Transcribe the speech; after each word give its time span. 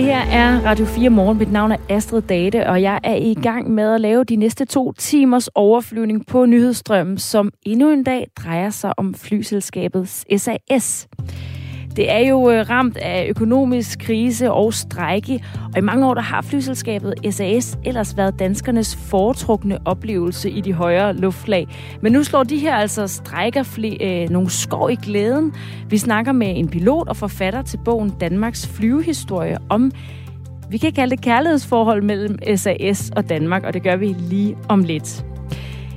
Det 0.00 0.08
her 0.08 0.20
er 0.20 0.60
Radio 0.66 0.84
4 0.84 1.10
Morgen. 1.10 1.38
Mit 1.38 1.52
navn 1.52 1.72
er 1.72 1.76
Astrid 1.88 2.22
Date, 2.22 2.66
og 2.66 2.82
jeg 2.82 3.00
er 3.04 3.14
i 3.14 3.34
gang 3.34 3.70
med 3.70 3.94
at 3.94 4.00
lave 4.00 4.24
de 4.24 4.36
næste 4.36 4.64
to 4.64 4.92
timers 4.92 5.48
overflyvning 5.48 6.26
på 6.26 6.46
nyhedsstrømmen, 6.46 7.18
som 7.18 7.52
endnu 7.66 7.90
en 7.90 8.04
dag 8.04 8.26
drejer 8.36 8.70
sig 8.70 8.98
om 8.98 9.14
flyselskabet 9.14 10.08
SAS. 10.08 11.08
Det 11.96 12.10
er 12.10 12.18
jo 12.18 12.50
øh, 12.50 12.70
ramt 12.70 12.96
af 12.96 13.26
økonomisk 13.28 13.98
krise 13.98 14.52
og 14.52 14.74
strejke, 14.74 15.44
og 15.72 15.78
i 15.78 15.80
mange 15.80 16.06
år 16.06 16.14
der 16.14 16.20
har 16.20 16.42
flyselskabet 16.42 17.14
SAS 17.30 17.78
ellers 17.84 18.16
været 18.16 18.38
danskernes 18.38 18.96
foretrukne 18.96 19.78
oplevelse 19.84 20.50
i 20.50 20.60
de 20.60 20.72
højere 20.72 21.16
luftlag. 21.16 21.66
Men 22.02 22.12
nu 22.12 22.24
slår 22.24 22.42
de 22.42 22.58
her 22.58 22.74
altså 22.74 23.06
strækker 23.06 23.62
fl- 23.62 24.04
øh, 24.04 24.30
nogle 24.30 24.50
skov 24.50 24.90
i 24.90 24.94
glæden. 24.94 25.54
Vi 25.88 25.98
snakker 25.98 26.32
med 26.32 26.52
en 26.56 26.68
pilot 26.68 27.08
og 27.08 27.16
forfatter 27.16 27.62
til 27.62 27.78
bogen 27.84 28.12
Danmarks 28.20 28.66
flyvehistorie 28.66 29.58
om 29.68 29.92
vi 30.70 30.78
kan 30.78 30.92
kalde 30.92 31.16
det 31.16 31.24
kærlighedsforhold 31.24 32.02
mellem 32.02 32.38
SAS 32.56 33.10
og 33.16 33.28
Danmark, 33.28 33.64
og 33.64 33.74
det 33.74 33.82
gør 33.82 33.96
vi 33.96 34.06
lige 34.06 34.56
om 34.68 34.84
lidt. 34.84 35.24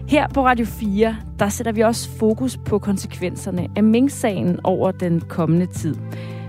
Her 0.08 0.28
på 0.28 0.46
Radio 0.46 0.66
4, 0.66 1.16
der 1.40 1.50
sætter 1.50 1.72
vi 1.72 1.82
også 1.82 2.10
fokus 2.10 2.58
på 2.58 2.80
konsekvenserne 2.80 3.68
af 3.76 3.84
Mink-sagen 3.84 4.60
over 4.64 4.92
den 4.92 5.22
kommende 5.22 5.66
tid. 5.66 5.96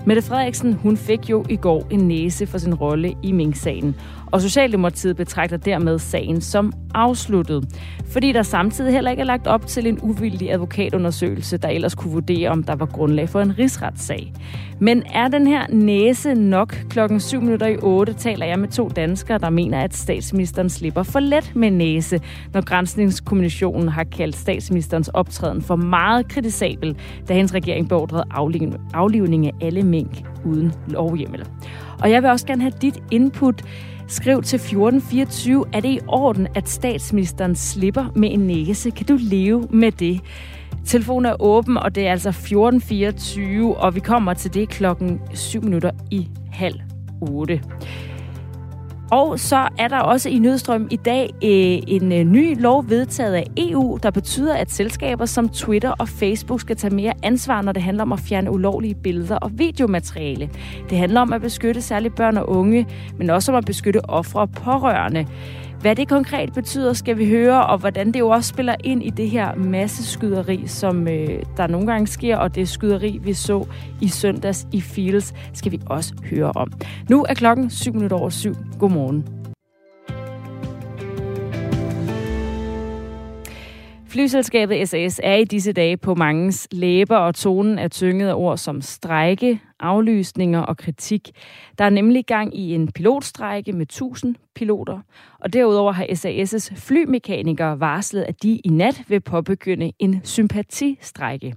Mette 0.07 0.23
Frederiksen, 0.23 0.75
hun 0.75 0.97
fik 0.97 1.31
jo 1.31 1.45
i 1.49 1.57
går 1.57 1.87
en 1.91 2.09
næse 2.09 2.47
for 2.47 2.59
sin 2.59 2.75
rolle 2.75 3.15
i 3.23 3.33
Mink-sagen, 3.33 3.97
og 4.35 4.41
Socialdemokratiet 4.41 5.17
betragter 5.17 5.57
dermed 5.57 5.99
sagen 5.99 6.41
som 6.41 6.73
afsluttet, 6.95 7.65
fordi 8.13 8.33
der 8.33 8.43
samtidig 8.43 8.93
heller 8.93 9.11
ikke 9.11 9.21
er 9.21 9.27
lagt 9.27 9.47
op 9.47 9.67
til 9.67 9.87
en 9.87 9.99
uvildig 10.03 10.53
advokatundersøgelse, 10.53 11.57
der 11.57 11.69
ellers 11.69 11.95
kunne 11.95 12.13
vurdere, 12.13 12.51
om 12.51 12.63
der 12.63 12.75
var 12.75 12.87
grundlag 12.87 13.29
for 13.29 13.41
en 13.41 13.59
rigsretssag. 13.59 14.33
Men 14.81 15.03
er 15.15 15.29
den 15.29 15.47
her 15.47 15.67
næse 15.71 16.35
nok? 16.35 16.85
Klokken 16.91 17.21
7 17.21 17.41
minutter 17.41 17.67
i 17.67 17.77
8 17.77 18.13
taler 18.13 18.47
jeg 18.47 18.59
med 18.59 18.69
to 18.69 18.89
danskere, 18.89 19.39
der 19.39 19.51
mener, 19.51 19.81
at 19.81 19.95
statsministeren 19.95 20.71
slipper 20.71 21.03
for 21.03 21.21
let 21.21 21.53
med 21.55 21.71
næse, 21.71 22.21
når 22.53 22.65
Grænsningskommissionen 22.65 23.89
har 23.89 24.05
kaldt 24.05 24.37
statsministerens 24.37 25.09
optræden 25.09 25.63
for 25.63 25.77
meget 25.77 26.29
kritisabel, 26.29 26.97
da 27.29 27.35
hendes 27.35 27.55
regering 27.55 27.89
beordrede 27.89 28.25
aflivning 28.95 29.47
af 29.47 29.53
alle 29.61 29.83
mink 29.83 30.23
uden 30.45 30.73
lovhjemmel. 30.89 31.47
Og 32.03 32.11
jeg 32.11 32.23
vil 32.23 32.31
også 32.31 32.47
gerne 32.47 32.63
have 32.63 32.73
dit 32.83 33.03
input. 33.11 33.63
Skriv 34.09 34.43
til 34.43 34.57
1424, 34.57 35.65
er 35.73 35.81
det 35.81 35.89
i 35.89 36.01
orden, 36.09 36.47
at 36.55 36.69
statsministeren 36.69 37.57
slipper 37.57 38.05
med 38.17 38.33
en 38.33 38.47
næse? 38.47 38.91
Kan 38.91 39.07
du 39.07 39.19
leve 39.21 39.69
med 39.71 39.93
det? 39.93 40.21
Telefonen 40.87 41.27
er 41.27 41.43
åben, 41.43 41.77
og 41.77 41.95
det 41.95 42.07
er 42.07 42.11
altså 42.11 42.29
1424, 42.29 43.77
og 43.77 43.95
vi 43.95 44.01
kommer 44.01 44.35
til 44.35 44.55
det 44.55 44.69
klokken 44.69 45.21
7 45.35 45.63
minutter 45.63 45.91
i 46.11 46.29
halv 46.53 46.81
8. 47.21 47.61
Og 49.15 49.41
så 49.41 49.69
er 49.79 49.89
der 49.89 49.99
også 49.99 50.29
i 50.29 50.39
Nødstrøm 50.39 50.89
i 50.91 50.97
dag 50.97 51.31
øh, 51.35 51.95
en 51.95 52.13
øh, 52.13 52.25
ny 52.25 52.61
lov 52.61 52.85
vedtaget 52.89 53.35
af 53.35 53.47
EU, 53.57 53.99
der 54.03 54.11
betyder, 54.11 54.55
at 54.55 54.71
selskaber 54.71 55.27
som 55.27 55.49
Twitter 55.49 55.91
og 55.91 56.09
Facebook 56.09 56.61
skal 56.61 56.77
tage 56.77 56.95
mere 56.95 57.13
ansvar, 57.23 57.63
når 57.63 57.73
det 57.73 57.83
handler 57.83 58.03
om 58.03 58.13
at 58.13 58.21
fjerne 58.21 58.51
ulovlige 58.51 58.95
billeder 58.95 59.37
og 59.37 59.59
videomateriale. 59.59 60.51
Det 60.91 60.99
handler 60.99 61.21
om 61.21 61.33
at 61.33 61.41
beskytte 61.41 61.83
særligt 61.83 62.17
børn 62.17 62.37
og 62.37 62.49
unge, 62.49 62.87
men 63.19 63.31
også 63.31 63.53
om 63.53 63.59
at 63.59 63.65
beskytte 63.65 64.11
ofre 64.11 64.41
og 64.41 64.51
pårørende. 64.51 65.27
Hvad 65.85 65.97
det 65.97 66.09
konkret 66.09 66.53
betyder, 66.53 66.93
skal 66.93 67.19
vi 67.19 67.29
høre, 67.29 67.67
og 67.67 67.79
hvordan 67.79 68.07
det 68.13 68.21
jo 68.21 68.29
også 68.29 68.49
spiller 68.49 68.75
ind 68.85 69.03
i 69.03 69.11
det 69.11 69.31
her 69.31 69.55
masseskyderi, 69.55 70.67
som 70.67 71.09
øh, 71.09 71.43
der 71.57 71.67
nogle 71.67 71.87
gange 71.87 72.07
sker, 72.07 72.37
og 72.37 72.55
det 72.55 72.69
skyderi, 72.69 73.19
vi 73.23 73.33
så 73.33 73.67
i 74.01 74.09
søndags 74.09 74.67
i 74.73 74.81
Fields, 74.81 75.35
skal 75.55 75.73
vi 75.73 75.81
også 75.87 76.15
høre 76.31 76.53
om. 76.55 76.73
Nu 77.11 77.25
er 77.29 77.35
klokken 77.35 77.71
7 77.71 77.93
minutter 77.93 78.17
over 78.17 78.31
7. 78.31 78.55
Godmorgen. 78.79 79.44
Flyselskabet 84.15 84.89
SAS 84.89 85.21
er 85.23 85.35
i 85.35 85.45
disse 85.45 85.73
dage 85.73 85.97
på 85.97 86.15
mangens 86.15 86.69
læber, 86.73 87.17
og 87.17 87.35
tonen 87.35 87.79
er 87.79 87.89
tynget 87.89 88.29
af 88.29 88.35
ord 88.35 88.59
som 88.59 88.81
strejke, 88.81 89.61
aflysninger 89.81 90.61
og 90.61 90.77
kritik. 90.77 91.31
Der 91.79 91.85
er 91.85 91.91
nemlig 91.91 92.27
gang 92.27 92.59
i 92.59 92.75
en 92.75 92.93
pilotstrejke 92.93 93.73
med 93.73 93.83
1000 93.83 94.35
piloter, 94.55 95.01
og 95.41 95.53
derudover 95.53 95.93
har 95.93 96.05
SAS' 96.05 96.75
flymekanikere 96.77 97.81
varslet, 97.81 98.23
at 98.23 98.43
de 98.43 98.61
i 98.65 98.69
nat 98.69 99.03
vil 99.09 99.21
påbegynde 99.21 99.93
en 99.99 100.21
sympatistrække. 100.25 101.55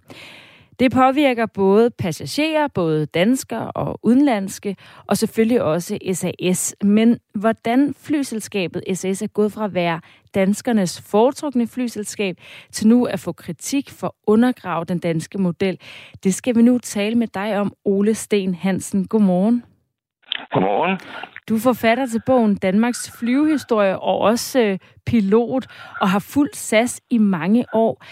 Det 0.79 0.91
påvirker 0.91 1.45
både 1.45 1.89
passagerer, 1.89 2.67
både 2.67 3.05
danskere 3.05 3.71
og 3.71 3.99
udenlandske, 4.03 4.75
og 5.07 5.17
selvfølgelig 5.17 5.61
også 5.61 5.97
SAS. 6.13 6.75
Men 6.81 7.19
hvordan 7.35 7.95
flyselskabet 8.01 8.83
SAS 8.93 9.21
er 9.21 9.27
gået 9.27 9.53
fra 9.53 9.65
at 9.65 9.73
være 9.73 10.01
danskernes 10.35 11.01
foretrukne 11.01 11.67
flyselskab 11.67 12.35
til 12.71 12.88
nu 12.88 13.05
at 13.05 13.19
få 13.19 13.31
kritik 13.31 13.91
for 13.91 14.07
at 14.07 14.13
undergrave 14.27 14.85
den 14.85 14.99
danske 14.99 15.38
model, 15.38 15.79
det 16.23 16.33
skal 16.33 16.55
vi 16.55 16.61
nu 16.61 16.77
tale 16.77 17.15
med 17.15 17.27
dig 17.27 17.59
om, 17.59 17.73
Ole 17.85 18.15
Sten 18.15 18.55
Hansen. 18.55 19.07
Godmorgen. 19.07 19.63
Godmorgen. 20.51 20.99
Du 21.49 21.55
er 21.55 21.59
forfatter 21.59 22.05
til 22.05 22.21
bogen 22.25 22.55
Danmarks 22.55 23.11
flyvehistorie 23.19 23.99
og 23.99 24.19
også 24.19 24.59
øh, 24.59 24.79
pilot 25.05 25.65
og 26.01 26.09
har 26.09 26.19
fulgt 26.19 26.55
SAS 26.55 27.01
i 27.09 27.17
mange 27.17 27.65
år. 27.73 28.03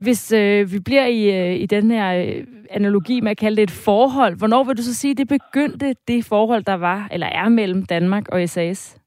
Hvis 0.00 0.32
øh, 0.32 0.72
vi 0.72 0.78
bliver 0.84 1.06
i, 1.06 1.20
øh, 1.38 1.60
i 1.60 1.66
den 1.66 1.90
her 1.90 2.08
øh, 2.22 2.44
analogi 2.70 3.20
med 3.20 3.30
at 3.30 3.38
kalde 3.38 3.56
det 3.56 3.62
et 3.62 3.82
forhold, 3.84 4.38
hvornår 4.38 4.64
vil 4.64 4.76
du 4.76 4.82
så 4.82 4.94
sige, 4.94 5.14
det 5.14 5.28
begyndte 5.28 5.94
det 6.08 6.26
forhold, 6.28 6.62
der 6.64 6.74
var, 6.74 7.08
eller 7.10 7.26
er 7.26 7.48
mellem 7.48 7.86
Danmark 7.86 8.28
og 8.28 8.48
SAS? 8.48 8.98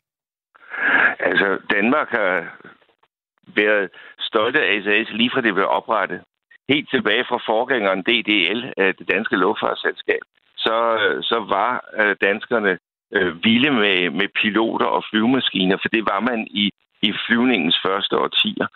Altså, 1.19 1.57
Danmark 1.75 2.09
har 2.09 2.59
været 3.55 3.89
stolte 4.19 4.61
af 4.61 4.83
SAS 4.83 5.07
lige 5.13 5.31
fra 5.33 5.41
det 5.41 5.53
blev 5.53 5.67
oprettet. 5.67 6.22
Helt 6.69 6.89
tilbage 6.89 7.25
fra 7.29 7.38
forgængeren 7.51 8.01
DDL, 8.01 8.59
øh, 8.77 8.94
det 9.00 9.09
danske 9.11 9.35
luftfartsselskab, 9.35 10.23
så, 10.57 10.77
øh, 11.03 11.23
så 11.23 11.38
var 11.56 11.71
øh, 12.00 12.16
danskerne 12.21 12.77
øh, 13.16 13.44
vilde 13.44 13.71
med, 13.71 14.09
med 14.09 14.27
piloter 14.41 14.85
og 14.85 15.03
flyvemaskiner, 15.09 15.77
for 15.81 15.89
det 15.89 16.03
var 16.11 16.19
man 16.19 16.47
i, 16.63 16.71
i 17.01 17.13
flyvningens 17.27 17.79
første 17.85 18.17
årtier. 18.17 18.67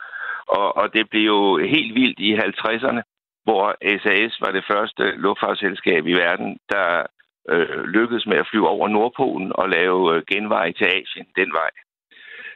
Og, 0.47 0.77
og 0.77 0.93
det 0.93 1.09
blev 1.09 1.25
jo 1.25 1.57
helt 1.57 1.95
vildt 1.95 2.19
i 2.19 2.35
50'erne, 2.35 3.01
hvor 3.43 3.75
SAS 4.03 4.41
var 4.41 4.51
det 4.51 4.65
første 4.71 5.03
luftfartsselskab 5.03 6.07
i 6.07 6.13
verden, 6.13 6.57
der 6.69 7.05
øh, 7.49 7.83
lykkedes 7.83 8.25
med 8.25 8.37
at 8.37 8.47
flyve 8.51 8.69
over 8.69 8.87
Nordpolen 8.87 9.51
og 9.55 9.69
lave 9.69 10.15
øh, 10.15 10.23
genvej 10.31 10.71
til 10.71 10.85
Asien 10.85 11.27
den 11.35 11.53
vej. 11.53 11.71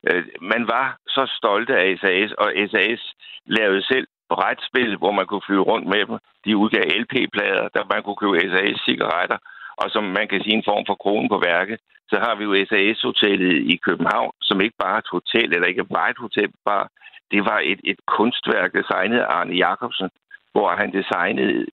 Øh, 0.09 0.25
man 0.41 0.67
var 0.67 0.97
så 1.07 1.23
stolte 1.37 1.73
af 1.77 1.97
SAS, 2.01 2.31
og 2.31 2.47
SAS 2.71 3.01
lavede 3.45 3.87
selv 3.87 4.07
brætspil, 4.29 4.97
hvor 4.97 5.11
man 5.11 5.25
kunne 5.25 5.47
flyve 5.47 5.67
rundt 5.71 5.87
med 5.87 6.05
dem. 6.05 6.17
De 6.45 6.57
udgav 6.57 6.83
LP-plader, 7.01 7.67
der 7.75 7.91
man 7.93 8.03
kunne 8.03 8.21
købe 8.21 8.39
SAS-cigaretter, 8.51 9.37
og 9.81 9.87
som 9.89 10.03
man 10.03 10.27
kan 10.27 10.41
sige 10.41 10.55
en 10.55 10.69
form 10.69 10.83
for 10.87 10.95
kronen 11.03 11.29
på 11.29 11.39
værket, 11.49 11.79
så 12.11 12.15
har 12.23 12.35
vi 12.35 12.43
jo 12.43 12.53
SAS-hotellet 12.69 13.55
i 13.73 13.75
København, 13.87 14.31
som 14.41 14.61
ikke 14.61 14.77
bare 14.79 14.95
er 14.95 15.03
et 15.05 15.15
hotel, 15.17 15.53
eller 15.53 15.67
ikke 15.67 15.85
bare 15.85 16.09
et 16.09 16.23
hotel, 16.25 16.49
bare 16.65 16.87
det 17.31 17.41
var 17.45 17.59
et, 17.63 17.79
et 17.83 17.99
kunstværk 18.05 18.73
designet 18.73 19.19
af 19.19 19.31
Arne 19.37 19.55
Jacobsen, 19.55 20.09
hvor 20.51 20.69
han 20.79 20.93
designede 20.93 21.65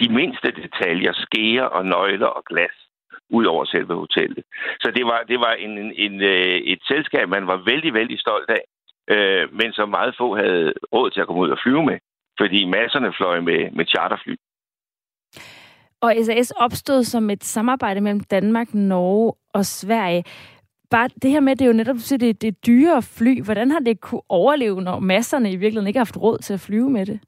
de 0.00 0.08
mindste 0.18 0.48
detaljer, 0.62 1.12
skære 1.12 1.68
og 1.68 1.86
nøgler 1.86 2.26
og 2.26 2.44
glas 2.44 2.76
ud 3.30 3.44
over 3.44 3.64
selve 3.64 3.94
hotellet. 3.94 4.44
Så 4.80 4.88
det 4.96 5.04
var, 5.06 5.20
det 5.28 5.38
var 5.40 5.52
en, 5.52 5.78
en, 5.78 5.92
en, 5.96 6.22
øh, 6.22 6.58
et 6.72 6.78
selskab, 6.88 7.28
man 7.28 7.46
var 7.46 7.56
vældig, 7.70 7.94
vældig 7.94 8.20
stolt 8.20 8.50
af, 8.50 8.64
øh, 9.14 9.54
men 9.60 9.72
som 9.72 9.88
meget 9.88 10.14
få 10.18 10.36
havde 10.36 10.72
råd 10.92 11.10
til 11.10 11.20
at 11.20 11.26
komme 11.26 11.42
ud 11.42 11.50
og 11.50 11.58
flyve 11.62 11.84
med, 11.84 11.98
fordi 12.40 12.64
masserne 12.64 13.12
fløj 13.18 13.40
med, 13.40 13.70
med 13.70 13.86
charterfly. 13.86 14.34
Og 16.00 16.12
SAS 16.22 16.50
opstod 16.50 17.02
som 17.04 17.30
et 17.30 17.44
samarbejde 17.44 18.00
mellem 18.00 18.20
Danmark, 18.20 18.74
Norge 18.74 19.32
og 19.54 19.64
Sverige 19.64 20.24
bare 20.96 21.08
det 21.22 21.30
her 21.30 21.40
med, 21.40 21.56
det 21.56 21.64
er 21.64 21.72
jo 21.72 21.80
netop 21.82 21.96
det, 22.10 22.20
det, 22.20 22.42
det 22.42 22.66
dyre 22.66 23.02
fly. 23.18 23.32
Hvordan 23.46 23.70
har 23.70 23.80
det 23.88 24.00
kunne 24.00 24.26
overleve, 24.28 24.78
når 24.88 24.98
masserne 24.98 25.48
i 25.50 25.56
virkeligheden 25.56 25.88
ikke 25.88 26.00
har 26.00 26.08
haft 26.08 26.22
råd 26.24 26.38
til 26.38 26.54
at 26.54 26.64
flyve 26.66 26.90
med 26.90 27.06
det? 27.06 27.18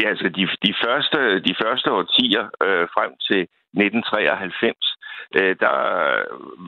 Ja, 0.00 0.08
altså 0.08 0.28
de, 0.36 0.42
de, 0.66 0.74
første, 0.84 1.18
de 1.48 1.54
første 1.62 1.88
årtier 1.98 2.44
øh, 2.66 2.86
frem 2.94 3.10
til 3.28 3.40
1993, 3.42 4.96
øh, 5.38 5.56
der, 5.64 5.74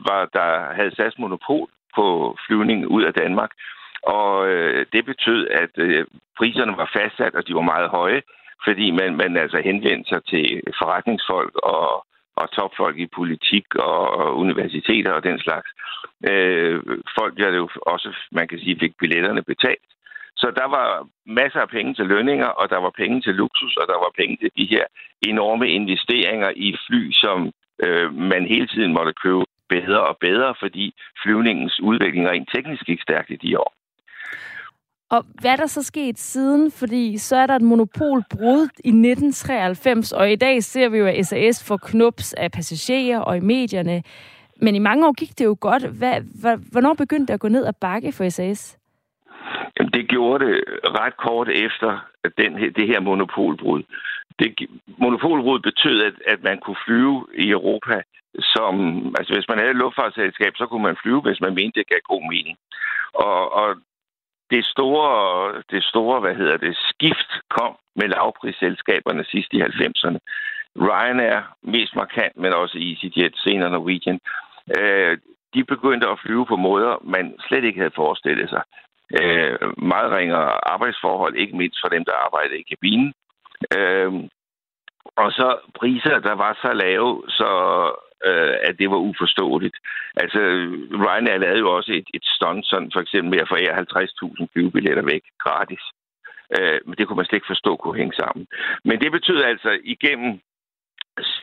var, 0.07 0.21
der 0.37 0.49
havde 0.77 0.95
SAS 0.95 1.15
monopol 1.17 1.67
på 1.95 2.05
flyvning 2.45 2.87
ud 2.87 3.03
af 3.03 3.13
Danmark. 3.13 3.51
Og 4.03 4.47
øh, 4.47 4.85
det 4.93 5.05
betød, 5.05 5.47
at 5.47 5.73
øh, 5.77 6.05
priserne 6.37 6.77
var 6.77 6.89
fastsat, 6.97 7.35
og 7.35 7.47
de 7.47 7.55
var 7.55 7.71
meget 7.73 7.89
høje, 7.89 8.21
fordi 8.65 8.91
man, 8.91 9.15
man 9.15 9.37
altså 9.37 9.59
henvendte 9.69 10.09
sig 10.09 10.21
til 10.31 10.61
forretningsfolk 10.79 11.55
og 11.55 12.05
og 12.35 12.51
topfolk 12.51 12.97
i 12.99 13.07
politik 13.19 13.65
og 13.75 14.37
universiteter 14.37 15.11
og 15.11 15.23
den 15.23 15.39
slags. 15.39 15.69
Øh, 16.29 16.81
folk, 17.17 17.37
der 17.37 17.55
jo 17.55 17.69
også, 17.81 18.09
man 18.31 18.47
kan 18.47 18.59
sige, 18.59 18.79
fik 18.79 18.93
billetterne 18.99 19.43
betalt. 19.43 19.87
Så 20.35 20.51
der 20.55 20.67
var 20.77 21.07
masser 21.25 21.59
af 21.59 21.69
penge 21.69 21.93
til 21.93 22.05
lønninger, 22.05 22.47
og 22.47 22.69
der 22.69 22.77
var 22.77 22.93
penge 23.01 23.21
til 23.21 23.35
luksus, 23.35 23.77
og 23.77 23.87
der 23.87 23.97
var 24.03 24.11
penge 24.19 24.37
til 24.37 24.51
de 24.57 24.65
her 24.73 24.85
enorme 25.21 25.67
investeringer 25.69 26.51
i 26.55 26.75
fly, 26.87 27.11
som 27.11 27.51
øh, 27.83 28.13
man 28.13 28.47
hele 28.47 28.67
tiden 28.67 28.93
måtte 28.93 29.13
købe 29.23 29.43
bedre 29.69 30.01
og 30.11 30.17
bedre, 30.17 30.55
fordi 30.59 30.93
flyvningens 31.23 31.79
udvikling 31.79 32.29
rent 32.29 32.49
teknisk 32.53 32.83
gik 32.85 33.01
stærkt 33.01 33.29
i 33.29 33.35
de 33.35 33.59
år. 33.59 33.73
Og 35.13 35.25
hvad 35.41 35.51
er 35.51 35.55
der 35.55 35.67
så 35.67 35.83
sket 35.83 36.19
siden? 36.19 36.71
Fordi 36.71 37.17
så 37.17 37.35
er 37.35 37.47
der 37.47 37.55
et 37.55 37.61
monopolbrud 37.61 38.61
i 38.63 38.91
1993, 38.91 40.11
og 40.11 40.31
i 40.31 40.35
dag 40.35 40.63
ser 40.63 40.89
vi 40.89 40.97
jo, 40.97 41.05
at 41.05 41.25
SAS 41.25 41.67
får 41.67 41.77
knups 41.77 42.33
af 42.33 42.51
passagerer 42.51 43.19
og 43.19 43.37
i 43.37 43.39
medierne. 43.39 44.03
Men 44.61 44.75
i 44.75 44.79
mange 44.79 45.07
år 45.07 45.11
gik 45.11 45.39
det 45.39 45.45
jo 45.45 45.57
godt. 45.61 45.83
Hvad, 45.99 46.21
hvornår 46.71 46.93
begyndte 46.93 47.27
det 47.27 47.33
at 47.33 47.39
gå 47.39 47.47
ned 47.47 47.65
ad 47.65 47.73
bakke 47.81 48.11
for 48.11 48.29
SAS? 48.29 48.77
Jamen, 49.79 49.91
det 49.91 50.09
gjorde 50.09 50.45
det 50.45 50.63
ret 50.99 51.17
kort 51.17 51.49
efter 51.49 51.89
den 52.37 52.57
her, 52.57 52.69
det 52.71 52.87
her 52.87 52.99
monopolbrud. 52.99 53.83
Det, 54.39 54.47
monopolbrud 54.97 55.59
betød, 55.59 56.03
at, 56.03 56.13
at 56.27 56.43
man 56.43 56.57
kunne 56.59 56.81
flyve 56.85 57.27
i 57.37 57.49
Europa 57.49 58.01
som... 58.39 58.73
Altså, 59.19 59.33
hvis 59.33 59.49
man 59.49 59.57
havde 59.57 59.71
et 59.71 59.83
luftfartsselskab, 59.83 60.53
så 60.55 60.65
kunne 60.65 60.83
man 60.83 61.01
flyve, 61.03 61.21
hvis 61.21 61.41
man 61.41 61.55
mente, 61.55 61.79
det 61.79 61.87
gav 61.87 61.99
god 62.13 62.23
mening. 62.33 62.57
Og, 63.13 63.53
og 63.61 63.67
det 64.53 64.65
store, 64.65 65.63
det 65.71 65.83
store, 65.83 66.19
hvad 66.19 66.35
hedder 66.35 66.57
det, 66.57 66.75
skift 66.89 67.31
kom 67.49 67.73
med 67.95 68.07
lavprisselskaberne 68.07 69.23
sidst 69.23 69.53
i 69.53 69.61
90'erne. 69.61 70.19
Ryanair 70.85 71.39
mest 71.61 71.95
markant, 71.95 72.37
men 72.37 72.53
også 72.53 72.77
EasyJet, 72.87 73.35
senere 73.37 73.69
Norwegian. 73.71 74.19
Øh, 74.77 75.17
de 75.53 75.63
begyndte 75.63 76.09
at 76.09 76.19
flyve 76.23 76.45
på 76.45 76.55
måder, 76.55 76.93
man 77.03 77.35
slet 77.47 77.63
ikke 77.63 77.79
havde 77.79 77.99
forestillet 78.01 78.49
sig. 78.49 78.63
Øh, 79.19 79.57
meget 79.77 80.11
ringere 80.17 80.67
arbejdsforhold, 80.73 81.35
ikke 81.35 81.57
mindst 81.57 81.79
for 81.83 81.89
dem, 81.89 82.05
der 82.05 82.23
arbejdede 82.25 82.59
i 82.59 82.69
kabinen. 82.71 83.13
Øh, 83.77 84.13
og 85.15 85.31
så 85.31 85.57
priser, 85.79 86.19
der 86.19 86.35
var 86.43 86.53
så 86.61 86.73
lave, 86.73 87.23
så 87.27 87.49
øh, 88.27 88.55
at 88.67 88.73
det 88.79 88.89
var 88.89 88.99
uforståeligt. 89.09 89.77
Altså, 90.23 90.39
Ryanair 91.03 91.37
lavede 91.37 91.59
jo 91.59 91.75
også 91.77 91.91
et, 91.99 92.07
et 92.13 92.25
stunt, 92.35 92.65
sådan 92.65 92.91
for 92.93 93.01
eksempel 93.01 93.29
med 93.31 93.39
at 93.41 93.51
forære 93.53 93.79
50.000 93.79 94.47
flyvebilletter 94.53 95.03
væk 95.13 95.23
gratis. 95.43 95.83
Øh, 96.55 96.79
men 96.85 96.95
det 96.97 97.07
kunne 97.07 97.17
man 97.17 97.25
slet 97.25 97.37
ikke 97.37 97.53
forstå 97.53 97.75
kunne 97.75 97.99
hænge 98.01 98.15
sammen. 98.21 98.47
Men 98.85 99.01
det 99.01 99.11
betød 99.11 99.43
altså 99.43 99.71
igennem 99.83 100.31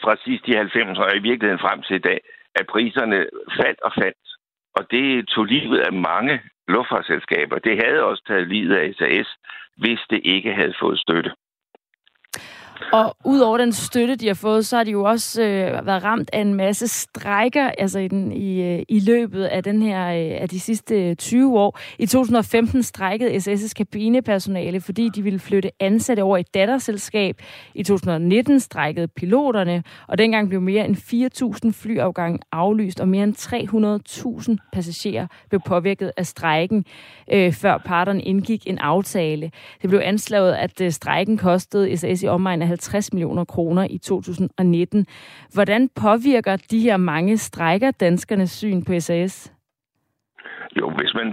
fra 0.02 0.16
sidst 0.24 0.48
i 0.48 0.52
90'erne 0.52 1.02
og 1.02 1.16
i 1.16 1.26
virkeligheden 1.28 1.64
frem 1.66 1.82
til 1.82 1.96
i 1.96 2.06
dag, 2.10 2.20
at 2.54 2.66
priserne 2.66 3.26
faldt 3.58 3.80
og 3.80 3.92
faldt. 4.00 4.26
Og 4.76 4.90
det 4.90 5.28
tog 5.28 5.44
livet 5.44 5.78
af 5.78 5.92
mange 5.92 6.40
luftfartsselskaber. 6.68 7.58
Det 7.58 7.82
havde 7.84 8.02
også 8.04 8.22
taget 8.26 8.48
livet 8.48 8.76
af 8.76 8.94
SAS, 8.94 9.28
hvis 9.76 10.00
det 10.10 10.20
ikke 10.24 10.52
havde 10.54 10.74
fået 10.80 10.98
støtte. 10.98 11.30
Og 12.92 13.16
udover 13.24 13.58
den 13.58 13.72
støtte, 13.72 14.16
de 14.16 14.26
har 14.26 14.34
fået, 14.34 14.66
så 14.66 14.76
har 14.76 14.84
de 14.84 14.90
jo 14.90 15.02
også 15.02 15.42
øh, 15.42 15.86
været 15.86 16.04
ramt 16.04 16.30
af 16.32 16.40
en 16.40 16.54
masse 16.54 16.88
strejker 16.88 17.70
altså 17.78 17.98
i, 17.98 18.08
den, 18.08 18.32
i, 18.32 18.62
øh, 18.62 18.82
i 18.88 19.00
løbet 19.00 19.44
af, 19.44 19.62
den 19.62 19.82
her, 19.82 20.06
øh, 20.06 20.42
af 20.42 20.48
de 20.48 20.60
sidste 20.60 21.08
øh, 21.10 21.16
20 21.16 21.58
år. 21.58 21.78
I 21.98 22.06
2015 22.06 22.82
strejkede 22.82 23.36
SS's 23.36 23.72
kabinepersonale, 23.76 24.80
fordi 24.80 25.08
de 25.08 25.22
ville 25.22 25.38
flytte 25.38 25.70
ansatte 25.80 26.20
over 26.20 26.36
i 26.36 26.40
et 26.40 26.54
datterselskab. 26.54 27.42
I 27.74 27.82
2019 27.82 28.60
strejkede 28.60 29.08
piloterne, 29.08 29.82
og 30.08 30.18
dengang 30.18 30.48
blev 30.48 30.60
mere 30.60 30.84
end 30.84 30.96
4.000 31.66 31.72
flyafgange 31.72 32.38
aflyst, 32.52 33.00
og 33.00 33.08
mere 33.08 33.24
end 33.24 33.36
300.000 34.50 34.70
passagerer 34.72 35.26
blev 35.48 35.60
påvirket 35.66 36.12
af 36.16 36.26
strejken, 36.26 36.84
øh, 37.32 37.52
før 37.52 37.78
parterne 37.78 38.22
indgik 38.22 38.66
en 38.66 38.78
aftale. 38.78 39.50
Det 39.82 39.90
blev 39.90 40.00
anslået, 40.04 40.52
at 40.52 40.80
øh, 40.80 40.90
strejken 40.90 41.38
kostede 41.38 41.96
SS 41.96 42.22
i 42.22 42.26
omegn 42.26 42.62
af 42.62 42.69
50 42.70 43.12
millioner 43.12 43.44
kroner 43.44 43.84
i 43.90 43.98
2019. 43.98 45.06
Hvordan 45.54 45.82
påvirker 46.02 46.56
de 46.70 46.80
her 46.80 46.96
mange 46.96 47.38
strækker 47.38 47.90
danskernes 47.90 48.50
syn 48.50 48.84
på 48.84 48.92
SAS? 49.00 49.52
Jo, 50.78 50.86
hvis 50.98 51.14
man 51.14 51.28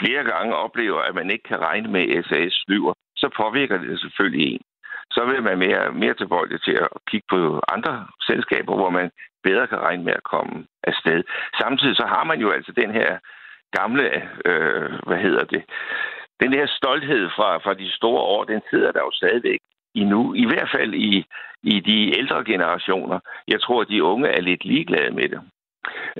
flere 0.00 0.24
gange 0.32 0.54
oplever, 0.54 1.00
at 1.08 1.14
man 1.14 1.30
ikke 1.30 1.48
kan 1.48 1.60
regne 1.68 1.88
med, 1.88 2.04
at 2.16 2.24
SAS 2.24 2.54
flyver, 2.66 2.92
så 3.16 3.28
påvirker 3.40 3.78
det 3.78 4.00
selvfølgelig 4.00 4.46
en. 4.52 4.62
Så 5.10 5.20
vil 5.24 5.42
man 5.42 5.58
mere, 5.58 5.92
mere 5.92 6.14
tilbøjelig 6.14 6.62
til 6.62 6.76
at 6.84 6.88
kigge 7.10 7.26
på 7.30 7.60
andre 7.74 8.06
selskaber, 8.28 8.74
hvor 8.76 8.90
man 8.90 9.10
bedre 9.42 9.66
kan 9.66 9.78
regne 9.78 10.04
med 10.04 10.12
at 10.12 10.28
komme 10.32 10.66
afsted. 10.84 11.22
Samtidig 11.60 11.96
så 11.96 12.06
har 12.14 12.24
man 12.24 12.38
jo 12.40 12.50
altså 12.50 12.72
den 12.72 12.90
her 12.90 13.18
gamle, 13.78 14.04
øh, 14.48 14.90
hvad 15.08 15.20
hedder 15.26 15.44
det, 15.44 15.62
den 16.42 16.52
her 16.52 16.66
stolthed 16.78 17.24
fra, 17.36 17.48
fra 17.64 17.74
de 17.74 17.90
store 17.90 18.22
år, 18.34 18.44
den 18.44 18.60
sidder 18.70 18.92
der 18.92 19.00
jo 19.00 19.10
stadigvæk 19.12 19.60
endnu. 20.00 20.34
I 20.34 20.46
hvert 20.46 20.70
fald 20.74 20.94
i, 20.94 21.26
i 21.62 21.80
de 21.80 22.18
ældre 22.18 22.44
generationer. 22.44 23.18
Jeg 23.48 23.60
tror, 23.60 23.80
at 23.80 23.88
de 23.88 24.04
unge 24.04 24.28
er 24.28 24.40
lidt 24.40 24.64
ligeglade 24.64 25.10
med 25.10 25.28
det. 25.28 25.40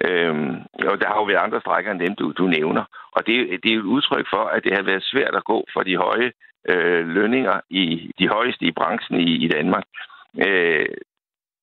Øhm, 0.04 0.56
og 0.90 1.00
der 1.00 1.06
har 1.08 1.16
jo 1.16 1.24
været 1.24 1.44
andre 1.46 1.60
strækker 1.60 1.90
end 1.92 2.00
dem, 2.00 2.14
du, 2.14 2.32
du 2.32 2.46
nævner. 2.46 2.84
Og 3.12 3.26
det, 3.26 3.62
det 3.62 3.72
er 3.72 3.78
et 3.78 3.92
udtryk 3.94 4.26
for, 4.30 4.44
at 4.44 4.64
det 4.64 4.72
har 4.74 4.82
været 4.82 5.02
svært 5.02 5.34
at 5.34 5.44
gå 5.44 5.64
for 5.72 5.82
de 5.82 5.96
høje 5.96 6.32
øh, 6.68 7.08
lønninger, 7.08 7.60
i 7.70 8.12
de 8.18 8.28
højeste 8.28 8.64
i 8.64 8.72
branchen 8.72 9.20
i, 9.20 9.44
i 9.44 9.48
Danmark, 9.48 9.84
øh, 10.46 10.86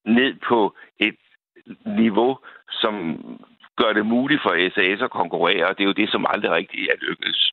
ned 0.05 0.35
på 0.49 0.75
et 0.99 1.15
niveau, 1.85 2.37
som 2.69 2.95
gør 3.77 3.93
det 3.93 4.05
muligt 4.05 4.41
for 4.41 4.69
SAS 4.73 5.01
at 5.01 5.11
konkurrere, 5.21 5.67
og 5.67 5.77
det 5.77 5.83
er 5.83 5.87
jo 5.87 6.01
det, 6.01 6.09
som 6.11 6.25
aldrig 6.29 6.51
rigtig 6.51 6.89
er 6.89 6.97
lykkedes. 7.01 7.51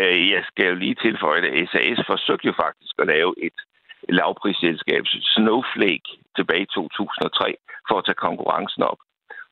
Øh, 0.00 0.30
jeg 0.30 0.42
skal 0.48 0.66
jo 0.66 0.74
lige 0.74 0.94
tilføje, 0.94 1.40
at 1.40 1.68
SAS 1.68 2.00
forsøgte 2.06 2.46
jo 2.46 2.52
faktisk 2.64 2.94
at 2.98 3.06
lave 3.06 3.34
et 3.46 3.58
lavprisselskab, 4.08 5.02
Snowflake, 5.34 6.08
tilbage 6.36 6.62
i 6.62 6.72
2003, 6.74 7.54
for 7.88 7.98
at 7.98 8.04
tage 8.04 8.24
konkurrencen 8.26 8.82
op. 8.82 9.00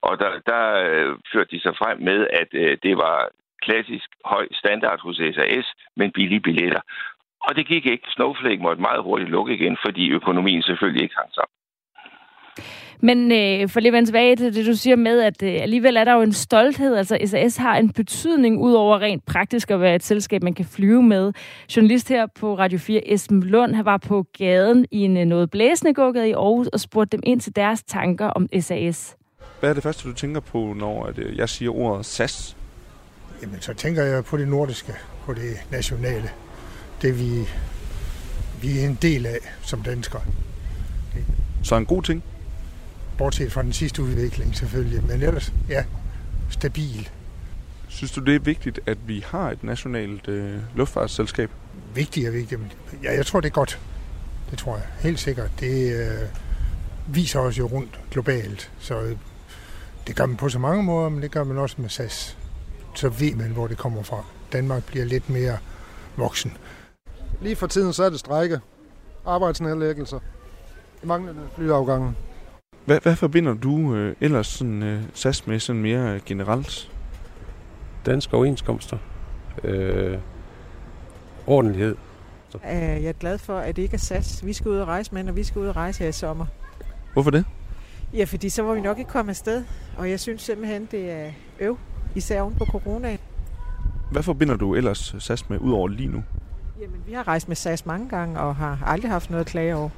Og 0.03 0.19
der, 0.19 0.31
der 0.51 0.63
øh, 0.87 1.17
førte 1.33 1.51
de 1.57 1.61
sig 1.63 1.75
frem 1.77 1.99
med, 2.09 2.27
at 2.41 2.49
øh, 2.53 2.79
det 2.83 2.97
var 2.97 3.29
klassisk 3.63 4.09
høj 4.25 4.47
standard 4.53 5.01
hos 5.01 5.17
SAS, 5.17 5.67
men 5.97 6.13
billige 6.13 6.41
billetter. 6.41 6.81
Og 7.47 7.57
det 7.57 7.67
gik 7.67 7.87
ikke. 7.87 8.07
Snowflake 8.11 8.63
måtte 8.63 8.83
meget 8.83 9.03
hurtigt 9.03 9.31
lukke 9.31 9.55
igen, 9.55 9.77
fordi 9.85 10.11
økonomien 10.11 10.63
selvfølgelig 10.63 11.03
ikke 11.03 11.17
hang 11.21 11.33
sammen. 11.35 11.55
Men 13.01 13.33
øh, 13.33 13.69
for 13.69 13.81
lige 13.81 13.89
at 13.89 13.93
vende 13.93 14.09
tilbage 14.09 14.37
til 14.37 14.55
det, 14.55 14.67
du 14.67 14.75
siger 14.75 14.97
med, 14.97 15.21
at 15.21 15.43
øh, 15.43 15.57
alligevel 15.61 15.97
er 15.97 16.05
der 16.05 16.15
jo 16.15 16.23
en 16.23 16.33
stolthed. 16.33 16.95
Altså 16.95 17.19
SAS 17.25 17.57
har 17.57 17.77
en 17.77 17.91
betydning 17.91 18.61
ud 18.61 18.73
over 18.73 18.99
rent 18.99 19.27
praktisk 19.27 19.71
at 19.71 19.81
være 19.81 19.95
et 19.95 20.03
selskab, 20.03 20.43
man 20.43 20.55
kan 20.55 20.65
flyve 20.65 21.03
med. 21.03 21.33
Journalist 21.77 22.09
her 22.09 22.27
på 22.27 22.59
Radio 22.59 22.79
4, 22.79 23.13
Esben 23.13 23.43
Lund, 23.43 23.75
han 23.75 23.85
var 23.85 23.97
på 23.97 24.27
gaden 24.39 24.87
i 24.91 24.99
en 24.99 25.17
øh, 25.17 25.25
noget 25.25 25.51
blæsende 25.51 25.95
gågade 25.95 26.29
i 26.29 26.33
Aarhus 26.33 26.67
og 26.67 26.81
spurgte 26.81 27.17
dem 27.17 27.23
ind 27.27 27.41
til 27.41 27.57
deres 27.57 27.83
tanker 27.83 28.27
om 28.27 28.49
SAS. 28.61 29.17
Hvad 29.61 29.71
er 29.71 29.75
det 29.75 29.83
første, 29.83 30.09
du 30.09 30.15
tænker 30.15 30.41
på, 30.41 30.75
når 30.77 31.13
øh, 31.17 31.37
jeg 31.37 31.49
siger 31.49 31.71
ordet 31.71 32.07
SAS? 32.07 32.57
Jamen, 33.43 33.61
så 33.61 33.75
tænker 33.75 34.03
jeg 34.03 34.25
på 34.25 34.37
det 34.37 34.49
nordiske, 34.49 34.93
på 35.27 35.35
det 35.35 35.57
nationale. 35.71 36.31
Det 37.03 37.21
vi, 37.21 37.49
vi 38.63 38.79
er 38.79 38.89
en 38.89 38.99
del 39.03 39.27
af 39.27 39.39
som 39.63 39.83
danskere. 39.83 40.23
Så 41.63 41.77
en 41.77 41.87
god 41.87 42.03
ting? 42.03 42.23
Bortset 43.19 43.53
fra 43.53 43.63
den 43.63 43.73
sidste 43.73 44.03
udvikling 44.03 44.57
selvfølgelig, 44.57 45.05
men 45.05 45.23
ellers, 45.23 45.53
ja, 45.69 45.85
stabil. 46.51 47.09
Synes 47.89 48.13
du, 48.13 48.21
det 48.21 48.35
er 48.35 48.39
vigtigt, 48.39 48.81
at 48.87 48.99
vi 49.07 49.25
har 49.27 49.51
et 49.51 49.65
nationalt 49.65 50.29
øh, 50.29 50.59
luftfartsselskab? 50.75 51.51
Vigtigt 51.95 52.27
er 52.27 52.31
vigtigt, 52.31 52.61
men 52.61 52.73
ja, 53.03 53.15
jeg 53.15 53.27
tror, 53.27 53.41
det 53.41 53.49
er 53.49 53.53
godt. 53.53 53.81
Det 54.51 54.59
tror 54.59 54.77
jeg 54.77 54.87
helt 55.01 55.19
sikkert. 55.19 55.51
Det 55.61 56.01
øh, 56.01 56.29
viser 57.07 57.41
os 57.41 57.59
jo 57.59 57.67
rundt 57.67 58.01
globalt, 58.11 58.73
så 58.79 59.01
øh, 59.01 59.17
det 60.07 60.17
gør 60.17 60.27
man 60.27 60.37
på 60.37 60.49
så 60.49 60.59
mange 60.59 60.83
måder, 60.83 61.09
men 61.09 61.23
det 61.23 61.31
gør 61.31 61.45
man 61.45 61.59
også 61.59 61.77
med 61.79 61.89
SAS. 61.89 62.39
Så 62.95 63.09
ved 63.09 63.35
man, 63.35 63.51
hvor 63.51 63.67
det 63.67 63.79
kommer 63.79 64.03
fra. 64.03 64.25
Danmark 64.53 64.85
bliver 64.85 65.05
lidt 65.05 65.31
mere 65.31 65.59
voksen. 66.17 66.57
Lige 67.41 67.57
for 67.57 67.67
tiden 67.67 67.93
så 67.93 68.05
er 68.05 68.11
det 68.11 68.21
strække, 68.21 68.61
arbejdsnedlæggelser, 69.27 70.19
manglende 71.03 71.43
flyafgange. 71.57 72.15
Hvad, 72.87 73.01
hvad 73.03 73.17
forbinder 73.17 73.55
du 73.55 73.95
øh, 73.95 74.17
ellers 74.21 74.47
sådan, 74.47 74.83
øh, 74.83 75.03
SAS 75.15 75.47
med 75.47 75.61
sådan 75.61 75.83
mere 75.83 76.21
generelt? 76.27 76.93
Danske 78.07 78.37
overenskomster. 78.37 78.99
Øh, 79.65 80.19
ordentlighed. 81.47 81.97
Så. 82.49 82.59
Øh, 82.59 82.73
jeg 82.73 83.05
er 83.05 83.13
glad 83.13 83.39
for, 83.39 83.59
at 83.59 83.77
det 83.77 83.83
ikke 83.83 83.95
er 83.95 83.99
SAS. 83.99 84.47
Vi 84.47 84.53
skal 84.53 84.71
ud 84.71 84.77
og 84.77 84.89
rejse 84.89 85.15
med, 85.15 85.29
og 85.29 85.37
vi 85.37 85.45
skal 85.45 85.61
ud 85.61 85.67
og 85.67 85.77
rejse 85.77 85.99
her 86.03 86.09
i 86.09 86.13
sommer. 86.13 86.47
Hvorfor 87.13 87.31
det? 87.31 87.45
Ja, 88.13 88.25
fordi 88.25 88.49
så 88.49 88.63
var 88.63 88.75
vi 88.75 88.81
nok 88.81 88.99
ikke 88.99 89.11
kommet 89.11 89.31
afsted. 89.31 89.65
Og 89.97 90.11
jeg 90.11 90.21
synes 90.21 90.43
simpelthen, 90.43 90.89
det 90.91 91.11
er 91.11 91.31
øv, 91.61 91.79
især 92.15 92.41
oven 92.41 92.55
på 92.55 92.65
coronaen. 92.65 93.19
Hvad 94.13 94.23
forbinder 94.23 94.57
du 94.57 94.75
ellers 94.75 95.15
SAS 95.19 95.51
med, 95.51 95.59
udover 95.59 95.89
lige 95.89 96.09
nu? 96.09 96.25
Jamen, 96.81 97.01
vi 97.07 97.13
har 97.13 97.29
rejst 97.29 97.49
med 97.49 97.57
SAS 97.57 97.87
mange 97.87 98.09
gange, 98.09 98.41
og 98.41 98.57
har 98.57 98.79
aldrig 98.87 99.11
haft 99.11 99.31
noget 99.31 99.45
at 99.45 99.51
klage 99.51 99.77
over. 99.77 99.89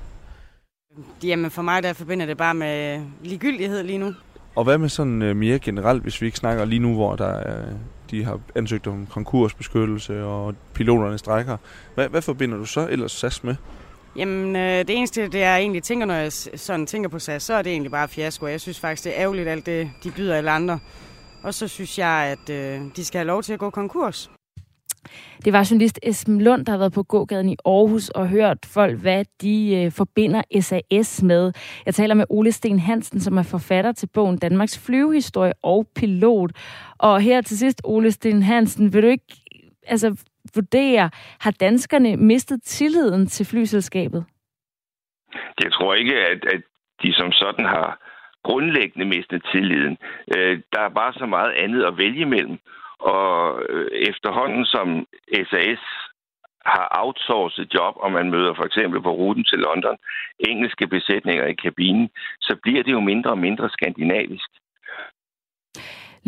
Jamen 1.23 1.51
for 1.51 1.63
mig 1.63 1.83
der 1.83 1.93
forbinder 1.93 2.27
det 2.27 2.37
bare 2.37 2.55
med 2.55 3.03
ligegyldighed 3.23 3.83
lige 3.83 3.99
nu. 3.99 4.15
Og 4.55 4.65
hvad 4.65 4.79
med 4.79 4.89
sådan 4.89 5.23
øh, 5.23 5.37
mere 5.37 5.59
generelt, 5.59 6.03
hvis 6.03 6.21
vi 6.21 6.27
ikke 6.27 6.39
snakker 6.39 6.65
lige 6.65 6.79
nu, 6.79 6.95
hvor 6.95 7.17
der 7.17 7.27
er, 7.27 7.65
de 8.11 8.25
har 8.25 8.41
ansøgt 8.55 8.87
om 8.87 9.07
konkursbeskyttelse 9.07 10.25
og 10.25 10.55
piloterne 10.75 11.19
strækker. 11.19 11.57
Hvad, 11.95 12.09
hvad 12.09 12.23
forbinder 12.23 12.57
du 12.57 12.65
så 12.65 12.89
ellers 12.91 13.13
SAS 13.13 13.45
med? 13.45 13.55
Jamen, 14.17 14.57
øh, 14.57 14.79
det 14.79 14.91
eneste, 14.91 15.23
det 15.23 15.39
jeg 15.39 15.59
egentlig 15.59 15.83
tænker, 15.83 16.07
når 16.07 16.15
jeg 16.15 16.33
sådan 16.33 16.87
tænker 16.87 17.09
på 17.09 17.19
SAS, 17.19 17.43
så 17.43 17.55
er 17.55 17.63
det 17.63 17.73
egentlig 17.73 17.91
bare 17.91 18.09
fiasko. 18.09 18.47
Jeg 18.47 18.61
synes 18.61 18.81
faktisk, 18.81 19.05
det 19.05 19.13
er 19.17 19.23
ærgerligt, 19.23 19.49
alt 19.49 19.67
det, 19.67 19.91
de 20.05 20.11
byder 20.11 20.37
alle 20.37 20.51
andre. 20.51 20.79
Og 21.43 21.55
så 21.55 21.69
synes 21.69 21.99
jeg, 21.99 22.37
at 22.39 22.51
øh, 22.51 22.81
de 22.97 23.05
skal 23.05 23.19
have 23.19 23.27
lov 23.27 23.43
til 23.43 23.53
at 23.53 23.59
gå 23.59 23.71
konkurs. 23.71 24.31
Det 25.45 25.53
var 25.53 25.69
journalist 25.71 25.99
Esben 26.03 26.41
Lund, 26.41 26.67
der 26.67 26.73
har 26.73 26.79
været 26.79 26.93
på 26.93 27.03
gågaden 27.03 27.49
i 27.49 27.57
Aarhus 27.65 28.09
og 28.09 28.29
hørt 28.29 28.59
folk, 28.75 29.01
hvad 29.01 29.25
de 29.43 29.77
øh, 29.77 29.93
forbinder 29.93 30.43
SAS 30.61 31.23
med. 31.23 31.53
Jeg 31.87 31.95
taler 31.95 32.15
med 32.15 32.25
Ole 32.31 32.53
Sten 32.53 32.79
Hansen, 32.79 33.21
som 33.21 33.39
er 33.39 33.43
forfatter 33.43 33.93
til 33.93 34.09
bogen 34.15 34.39
Danmarks 34.39 34.87
flyvehistorie 34.87 35.53
og 35.63 35.87
pilot. 35.97 36.51
Og 36.99 37.21
her 37.21 37.41
til 37.41 37.59
sidst, 37.59 37.81
Ole 37.85 38.11
Sten 38.11 38.43
Hansen, 38.43 38.93
vil 38.93 39.03
du 39.03 39.09
ikke 39.09 39.35
altså, 39.87 40.25
vurdere, 40.55 41.11
har 41.41 41.51
danskerne 41.51 42.17
mistet 42.17 42.63
tilliden 42.63 43.27
til 43.27 43.47
flyselskabet? 43.47 44.25
Jeg 45.65 45.73
tror 45.73 45.95
ikke, 45.95 46.15
at, 46.15 46.45
at 46.55 46.63
de 47.03 47.15
som 47.15 47.33
sådan 47.33 47.65
har 47.65 47.99
grundlæggende 48.45 49.07
mistet 49.07 49.43
tilliden. 49.53 49.97
Øh, 50.37 50.61
der 50.73 50.81
er 50.81 50.89
bare 50.89 51.13
så 51.13 51.27
meget 51.27 51.53
andet 51.53 51.83
at 51.85 51.99
vælge 51.99 52.21
imellem. 52.21 52.59
Og 52.99 53.63
øh, 53.69 53.91
efterhånden 54.11 54.65
som 54.65 55.07
SAS 55.51 55.85
har 56.67 56.87
outsourcet 57.03 57.75
job, 57.75 57.95
og 57.97 58.13
man 58.13 58.31
møder 58.31 58.55
for 58.55 58.65
eksempel 58.65 59.03
på 59.03 59.11
ruten 59.11 59.45
til 59.45 59.59
London 59.59 59.97
engelske 60.39 60.87
besætninger 60.87 61.47
i 61.47 61.55
kabinen, 61.55 62.11
så 62.41 62.57
bliver 62.63 62.83
det 62.83 62.93
jo 62.93 63.01
mindre 63.01 63.31
og 63.31 63.39
mindre 63.39 63.71
skandinavisk 63.71 64.51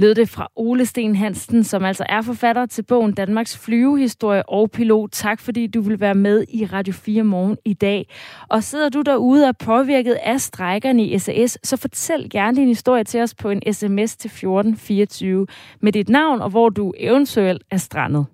lød 0.00 0.14
det 0.14 0.28
fra 0.28 0.48
Ole 0.56 0.86
Sten 0.86 1.16
Hansen, 1.16 1.64
som 1.64 1.84
altså 1.84 2.04
er 2.08 2.22
forfatter 2.22 2.66
til 2.66 2.82
bogen 2.82 3.12
Danmarks 3.12 3.58
flyvehistorie 3.58 4.48
og 4.48 4.70
pilot. 4.70 5.10
Tak 5.12 5.40
fordi 5.40 5.66
du 5.66 5.80
vil 5.80 6.00
være 6.00 6.14
med 6.14 6.44
i 6.48 6.66
Radio 6.66 6.92
4 6.92 7.24
morgen 7.24 7.56
i 7.64 7.74
dag. 7.74 8.08
Og 8.48 8.62
sidder 8.62 8.88
du 8.88 9.02
derude 9.02 9.48
og 9.48 9.56
påvirket 9.56 10.16
af 10.22 10.40
strækkerne 10.40 11.04
i 11.04 11.18
SAS, 11.18 11.58
så 11.64 11.76
fortæl 11.76 12.30
gerne 12.30 12.56
din 12.56 12.68
historie 12.68 13.04
til 13.04 13.20
os 13.20 13.34
på 13.34 13.50
en 13.50 13.62
sms 13.72 14.16
til 14.16 14.28
1424 14.28 15.46
med 15.80 15.92
dit 15.92 16.08
navn 16.08 16.40
og 16.40 16.50
hvor 16.50 16.68
du 16.68 16.92
eventuelt 16.96 17.62
er 17.70 17.76
strandet. 17.76 18.26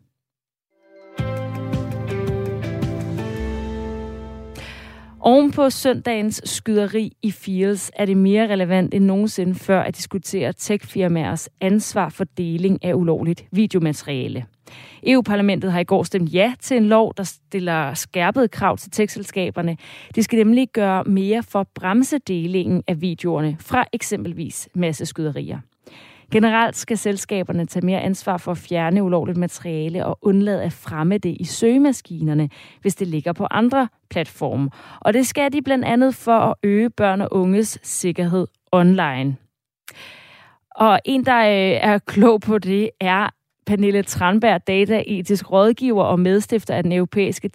Oven 5.26 5.50
på 5.50 5.70
søndagens 5.70 6.42
skyderi 6.44 7.12
i 7.22 7.30
Fields 7.30 7.90
er 7.96 8.04
det 8.04 8.16
mere 8.16 8.48
relevant 8.48 8.94
end 8.94 9.04
nogensinde 9.04 9.54
før 9.54 9.80
at 9.80 9.96
diskutere 9.96 10.52
techfirmaers 10.52 11.48
ansvar 11.60 12.08
for 12.08 12.24
deling 12.24 12.84
af 12.84 12.94
ulovligt 12.94 13.44
videomateriale. 13.52 14.44
EU-parlamentet 15.06 15.72
har 15.72 15.80
i 15.80 15.84
går 15.84 16.02
stemt 16.02 16.34
ja 16.34 16.54
til 16.60 16.76
en 16.76 16.86
lov, 16.86 17.12
der 17.16 17.22
stiller 17.22 17.94
skærpede 17.94 18.48
krav 18.48 18.76
til 18.78 18.90
tekstselskaberne. 18.90 19.76
De 20.14 20.22
skal 20.22 20.36
nemlig 20.36 20.68
gøre 20.72 21.04
mere 21.04 21.42
for 21.42 21.60
at 21.60 21.68
bremse 21.74 22.18
delingen 22.18 22.82
af 22.86 23.00
videoerne 23.00 23.56
fra 23.60 23.84
eksempelvis 23.92 24.68
masseskyderier. 24.74 25.58
Generelt 26.32 26.76
skal 26.76 26.98
selskaberne 26.98 27.66
tage 27.66 27.86
mere 27.86 28.00
ansvar 28.00 28.36
for 28.36 28.52
at 28.52 28.58
fjerne 28.58 29.02
ulovligt 29.02 29.38
materiale 29.38 30.06
og 30.06 30.18
undlade 30.22 30.62
at 30.62 30.72
fremme 30.72 31.18
det 31.18 31.36
i 31.40 31.44
søgemaskinerne, 31.44 32.48
hvis 32.80 32.94
det 32.94 33.08
ligger 33.08 33.32
på 33.32 33.46
andre 33.50 33.88
platforme. 34.10 34.70
Og 35.00 35.14
det 35.14 35.26
skal 35.26 35.52
de 35.52 35.62
blandt 35.62 35.84
andet 35.84 36.14
for 36.14 36.38
at 36.38 36.54
øge 36.62 36.90
børn 36.90 37.20
og 37.20 37.28
unges 37.30 37.78
sikkerhed 37.82 38.46
online. 38.72 39.36
Og 40.70 41.00
en, 41.04 41.26
der 41.26 41.38
øh, 41.38 41.90
er 41.90 41.98
klog 41.98 42.40
på 42.40 42.58
det, 42.58 42.90
er 43.00 43.28
Pernille 43.66 44.02
Tranberg, 44.02 44.66
dataetisk 44.66 45.52
rådgiver 45.52 46.04
og 46.04 46.20
medstifter 46.20 46.74
af 46.74 46.82
den 46.82 46.92
europæiske 46.92 47.50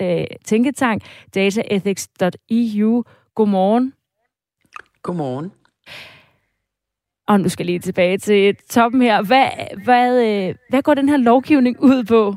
øh, 0.00 0.26
tænketank 0.44 1.02
dataethics.eu. 1.34 3.04
Godmorgen. 3.34 3.92
Godmorgen. 5.02 5.52
Og 7.26 7.40
nu 7.40 7.48
skal 7.48 7.64
jeg 7.64 7.66
lige 7.66 7.78
tilbage 7.78 8.18
til 8.18 8.56
toppen 8.70 9.02
her. 9.02 9.22
Hvad, 9.22 9.48
hvad, 9.84 10.24
øh, 10.26 10.54
hvad 10.68 10.82
går 10.82 10.94
den 10.94 11.08
her 11.08 11.16
lovgivning 11.16 11.76
ud 11.80 12.04
på? 12.04 12.36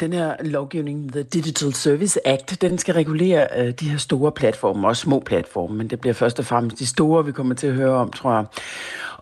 Den 0.00 0.12
her 0.12 0.36
lovgivning, 0.40 1.12
The 1.12 1.22
Digital 1.22 1.74
Service 1.74 2.28
Act, 2.28 2.62
den 2.62 2.78
skal 2.78 2.94
regulere 2.94 3.46
øh, 3.58 3.70
de 3.70 3.90
her 3.90 3.98
store 3.98 4.32
platforme, 4.32 4.88
også 4.88 5.02
små 5.02 5.20
platforme, 5.20 5.76
men 5.76 5.88
det 5.88 6.00
bliver 6.00 6.14
først 6.14 6.38
og 6.38 6.44
fremmest 6.44 6.78
de 6.78 6.86
store, 6.86 7.24
vi 7.24 7.32
kommer 7.32 7.54
til 7.54 7.66
at 7.66 7.74
høre 7.74 7.94
om, 7.94 8.10
tror 8.10 8.32
jeg. 8.32 8.44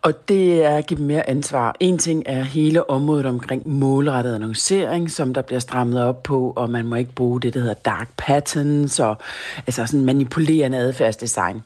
Og 0.03 0.29
det 0.29 0.65
er 0.65 0.77
at 0.77 0.87
give 0.87 0.99
dem 0.99 1.07
mere 1.07 1.29
ansvar. 1.29 1.77
En 1.81 1.99
ting 1.99 2.23
er 2.27 2.43
hele 2.43 2.91
området 2.91 3.27
omkring 3.27 3.69
målrettet 3.69 4.35
annoncering, 4.35 5.11
som 5.11 5.35
der 5.35 5.43
bliver 5.43 5.61
strammet 5.61 6.03
op 6.03 6.23
på, 6.23 6.53
og 6.57 6.71
man 6.71 6.87
må 6.87 6.97
ikke 6.97 7.13
bruge 7.13 7.41
det, 7.41 7.55
der 7.55 7.61
hedder 7.61 7.75
dark 7.75 8.09
patterns, 8.17 9.01
og 9.01 9.17
altså 9.67 9.87
sådan 9.87 10.05
manipulerende 10.05 10.79
adfærdsdesign 10.79 11.63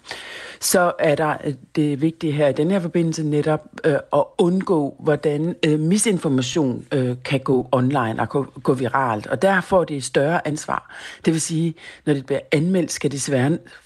så 0.61 0.93
er 0.99 1.15
der 1.15 1.37
øh, 1.45 1.55
det 1.77 2.01
vigtige 2.01 2.33
her 2.33 2.49
i 2.49 2.53
den 2.53 2.71
her 2.71 2.81
forbindelse 2.81 3.23
netop 3.23 3.61
øh, 3.85 3.95
at 4.13 4.25
undgå, 4.39 4.97
hvordan 4.99 5.57
øh, 5.67 5.81
misinformation 5.81 6.87
øh, 6.93 7.17
kan 7.25 7.41
gå 7.41 7.69
online 7.73 8.17
og 8.19 8.29
gå, 8.29 8.47
gå 8.63 8.75
viralt. 8.75 9.27
Og 9.27 9.43
der 9.43 9.61
får 9.61 9.85
det 9.85 9.97
et 9.97 10.05
større 10.05 10.47
ansvar. 10.47 10.97
Det 11.25 11.33
vil 11.33 11.41
sige, 11.41 11.75
når 12.07 12.15
det 12.15 12.27
bliver 12.27 12.41
anmeldt, 12.53 12.93
skal 12.93 13.13
de 13.13 13.21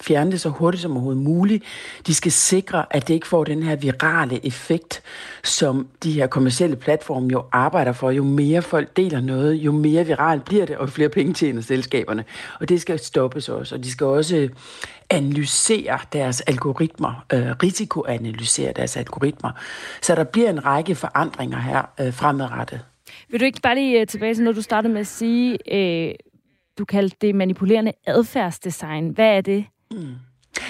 fjerne 0.01 0.31
det 0.31 0.41
så 0.41 0.49
hurtigt 0.49 0.81
som 0.81 0.91
overhovedet 0.91 1.23
muligt. 1.23 1.63
De 2.07 2.13
skal 2.13 2.31
sikre, 2.31 2.85
at 2.89 3.07
det 3.07 3.13
ikke 3.13 3.27
får 3.27 3.43
den 3.43 3.63
her 3.63 3.75
virale 3.75 4.45
effekt, 4.45 5.01
som 5.43 5.87
de 6.03 6.11
her 6.11 6.27
kommersielle 6.27 6.75
platforme 6.75 7.29
jo 7.31 7.43
arbejder 7.51 7.91
for. 7.91 8.11
Jo 8.11 8.23
mere 8.23 8.61
folk 8.61 8.97
deler 8.97 9.21
noget, 9.21 9.53
jo 9.55 9.71
mere 9.71 10.05
viralt 10.05 10.45
bliver 10.45 10.65
det, 10.65 10.77
og 10.77 10.89
flere 10.89 11.09
penge 11.09 11.33
tjener 11.33 11.61
selskaberne. 11.61 12.23
Og 12.59 12.69
det 12.69 12.81
skal 12.81 12.99
stoppes 12.99 13.49
også. 13.49 13.75
Og 13.75 13.83
de 13.83 13.91
skal 13.91 14.05
også 14.05 14.49
analysere 15.09 15.99
deres 16.13 16.41
algoritmer, 16.41 17.25
øh, 17.33 17.51
risikoanalysere 17.63 18.73
deres 18.75 18.97
algoritmer. 18.97 19.51
Så 20.01 20.15
der 20.15 20.23
bliver 20.23 20.49
en 20.49 20.65
række 20.65 20.95
forandringer 20.95 21.57
her 21.57 21.81
øh, 21.99 22.13
fremadrettet. 22.13 22.81
Vil 23.29 23.39
du 23.39 23.45
ikke 23.45 23.61
bare 23.61 23.75
lige 23.75 24.01
øh, 24.01 24.07
tilbage 24.07 24.35
til 24.35 24.43
noget, 24.43 24.55
du 24.55 24.61
startede 24.61 24.93
med 24.93 25.01
at 25.01 25.07
sige, 25.07 25.75
øh, 25.75 26.15
du 26.77 26.85
kaldte 26.85 27.17
det 27.21 27.35
manipulerende 27.35 27.91
adfærdsdesign. 28.07 29.09
Hvad 29.09 29.37
er 29.37 29.41
det? 29.41 29.65
Mm. 29.91 30.13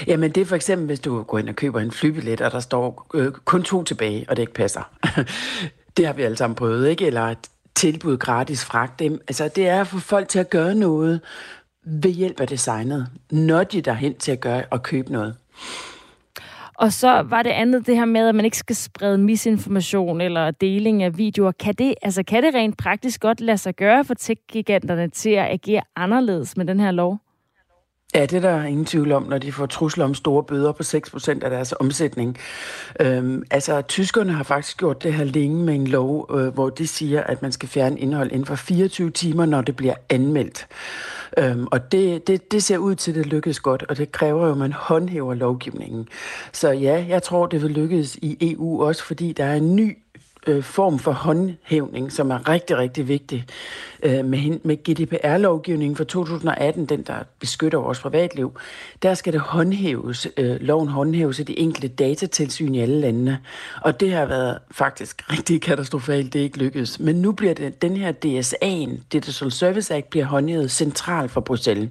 Jamen 0.08 0.32
det 0.32 0.42
er 0.42 0.46
for 0.46 0.56
eksempel, 0.56 0.88
hvis 0.88 1.00
du 1.00 1.24
går 1.24 1.38
ind 1.38 1.50
og 1.50 1.56
køber 1.56 1.80
en 1.80 1.92
flybillet, 1.92 2.42
og 2.42 2.52
der 2.52 2.60
står 2.60 3.08
øh, 3.14 3.32
kun 3.32 3.64
to 3.64 3.84
tilbage, 3.84 4.26
og 4.30 4.36
det 4.36 4.44
ikke 4.44 4.54
passer. 4.54 4.90
det 5.98 6.06
har 6.06 6.14
vi 6.14 6.22
alle 6.22 6.38
sammen 6.38 6.56
prøvet, 6.56 6.90
ikke? 6.90 7.06
Eller 7.06 7.34
tilbud 7.76 8.18
gratis 8.18 8.66
fragt. 8.66 9.02
Altså 9.02 9.50
det 9.56 9.68
er 9.68 9.82
at 9.82 9.88
få 9.88 10.00
folk 10.00 10.28
til 10.28 10.40
at 10.40 10.50
gøre 10.50 10.76
noget, 10.76 11.22
ved 11.86 12.12
hjælp 12.12 12.40
af 12.40 12.48
designet, 12.48 13.08
når 13.32 13.64
de 13.64 13.82
derhen 13.82 14.16
til 14.16 14.32
at 14.32 14.40
gøre 14.40 14.64
og 14.72 14.84
købe 14.84 15.12
noget. 15.12 15.36
Og 16.78 16.94
så 16.94 17.22
var 17.22 17.44
det 17.44 17.50
andet 17.50 17.88
det 17.88 17.96
her 17.96 18.06
med, 18.06 18.28
at 18.28 18.36
man 18.36 18.46
ikke 18.46 18.58
skal 18.58 18.76
sprede 18.76 19.18
misinformation 19.18 20.22
eller 20.22 20.52
deling 20.52 21.04
af 21.04 21.18
videoer. 21.18 21.52
Kan 21.52 21.74
det, 21.74 21.94
altså, 22.02 22.24
kan 22.24 22.44
det 22.44 22.56
rent 22.56 22.78
praktisk 22.78 23.22
godt 23.22 23.42
lade 23.42 23.58
sig 23.58 23.76
gøre 23.76 24.06
for 24.06 24.14
tech-giganterne 24.14 25.10
til 25.10 25.30
at 25.30 25.46
agere 25.52 25.82
anderledes 25.96 26.58
med 26.58 26.66
den 26.66 26.80
her 26.80 26.92
lov? 26.92 27.25
Ja, 28.16 28.22
det 28.22 28.34
er 28.34 28.40
der 28.40 28.64
ingen 28.64 28.86
tvivl 28.86 29.12
om, 29.12 29.24
når 29.24 29.38
de 29.38 29.52
får 29.52 29.66
trusler 29.66 30.06
om 30.06 30.14
store 30.14 30.44
bøder 30.44 30.72
på 30.72 30.84
6% 30.84 31.30
af 31.44 31.50
deres 31.50 31.74
omsætning. 31.80 32.38
Øhm, 33.00 33.44
altså, 33.52 33.82
tyskerne 33.82 34.34
har 34.34 34.44
faktisk 34.44 34.78
gjort 34.78 35.04
det 35.04 35.14
her 35.14 35.24
længe 35.24 35.64
med 35.64 35.76
en 35.76 35.88
lov, 35.88 36.30
øh, 36.38 36.48
hvor 36.48 36.70
de 36.70 36.88
siger, 36.88 37.24
at 37.24 37.42
man 37.42 37.52
skal 37.52 37.70
fjerne 37.70 38.00
indhold 38.00 38.32
inden 38.32 38.46
for 38.46 38.56
24 38.56 39.12
timer, 39.12 39.46
når 39.46 39.62
det 39.62 39.76
bliver 39.76 39.94
anmeldt. 40.10 40.68
Øhm, 41.38 41.68
og 41.72 41.92
det, 41.92 42.28
det, 42.28 42.52
det 42.52 42.64
ser 42.64 42.78
ud 42.78 42.96
til, 42.96 43.12
at 43.12 43.16
det 43.16 43.26
lykkes 43.26 43.60
godt, 43.60 43.84
og 43.90 43.98
det 43.98 44.12
kræver 44.12 44.46
jo, 44.46 44.52
at 44.52 44.58
man 44.58 44.74
håndhæver 44.74 45.34
lovgivningen. 45.34 46.08
Så 46.52 46.72
ja, 46.72 47.06
jeg 47.10 47.24
tror, 47.24 47.46
det 47.46 47.62
vil 47.62 47.72
lykkes 47.72 48.16
i 48.16 48.38
EU 48.52 48.84
også, 48.84 49.04
fordi 49.04 49.34
der 49.34 49.46
er 49.46 49.56
en 49.56 49.76
ny 49.76 49.98
øh, 50.48 50.64
form 50.64 51.00
for 51.00 51.12
håndhævning, 51.12 52.12
som 52.12 52.32
er 52.32 52.50
rigtig, 52.50 52.78
rigtig 52.78 53.08
vigtig. 53.08 53.46
Øh, 54.04 54.26
med, 54.26 54.60
med 54.64 54.78
GDPR-lovgivningen 54.78 55.96
fra 55.96 56.04
2018, 56.04 56.86
den 56.86 57.02
der 57.02 57.16
beskytter 57.40 57.80
vores 57.80 58.00
privatliv, 58.00 58.58
der 59.04 59.14
skal 59.14 59.34
det 59.34 59.42
håndhæves, 59.42 60.28
øh, 60.38 60.62
loven 60.62 60.88
håndhæves 60.88 61.40
af 61.40 61.46
de 61.46 61.60
enkelte 61.60 61.88
datatilsyn 61.88 62.76
i 62.76 62.80
alle 62.80 63.00
landene. 63.00 63.40
Og 63.82 64.00
det 64.00 64.12
har 64.12 64.26
været 64.26 64.58
faktisk 64.72 65.24
rigtig 65.34 65.62
katastrofalt, 65.62 66.34
det 66.34 66.40
er 66.40 66.44
ikke 66.44 66.58
lykkedes. 66.58 67.00
Men 67.00 67.16
nu 67.16 67.32
bliver 67.32 67.54
det, 67.54 67.82
den 67.82 67.98
her 67.98 68.12
DSA'en, 68.26 69.02
Digital 69.14 69.52
Service 69.52 69.96
Act, 69.96 70.10
bliver 70.10 70.26
håndhævet 70.26 70.72
centralt 70.72 71.32
for 71.32 71.42
Bruxelles. 71.42 71.90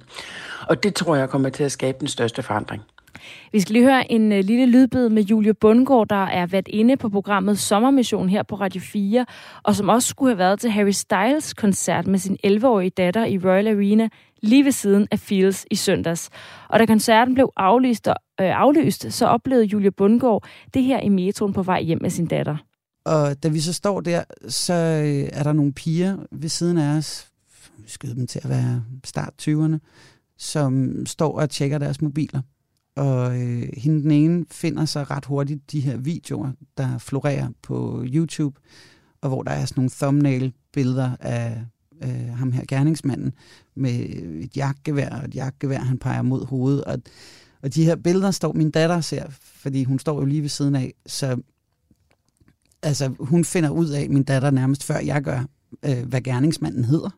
Og 0.67 0.83
det 0.83 0.95
tror 0.95 1.15
jeg 1.15 1.29
kommer 1.29 1.49
til 1.49 1.63
at 1.63 1.71
skabe 1.71 1.97
den 1.99 2.07
største 2.07 2.43
forandring. 2.43 2.83
Vi 3.51 3.59
skal 3.59 3.73
lige 3.73 3.85
høre 3.85 4.11
en 4.11 4.31
øh, 4.31 4.43
lille 4.43 4.65
lydbid 4.65 5.09
med 5.09 5.23
Julie 5.23 5.53
Bundgaard, 5.53 6.07
der 6.07 6.23
er 6.25 6.45
været 6.45 6.67
inde 6.67 6.97
på 6.97 7.09
programmet 7.09 7.59
Sommermission 7.59 8.29
her 8.29 8.43
på 8.43 8.55
Radio 8.55 8.81
4, 8.81 9.25
og 9.63 9.75
som 9.75 9.89
også 9.89 10.07
skulle 10.07 10.31
have 10.31 10.37
været 10.37 10.59
til 10.59 10.71
Harry 10.71 10.91
Styles 10.91 11.53
koncert 11.53 12.07
med 12.07 12.19
sin 12.19 12.37
11-årige 12.47 12.89
datter 12.89 13.25
i 13.25 13.37
Royal 13.37 13.67
Arena 13.67 14.09
lige 14.41 14.65
ved 14.65 14.71
siden 14.71 15.07
af 15.11 15.19
Fields 15.19 15.65
i 15.71 15.75
søndags. 15.75 16.29
Og 16.69 16.79
da 16.79 16.85
koncerten 16.85 17.33
blev 17.33 17.51
aflyst, 17.57 18.07
og, 18.07 18.15
øh, 18.41 18.59
aflyst 18.59 19.13
så 19.13 19.25
oplevede 19.25 19.65
Julie 19.65 19.91
Bundgaard 19.91 20.47
det 20.73 20.83
her 20.83 20.99
i 20.99 21.09
metroen 21.09 21.53
på 21.53 21.63
vej 21.63 21.81
hjem 21.81 21.99
med 22.01 22.09
sin 22.09 22.25
datter. 22.25 22.57
Og 23.05 23.43
da 23.43 23.47
vi 23.47 23.59
så 23.59 23.73
står 23.73 24.01
der, 24.01 24.23
så 24.47 24.73
øh, 24.73 25.29
er 25.33 25.43
der 25.43 25.53
nogle 25.53 25.73
piger 25.73 26.17
ved 26.31 26.49
siden 26.49 26.77
af 26.77 26.97
os, 26.97 27.27
vi 27.77 27.89
skyder 27.89 28.13
dem 28.13 28.27
til 28.27 28.39
at 28.43 28.49
være 28.49 28.83
start 29.03 29.33
20'erne, 29.41 29.77
som 30.37 31.05
står 31.05 31.39
og 31.39 31.49
tjekker 31.49 31.77
deres 31.77 32.01
mobiler. 32.01 32.41
Og 32.95 33.41
øh, 33.41 33.69
hende 33.77 34.01
den 34.01 34.11
ene 34.11 34.45
finder 34.51 34.85
så 34.85 35.03
ret 35.03 35.25
hurtigt 35.25 35.71
de 35.71 35.79
her 35.79 35.97
videoer, 35.97 36.51
der 36.77 36.97
florerer 36.97 37.49
på 37.61 38.03
YouTube, 38.05 38.59
og 39.21 39.29
hvor 39.29 39.43
der 39.43 39.51
er 39.51 39.65
sådan 39.65 39.81
nogle 39.81 39.89
thumbnail-billeder 39.89 41.15
af 41.19 41.65
øh, 42.03 42.29
ham 42.29 42.51
her 42.51 42.63
gerningsmanden 42.67 43.33
med 43.75 43.91
et 44.43 44.57
jagtgevær, 44.57 45.09
og 45.09 45.25
et 45.25 45.35
jagtgevær, 45.35 45.79
han 45.79 45.97
peger 45.97 46.21
mod 46.21 46.45
hovedet. 46.45 46.83
Og, 46.83 46.97
og 47.61 47.73
de 47.73 47.85
her 47.85 47.95
billeder 47.95 48.31
står 48.31 48.53
min 48.53 48.71
datter 48.71 49.01
ser, 49.01 49.25
fordi 49.29 49.83
hun 49.83 49.99
står 49.99 50.19
jo 50.19 50.25
lige 50.25 50.41
ved 50.41 50.49
siden 50.49 50.75
af, 50.75 50.93
så 51.05 51.41
altså, 52.83 53.13
hun 53.19 53.45
finder 53.45 53.69
ud 53.69 53.89
af, 53.89 54.09
min 54.09 54.23
datter 54.23 54.51
nærmest 54.51 54.83
før 54.83 54.99
jeg 54.99 55.21
gør, 55.21 55.45
øh, 55.85 56.07
hvad 56.07 56.21
gerningsmanden 56.21 56.83
hedder. 56.83 57.09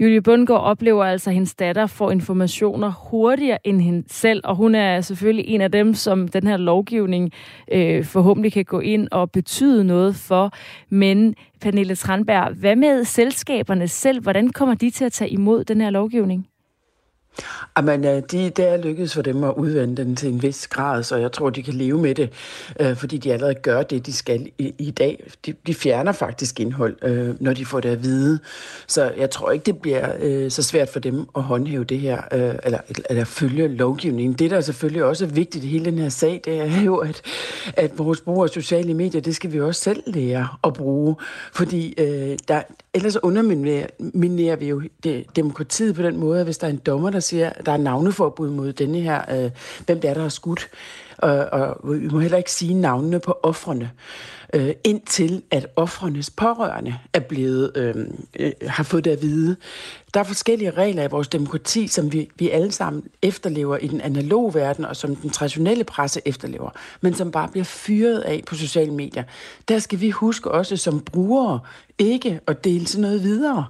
Julie 0.00 0.22
Bundgaard 0.22 0.60
oplever 0.60 1.04
altså, 1.04 1.30
at 1.30 1.34
hendes 1.34 1.54
datter 1.54 1.86
får 1.86 2.10
informationer 2.10 2.92
hurtigere 3.10 3.66
end 3.66 3.80
hende 3.80 4.04
selv, 4.08 4.40
og 4.44 4.56
hun 4.56 4.74
er 4.74 5.00
selvfølgelig 5.00 5.48
en 5.48 5.60
af 5.60 5.72
dem, 5.72 5.94
som 5.94 6.28
den 6.28 6.46
her 6.46 6.56
lovgivning 6.56 7.32
øh, 7.72 8.04
forhåbentlig 8.04 8.52
kan 8.52 8.64
gå 8.64 8.80
ind 8.80 9.08
og 9.10 9.30
betyde 9.30 9.84
noget 9.84 10.16
for. 10.16 10.52
Men 10.88 11.34
Pernille 11.60 11.94
Tranberg, 11.94 12.52
hvad 12.54 12.76
med 12.76 13.04
selskaberne 13.04 13.88
selv? 13.88 14.22
Hvordan 14.22 14.52
kommer 14.52 14.74
de 14.74 14.90
til 14.90 15.04
at 15.04 15.12
tage 15.12 15.30
imod 15.30 15.64
den 15.64 15.80
her 15.80 15.90
lovgivning? 15.90 16.49
Jamen, 17.76 18.04
øh, 18.04 18.22
de, 18.30 18.50
det 18.50 18.68
er 18.68 18.76
lykkedes 18.76 19.14
for 19.14 19.22
dem 19.22 19.44
at 19.44 19.54
udvende 19.56 20.04
den 20.04 20.16
til 20.16 20.28
en 20.28 20.42
vis 20.42 20.68
grad, 20.68 21.02
så 21.02 21.16
jeg 21.16 21.32
tror, 21.32 21.50
de 21.50 21.62
kan 21.62 21.74
leve 21.74 21.98
med 21.98 22.14
det, 22.14 22.32
øh, 22.80 22.96
fordi 22.96 23.18
de 23.18 23.32
allerede 23.32 23.54
gør 23.54 23.82
det, 23.82 24.06
de 24.06 24.12
skal 24.12 24.50
i, 24.58 24.74
i 24.78 24.90
dag. 24.90 25.30
De, 25.46 25.54
de 25.66 25.74
fjerner 25.74 26.12
faktisk 26.12 26.60
indhold, 26.60 26.96
øh, 27.02 27.42
når 27.42 27.52
de 27.52 27.66
får 27.66 27.80
det 27.80 27.88
at 27.88 28.02
vide. 28.02 28.38
Så 28.86 29.12
jeg 29.16 29.30
tror 29.30 29.50
ikke, 29.50 29.64
det 29.64 29.78
bliver 29.78 30.12
øh, 30.20 30.50
så 30.50 30.62
svært 30.62 30.88
for 30.88 31.00
dem 31.00 31.26
at 31.36 31.42
håndhæve 31.42 31.84
det 31.84 32.00
her, 32.00 32.22
øh, 32.32 32.54
eller, 32.64 32.78
eller 33.10 33.24
følge 33.24 33.68
lovgivningen. 33.68 34.32
Det, 34.32 34.50
der 34.50 34.56
er 34.56 34.60
selvfølgelig 34.60 35.04
også 35.04 35.26
vigtigt 35.26 35.64
i 35.64 35.68
hele 35.68 35.84
den 35.84 35.98
her 35.98 36.08
sag, 36.08 36.40
det 36.44 36.60
er 36.60 36.82
jo, 36.82 36.96
at, 36.96 37.22
at 37.76 37.98
vores 37.98 38.20
brug 38.20 38.42
af 38.42 38.48
sociale 38.48 38.94
medier, 38.94 39.20
det 39.20 39.36
skal 39.36 39.52
vi 39.52 39.60
også 39.60 39.80
selv 39.80 40.02
lære 40.06 40.48
at 40.64 40.72
bruge, 40.72 41.16
fordi 41.52 41.94
øh, 41.98 42.38
der, 42.48 42.62
ellers 42.94 43.22
underminerer 43.22 44.56
vi 44.56 44.68
jo 44.68 44.82
det, 45.04 45.24
demokratiet 45.36 45.94
på 45.94 46.02
den 46.02 46.16
måde, 46.16 46.44
hvis 46.44 46.58
der 46.58 46.66
er 46.66 46.70
en 46.70 46.76
dommer, 46.76 47.10
der 47.10 47.20
siger, 47.30 47.50
at 47.50 47.66
der 47.66 47.72
er 47.72 47.76
navneforbud 47.76 48.50
mod 48.50 48.72
denne 48.72 49.00
her, 49.00 49.44
øh, 49.44 49.50
hvem 49.86 50.00
det 50.00 50.10
er, 50.10 50.14
der 50.14 50.22
har 50.22 50.28
skudt, 50.28 50.68
og, 51.18 51.36
og 51.36 51.80
vi 51.84 52.08
må 52.08 52.20
heller 52.20 52.38
ikke 52.38 52.52
sige 52.52 52.74
navnene 52.74 53.20
på 53.20 53.38
offrene 53.42 53.90
øh, 54.54 54.74
indtil 54.84 55.42
at 55.50 55.66
offrenes 55.76 56.30
pårørende 56.30 56.98
er 57.12 57.20
blevet, 57.20 57.72
øh, 57.76 57.94
øh, 58.38 58.52
har 58.66 58.82
fået 58.82 59.04
det 59.04 59.10
at 59.10 59.22
vide. 59.22 59.56
Der 60.14 60.20
er 60.20 60.24
forskellige 60.24 60.70
regler 60.70 61.02
i 61.02 61.08
vores 61.10 61.28
demokrati, 61.28 61.86
som 61.86 62.12
vi, 62.12 62.30
vi 62.36 62.50
alle 62.50 62.72
sammen 62.72 63.02
efterlever 63.22 63.76
i 63.76 63.86
den 63.86 64.00
analoge 64.00 64.54
verden, 64.54 64.84
og 64.84 64.96
som 64.96 65.16
den 65.16 65.30
traditionelle 65.30 65.84
presse 65.84 66.20
efterlever, 66.24 66.70
men 67.00 67.14
som 67.14 67.30
bare 67.30 67.48
bliver 67.48 67.64
fyret 67.64 68.20
af 68.20 68.42
på 68.46 68.54
sociale 68.54 68.92
medier. 68.94 69.22
Der 69.68 69.78
skal 69.78 70.00
vi 70.00 70.10
huske 70.10 70.50
også 70.50 70.76
som 70.76 71.00
brugere 71.00 71.60
ikke 72.00 72.40
at 72.46 72.64
dele 72.64 72.86
sådan 72.86 73.02
noget 73.02 73.22
videre, 73.22 73.66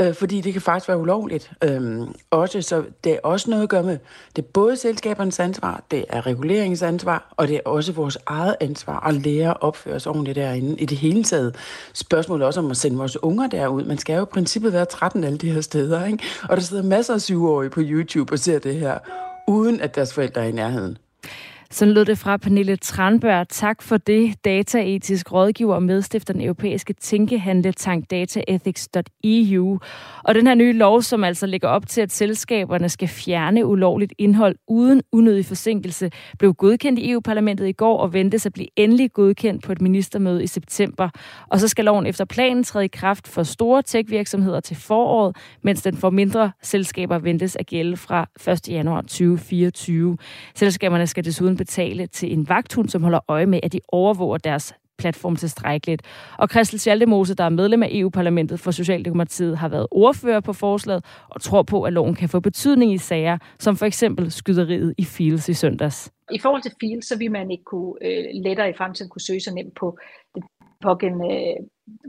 øh, 0.00 0.14
fordi 0.14 0.40
det 0.40 0.52
kan 0.52 0.62
faktisk 0.62 0.88
være 0.88 0.98
ulovligt. 0.98 1.50
Øh, 1.64 2.00
også, 2.30 2.62
så 2.62 2.84
det 3.04 3.12
er 3.12 3.18
også 3.22 3.50
noget 3.50 3.62
at 3.62 3.68
gøre 3.68 3.82
med, 3.82 3.98
det 4.36 4.42
er 4.42 4.46
både 4.46 4.76
selskabernes 4.76 5.40
ansvar, 5.40 5.82
det 5.90 6.04
er 6.08 6.26
reguleringens 6.26 6.82
ansvar, 6.82 7.34
og 7.36 7.48
det 7.48 7.56
er 7.56 7.60
også 7.64 7.92
vores 7.92 8.18
eget 8.26 8.56
ansvar 8.60 9.06
at 9.06 9.14
lære 9.14 9.50
at 9.50 9.56
opføre 9.60 9.94
os 9.94 10.06
ordentligt 10.06 10.36
derinde. 10.36 10.76
I 10.78 10.86
det 10.86 10.98
hele 10.98 11.24
taget 11.24 11.56
spørgsmålet 11.92 12.46
også 12.46 12.60
om 12.60 12.70
at 12.70 12.76
sende 12.76 12.96
vores 12.96 13.22
unger 13.22 13.46
derud. 13.46 13.84
Man 13.84 13.98
skal 13.98 14.16
jo 14.16 14.22
i 14.22 14.26
princippet 14.32 14.72
være 14.72 14.84
13 14.84 15.24
alle 15.24 15.38
de 15.38 15.52
her 15.52 15.60
steder, 15.60 15.81
ikke? 16.06 16.24
Og 16.48 16.56
der 16.56 16.62
sidder 16.62 16.82
masser 16.82 17.14
af 17.14 17.20
syvårige 17.20 17.70
på 17.70 17.80
YouTube 17.84 18.32
og 18.32 18.38
ser 18.38 18.58
det 18.58 18.74
her, 18.74 18.98
uden 19.48 19.80
at 19.80 19.94
deres 19.94 20.14
forældre 20.14 20.40
er 20.40 20.48
i 20.48 20.52
nærheden. 20.52 20.98
Sådan 21.72 21.94
lød 21.94 22.04
det 22.04 22.18
fra 22.18 22.36
Pernille 22.36 22.76
Tranberg. 22.76 23.48
Tak 23.48 23.82
for 23.82 23.96
det. 23.96 24.44
Dataetisk 24.44 25.32
rådgiver 25.32 25.74
og 25.74 25.82
medstifter 25.82 26.32
den 26.32 26.42
europæiske 26.42 26.92
tænkehandletank 26.92 28.10
dataethics.eu. 28.10 29.78
Og 30.24 30.34
den 30.34 30.46
her 30.46 30.54
nye 30.54 30.72
lov, 30.72 31.02
som 31.02 31.24
altså 31.24 31.46
ligger 31.46 31.68
op 31.68 31.86
til, 31.86 32.00
at 32.00 32.12
selskaberne 32.12 32.88
skal 32.88 33.08
fjerne 33.08 33.66
ulovligt 33.66 34.12
indhold 34.18 34.56
uden 34.68 35.02
unødig 35.12 35.46
forsinkelse, 35.46 36.10
blev 36.38 36.54
godkendt 36.54 36.98
i 36.98 37.10
EU-parlamentet 37.10 37.68
i 37.68 37.72
går 37.72 37.98
og 37.98 38.12
ventes 38.12 38.46
at 38.46 38.52
blive 38.52 38.68
endelig 38.76 39.12
godkendt 39.12 39.64
på 39.64 39.72
et 39.72 39.80
ministermøde 39.80 40.42
i 40.42 40.46
september. 40.46 41.08
Og 41.48 41.60
så 41.60 41.68
skal 41.68 41.84
loven 41.84 42.06
efter 42.06 42.24
planen 42.24 42.64
træde 42.64 42.84
i 42.84 42.88
kraft 42.88 43.28
for 43.28 43.42
store 43.42 43.82
tech-virksomheder 43.82 44.60
til 44.60 44.76
foråret, 44.76 45.36
mens 45.62 45.82
den 45.82 45.96
for 45.96 46.10
mindre 46.10 46.52
selskaber 46.62 47.18
ventes 47.18 47.56
at 47.56 47.66
gælde 47.66 47.96
fra 47.96 48.28
1. 48.48 48.68
januar 48.68 49.00
2024. 49.00 50.16
Selskaberne 50.54 51.06
skal 51.06 51.24
desuden 51.24 51.61
betale 51.64 52.06
til 52.06 52.32
en 52.32 52.48
vagthund, 52.48 52.88
som 52.88 53.02
holder 53.02 53.20
øje 53.28 53.46
med, 53.46 53.60
at 53.62 53.72
de 53.72 53.80
overvåger 53.88 54.38
deres 54.38 54.74
platform 54.98 55.36
tilstrækkeligt. 55.36 56.02
Og 56.38 56.48
Christel 56.48 56.80
Schaldemose, 56.80 57.34
der 57.34 57.44
er 57.44 57.48
medlem 57.48 57.82
af 57.82 57.88
EU-parlamentet 57.92 58.60
for 58.60 58.70
Socialdemokratiet, 58.70 59.58
har 59.58 59.68
været 59.68 59.86
ordfører 59.90 60.40
på 60.40 60.52
forslaget 60.52 61.04
og 61.30 61.40
tror 61.40 61.62
på, 61.62 61.82
at 61.82 61.92
loven 61.92 62.14
kan 62.14 62.28
få 62.28 62.40
betydning 62.40 62.92
i 62.92 62.98
sager, 62.98 63.38
som 63.58 63.76
for 63.76 63.86
eksempel 63.86 64.30
skyderiet 64.30 64.94
i 64.98 65.04
Fields 65.04 65.48
i 65.48 65.54
søndags. 65.54 66.12
I 66.32 66.38
forhold 66.38 66.62
til 66.62 66.72
Fields, 66.80 67.06
så 67.06 67.18
vil 67.18 67.30
man 67.30 67.50
ikke 67.50 67.64
kunne 67.64 67.94
øh, 68.02 68.24
lettere 68.44 68.70
i 68.70 68.76
fremtiden 68.76 69.10
kunne 69.10 69.26
søge 69.28 69.40
sig 69.40 69.54
nemt 69.54 69.74
på 69.80 69.98
den 70.34 70.42
pågældende 70.82 71.30
øh, 71.40 71.56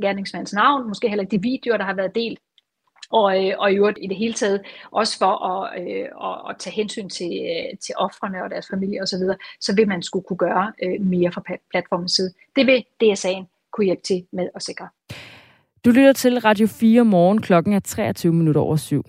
gerningsmands 0.01 0.53
navn, 0.53 0.87
måske 0.87 1.09
heller 1.09 1.23
ikke 1.23 1.37
de 1.37 1.41
videoer, 1.41 1.77
der 1.77 1.85
har 1.85 1.95
været 1.95 2.15
delt 2.15 2.39
og, 3.11 3.45
øh, 3.45 3.53
og 3.59 3.71
i 3.71 3.75
øvrigt 3.75 3.99
i 4.01 4.07
det 4.07 4.17
hele 4.17 4.33
taget 4.33 4.61
også 4.91 5.17
for 5.17 5.45
at, 5.45 5.81
øh, 5.81 6.07
at, 6.29 6.49
at 6.49 6.55
tage 6.59 6.73
hensyn 6.73 7.09
til, 7.09 7.31
øh, 7.43 7.77
til 7.85 7.95
offrene 7.97 8.43
og 8.43 8.49
deres 8.49 8.67
familie 8.71 9.01
osv., 9.01 9.07
så, 9.07 9.17
videre, 9.17 9.37
så 9.59 9.75
vil 9.75 9.87
man 9.87 10.03
skulle 10.03 10.23
kunne 10.23 10.37
gøre 10.37 10.73
øh, 10.83 11.01
mere 11.01 11.31
fra 11.31 11.41
platformens 11.71 12.11
side. 12.11 12.33
Det 12.55 12.67
vil 12.67 12.85
DSA'en 13.03 13.69
kunne 13.73 13.85
hjælpe 13.85 14.01
til 14.01 14.25
med 14.31 14.49
at 14.55 14.63
sikre. 14.63 14.87
Du 15.85 15.89
lytter 15.89 16.13
til 16.13 16.39
Radio 16.39 16.67
4 16.67 17.05
morgen. 17.05 17.41
Klokken 17.41 17.73
er 17.73 17.79
23 17.79 18.33
minutter 18.33 18.61
over 18.61 18.75
syv. 18.75 19.03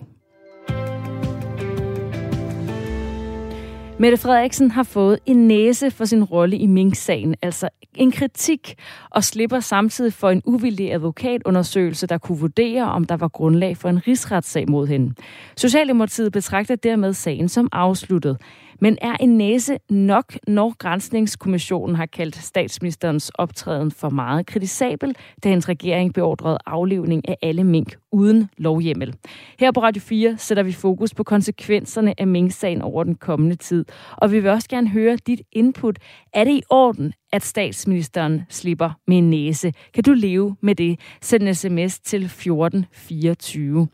Mette 3.99 4.17
Frederiksen 4.17 4.71
har 4.71 4.83
fået 4.83 5.19
en 5.25 5.47
næse 5.47 5.91
for 5.91 6.05
sin 6.05 6.23
rolle 6.23 6.57
i 6.57 6.65
Mink-sagen, 6.65 7.35
altså 7.41 7.69
en 7.95 8.11
kritik, 8.11 8.75
og 9.09 9.23
slipper 9.23 9.59
samtidig 9.59 10.13
for 10.13 10.29
en 10.29 10.41
uvildig 10.45 10.93
advokatundersøgelse, 10.93 12.07
der 12.07 12.17
kunne 12.17 12.39
vurdere, 12.39 12.83
om 12.83 13.05
der 13.05 13.17
var 13.17 13.27
grundlag 13.27 13.77
for 13.77 13.89
en 13.89 14.07
rigsretssag 14.07 14.69
mod 14.69 14.87
hende. 14.87 15.13
Socialdemokratiet 15.57 16.31
betragter 16.31 16.75
dermed 16.75 17.13
sagen 17.13 17.49
som 17.49 17.69
afsluttet. 17.71 18.37
Men 18.79 18.97
er 19.01 19.15
en 19.19 19.37
næse 19.37 19.77
nok, 19.89 20.33
når 20.47 20.75
Grænsningskommissionen 20.77 21.95
har 21.95 22.05
kaldt 22.05 22.35
statsministerens 22.35 23.29
optræden 23.29 23.91
for 23.91 24.09
meget 24.09 24.45
kritisabel, 24.45 25.15
da 25.43 25.49
hendes 25.49 25.69
regering 25.69 26.13
beordrede 26.13 26.57
aflivning 26.65 27.29
af 27.29 27.37
alle 27.41 27.63
mink 27.63 27.95
uden 28.11 28.49
lovhjemmel? 28.57 29.15
Her 29.59 29.71
på 29.71 29.81
Radio 29.81 30.01
4 30.01 30.37
sætter 30.37 30.63
vi 30.63 30.71
fokus 30.71 31.13
på 31.13 31.23
konsekvenserne 31.23 32.19
af 32.19 32.27
mink-sagen 32.27 32.81
over 32.81 33.03
den 33.03 33.15
kommende 33.15 33.55
tid. 33.55 33.85
Og 34.17 34.31
vi 34.31 34.39
vil 34.39 34.51
også 34.51 34.69
gerne 34.69 34.89
høre 34.89 35.15
dit 35.15 35.41
input. 35.51 35.99
Er 36.33 36.43
det 36.43 36.51
i 36.51 36.63
orden, 36.69 37.13
at 37.33 37.43
statsministeren 37.43 38.41
slipper 38.49 38.91
med 39.07 39.17
en 39.17 39.29
næse? 39.29 39.73
Kan 39.93 40.03
du 40.03 40.13
leve 40.13 40.55
med 40.61 40.75
det? 40.75 40.99
Send 41.21 41.43
en 41.43 41.55
sms 41.55 41.99
til 41.99 42.23
1424. 42.25 43.87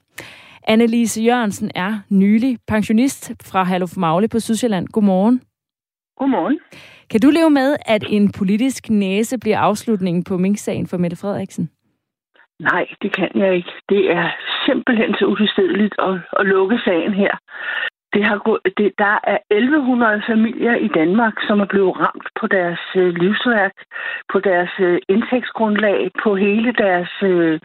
Annelise 0.68 1.22
Jørgensen 1.24 1.72
er 1.76 1.94
nylig 2.10 2.58
pensionist 2.68 3.32
fra 3.52 3.64
Herluf 3.64 3.98
Magle 3.98 4.28
på 4.28 4.40
Sydsjælland. 4.40 4.88
Godmorgen. 4.88 5.42
Godmorgen. 6.18 6.60
Kan 7.10 7.20
du 7.22 7.30
leve 7.30 7.50
med, 7.50 7.76
at 7.86 8.04
en 8.10 8.32
politisk 8.32 8.90
næse 8.90 9.38
bliver 9.40 9.60
afslutningen 9.60 10.24
på 10.24 10.38
Mink-sagen 10.38 10.88
for 10.88 10.98
Mette 10.98 11.18
Frederiksen? 11.18 11.70
Nej, 12.60 12.88
det 13.02 13.16
kan 13.16 13.30
jeg 13.36 13.56
ikke. 13.56 13.72
Det 13.90 14.12
er 14.12 14.32
simpelthen 14.66 15.14
så 15.20 15.26
utilstedeligt 15.26 15.96
at, 16.00 16.16
at 16.40 16.46
lukke 16.46 16.80
sagen 16.86 17.14
her. 17.14 17.34
Det 18.14 18.24
har, 18.24 18.60
det, 18.78 18.92
der 18.98 19.20
er 19.24 19.38
1100 19.50 20.22
familier 20.28 20.76
i 20.76 20.88
Danmark, 20.88 21.34
som 21.48 21.60
er 21.60 21.66
blevet 21.66 22.00
ramt 22.00 22.28
på 22.40 22.48
deres 22.48 22.80
øh, 22.96 23.16
livsværk, 23.16 23.74
på 24.32 24.40
deres 24.40 24.74
øh, 24.80 25.00
indtægtsgrundlag, 25.10 26.12
på 26.24 26.36
hele 26.36 26.72
deres 26.74 27.14
øh, 27.24 27.60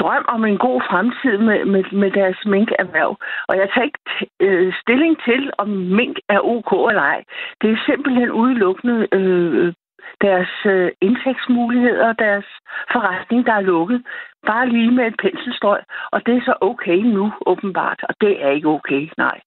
drøm 0.00 0.24
om 0.28 0.44
en 0.44 0.58
god 0.58 0.82
fremtid 0.90 1.38
med, 1.38 1.64
med, 1.64 1.84
med 1.92 2.10
deres 2.10 2.38
minkerhverv. 2.46 3.16
Og 3.48 3.56
jeg 3.56 3.68
tager 3.74 3.84
ikke 3.84 4.32
øh, 4.40 4.72
stilling 4.82 5.16
til, 5.24 5.50
om 5.58 5.68
mink 5.68 6.16
er 6.28 6.40
ok 6.40 6.90
eller 6.90 7.02
ej. 7.02 7.24
Det 7.62 7.70
er 7.70 7.84
simpelthen 7.86 8.30
udelukkende 8.30 9.08
øh, 9.12 9.72
deres 10.20 10.54
øh, 10.64 10.90
indtægtsmuligheder, 11.00 12.12
deres 12.12 12.46
forretning, 12.92 13.46
der 13.46 13.52
er 13.52 13.68
lukket. 13.72 14.02
Bare 14.46 14.68
lige 14.68 14.90
med 14.90 15.06
et 15.06 15.16
penselstrøg. 15.22 15.80
Og 16.12 16.26
det 16.26 16.36
er 16.36 16.40
så 16.40 16.54
okay 16.60 16.98
nu, 16.98 17.32
åbenbart. 17.46 18.00
Og 18.08 18.14
det 18.20 18.44
er 18.44 18.50
ikke 18.50 18.68
okay, 18.68 19.08
nej. 19.16 19.40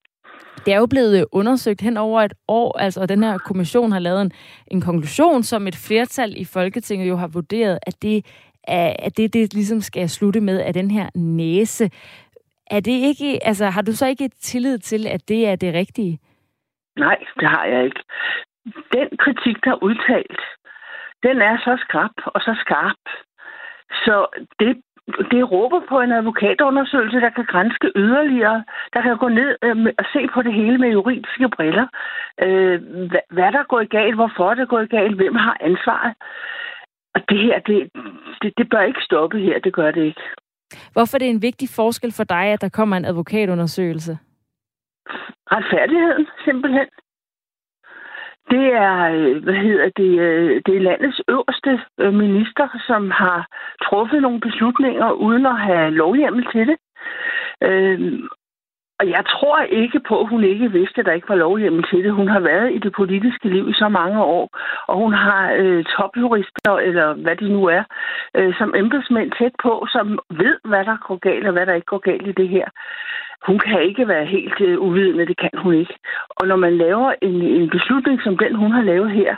Det 0.65 0.73
er 0.73 0.77
jo 0.77 0.85
blevet 0.85 1.19
øh, 1.19 1.25
undersøgt 1.31 1.81
hen 1.81 1.97
over 1.97 2.21
et 2.21 2.33
år, 2.47 2.77
altså 2.77 3.05
den 3.05 3.23
her 3.23 3.37
kommission 3.37 3.91
har 3.91 3.99
lavet 3.99 4.21
en, 4.21 4.31
en 4.67 4.81
konklusion, 4.81 5.43
som 5.43 5.67
et 5.67 5.75
flertal 5.75 6.33
i 6.37 6.45
Folketinget 6.45 7.09
jo 7.09 7.15
har 7.15 7.27
vurderet, 7.27 7.79
at 7.87 8.01
det, 8.01 8.25
at 8.67 9.17
det, 9.17 9.33
det 9.33 9.53
ligesom 9.53 9.81
skal 9.81 10.09
slutte 10.09 10.41
med, 10.41 10.61
at 10.61 10.75
den 10.75 10.91
her 10.91 11.09
næse 11.15 11.89
Er 12.71 12.79
det 12.79 12.91
ikke, 12.91 13.39
altså, 13.47 13.65
har 13.65 13.81
du 13.81 13.91
så 13.91 14.07
ikke 14.07 14.29
tillid 14.41 14.77
til, 14.77 15.07
at 15.07 15.21
det 15.27 15.47
er 15.47 15.55
det 15.55 15.73
rigtige? 15.73 16.19
Nej, 16.97 17.17
det 17.39 17.49
har 17.49 17.65
jeg 17.65 17.85
ikke. 17.85 18.03
Den 18.65 19.09
kritik, 19.19 19.55
der 19.63 19.71
er 19.71 19.83
udtalt, 19.83 20.39
den 21.23 21.41
er 21.41 21.57
så 21.57 21.77
skarp 21.87 22.17
og 22.25 22.41
så 22.41 22.55
skarp. 22.65 23.03
Så 24.05 24.27
det, 24.59 24.81
det 25.31 25.51
råber 25.51 25.81
på 25.89 26.01
en 26.01 26.11
advokatundersøgelse, 26.11 27.19
der 27.19 27.29
kan 27.29 27.45
grænske 27.45 27.91
yderligere, 27.95 28.63
der 28.93 29.01
kan 29.01 29.17
gå 29.17 29.27
ned 29.29 29.51
øh, 29.63 29.75
og 29.99 30.05
se 30.13 30.21
på 30.33 30.41
det 30.41 30.53
hele 30.53 30.77
med 30.77 30.89
juridiske 30.89 31.49
briller. 31.55 31.87
Øh, 32.45 32.81
hvad, 33.35 33.51
der 33.57 33.63
går 33.71 33.87
galt, 33.97 34.15
hvorfor 34.15 34.53
det 34.53 34.69
går 34.69 34.85
galt, 34.97 35.15
hvem 35.15 35.35
har 35.35 35.57
ansvaret. 35.61 36.13
Og 37.15 37.21
det 37.29 37.39
her, 37.39 37.59
det, 37.59 37.89
det, 38.41 38.53
det 38.57 38.69
bør 38.69 38.81
ikke 38.81 39.01
stoppe 39.01 39.39
her, 39.39 39.59
det 39.59 39.73
gør 39.73 39.91
det 39.91 40.03
ikke. 40.03 40.21
Hvorfor 40.93 41.17
er 41.17 41.19
det 41.19 41.29
en 41.29 41.41
vigtig 41.41 41.69
forskel 41.75 42.13
for 42.13 42.23
dig, 42.23 42.45
at 42.53 42.61
der 42.61 42.69
kommer 42.69 42.97
en 42.97 43.05
advokatundersøgelse? 43.05 44.17
Retfærdigheden, 45.55 46.27
simpelthen. 46.45 46.87
Det 48.51 48.65
er, 48.73 48.97
øh, 49.15 49.43
hvad 49.43 49.53
hedder 49.53 49.89
det, 49.97 50.19
øh, 50.19 50.61
det 50.65 50.75
er 50.75 50.87
landets 50.89 51.21
øverste 51.27 51.81
øh, 51.99 52.13
minister, 52.13 52.67
som 52.87 53.11
har 53.11 53.47
truffet 53.83 54.21
nogle 54.21 54.39
beslutninger 54.39 55.11
uden 55.11 55.45
at 55.45 55.59
have 55.59 55.91
lovhjemmel 55.91 56.45
til 56.53 56.67
det. 56.67 56.77
Øhm, 57.63 58.27
og 58.99 59.09
jeg 59.09 59.23
tror 59.25 59.61
ikke 59.61 59.99
på, 60.07 60.19
at 60.21 60.29
hun 60.29 60.43
ikke 60.43 60.71
vidste, 60.71 60.99
at 60.99 61.05
der 61.05 61.11
ikke 61.11 61.29
var 61.29 61.35
lovhjemmel 61.35 61.83
til 61.89 62.03
det. 62.03 62.11
Hun 62.13 62.27
har 62.27 62.39
været 62.39 62.73
i 62.73 62.79
det 62.79 62.93
politiske 62.93 63.49
liv 63.49 63.69
i 63.69 63.73
så 63.73 63.89
mange 63.89 64.23
år, 64.23 64.49
og 64.87 64.97
hun 64.97 65.13
har 65.13 65.53
øh, 65.57 65.83
topjurister, 65.83 66.73
eller 66.87 67.13
hvad 67.13 67.35
de 67.35 67.49
nu 67.49 67.65
er, 67.65 67.83
øh, 68.37 68.53
som 68.57 68.75
embedsmænd 68.75 69.31
tæt 69.31 69.55
på, 69.63 69.87
som 69.91 70.19
ved, 70.29 70.57
hvad 70.63 70.85
der 70.85 70.97
går 71.07 71.17
galt, 71.17 71.47
og 71.47 71.53
hvad 71.53 71.65
der 71.65 71.73
ikke 71.73 71.93
går 71.93 72.03
galt 72.09 72.27
i 72.27 72.31
det 72.41 72.49
her. 72.49 72.67
Hun 73.47 73.59
kan 73.59 73.81
ikke 73.81 74.07
være 74.07 74.25
helt 74.25 74.61
øh, 74.61 74.79
uvidende, 74.79 75.25
det 75.25 75.37
kan 75.37 75.49
hun 75.63 75.73
ikke. 75.73 75.95
Og 76.29 76.47
når 76.47 76.55
man 76.55 76.77
laver 76.77 77.13
en, 77.21 77.41
en 77.41 77.69
beslutning 77.69 78.21
som 78.21 78.37
den, 78.37 78.55
hun 78.55 78.71
har 78.71 78.81
lavet 78.81 79.11
her, 79.11 79.35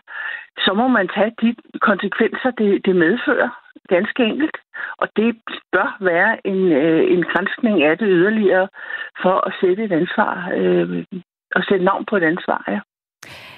så 0.57 0.73
må 0.73 0.87
man 0.87 1.07
tage 1.15 1.31
de 1.41 1.55
konsekvenser, 1.81 2.51
det, 2.51 2.85
det 2.85 2.95
medfører, 2.95 3.49
ganske 3.89 4.23
enkelt. 4.23 4.57
Og 4.97 5.07
det 5.15 5.37
bør 5.71 5.97
være 6.01 6.47
en, 6.47 6.71
øh, 6.71 7.11
en 7.13 7.23
grænskning 7.23 7.83
af 7.83 7.97
det 7.97 8.07
yderligere 8.09 8.67
for 9.21 9.47
at 9.47 9.53
sætte 9.61 9.83
et 9.83 9.91
ansvar, 9.91 10.51
øh, 10.55 11.05
og 11.55 11.63
sætte 11.69 11.85
navn 11.85 12.05
på 12.05 12.15
et 12.17 12.23
ansvar, 12.23 12.63
ja. 12.67 12.79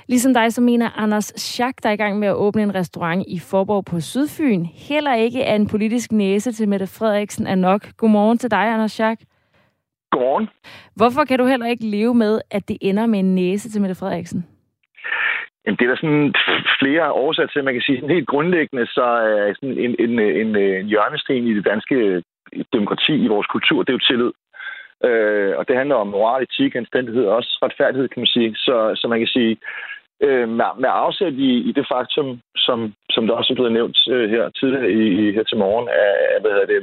Ligesom 0.08 0.34
dig, 0.34 0.54
så 0.54 0.62
mener 0.62 0.90
Anders 0.96 1.34
Schack, 1.36 1.84
der 1.84 1.90
er 1.90 1.94
i 1.94 2.04
gang 2.04 2.20
med 2.20 2.28
at 2.28 2.36
åbne 2.36 2.64
en 2.64 2.76
restaurant 2.76 3.24
i 3.28 3.40
Forborg 3.40 3.86
på 3.86 4.00
Sydfyn, 4.00 4.66
heller 4.66 5.14
ikke 5.14 5.42
er 5.42 5.56
en 5.56 5.68
politisk 5.68 6.12
næse 6.12 6.52
til 6.52 6.70
Mette 6.70 6.88
Frederiksen 6.88 7.48
er 7.48 7.56
nok. 7.56 7.82
Godmorgen 7.98 8.38
til 8.38 8.52
dig, 8.52 8.74
Anders 8.74 8.92
Schack. 8.92 9.22
Godmorgen. 10.14 10.48
Hvorfor 11.00 11.24
kan 11.28 11.40
du 11.40 11.46
heller 11.46 11.68
ikke 11.74 11.86
leve 11.98 12.14
med, 12.24 12.34
at 12.52 12.64
det 12.70 12.78
ender 12.82 13.06
med 13.06 13.20
en 13.20 13.36
næse 13.36 13.70
til 13.70 13.82
Mette 13.82 13.96
Frederiksen? 13.96 14.46
Jamen, 15.64 15.78
det 15.78 15.86
er 15.86 15.92
der 15.92 16.02
sådan 16.04 16.34
flere 16.80 17.12
årsager 17.12 17.48
til. 17.48 17.64
Man 17.64 17.74
kan 17.74 17.86
sige, 17.86 17.98
sådan 17.98 18.16
helt 18.16 18.28
grundlæggende, 18.34 18.86
så 18.88 19.04
er 19.04 19.54
sådan 19.54 19.78
en, 19.78 19.96
en, 20.00 20.20
en, 20.20 20.56
en 20.56 20.86
hjørnesten 20.92 21.48
i 21.48 21.54
det 21.58 21.66
danske 21.66 22.24
demokrati, 22.74 23.14
i 23.26 23.28
vores 23.28 23.48
kultur, 23.48 23.84
det 23.84 23.90
er 23.90 24.00
jo 24.00 24.08
tillid. 24.10 24.32
Øh, 25.08 25.54
og 25.58 25.68
det 25.68 25.76
handler 25.78 25.96
om 25.96 26.08
moral, 26.08 26.44
etik, 26.44 26.76
anstændighed 26.76 27.26
og 27.26 27.36
også 27.36 27.60
retfærdighed, 27.66 28.08
kan 28.10 28.20
man 28.20 28.34
sige. 28.36 28.56
Så, 28.56 28.76
så 28.96 29.08
man 29.08 29.20
kan 29.20 29.28
sige, 29.28 29.58
øh, 30.28 30.50
med, 30.50 30.66
med 30.80 30.90
afsæt 30.92 31.34
i, 31.34 31.52
i 31.70 31.72
det 31.72 31.86
faktum, 31.94 32.40
som, 32.56 32.94
som 33.10 33.28
der 33.28 33.34
også 33.34 33.54
er 33.54 33.56
blevet 33.56 33.78
nævnt 33.78 33.98
øh, 34.10 34.30
her 34.30 34.50
tidligere 34.50 34.92
i, 34.92 35.04
i, 35.22 35.32
her 35.32 35.44
til 35.44 35.58
morgen, 35.58 35.88
at, 35.90 36.42
hvad 36.42 36.52
hedder 36.52 36.72
det, 36.74 36.82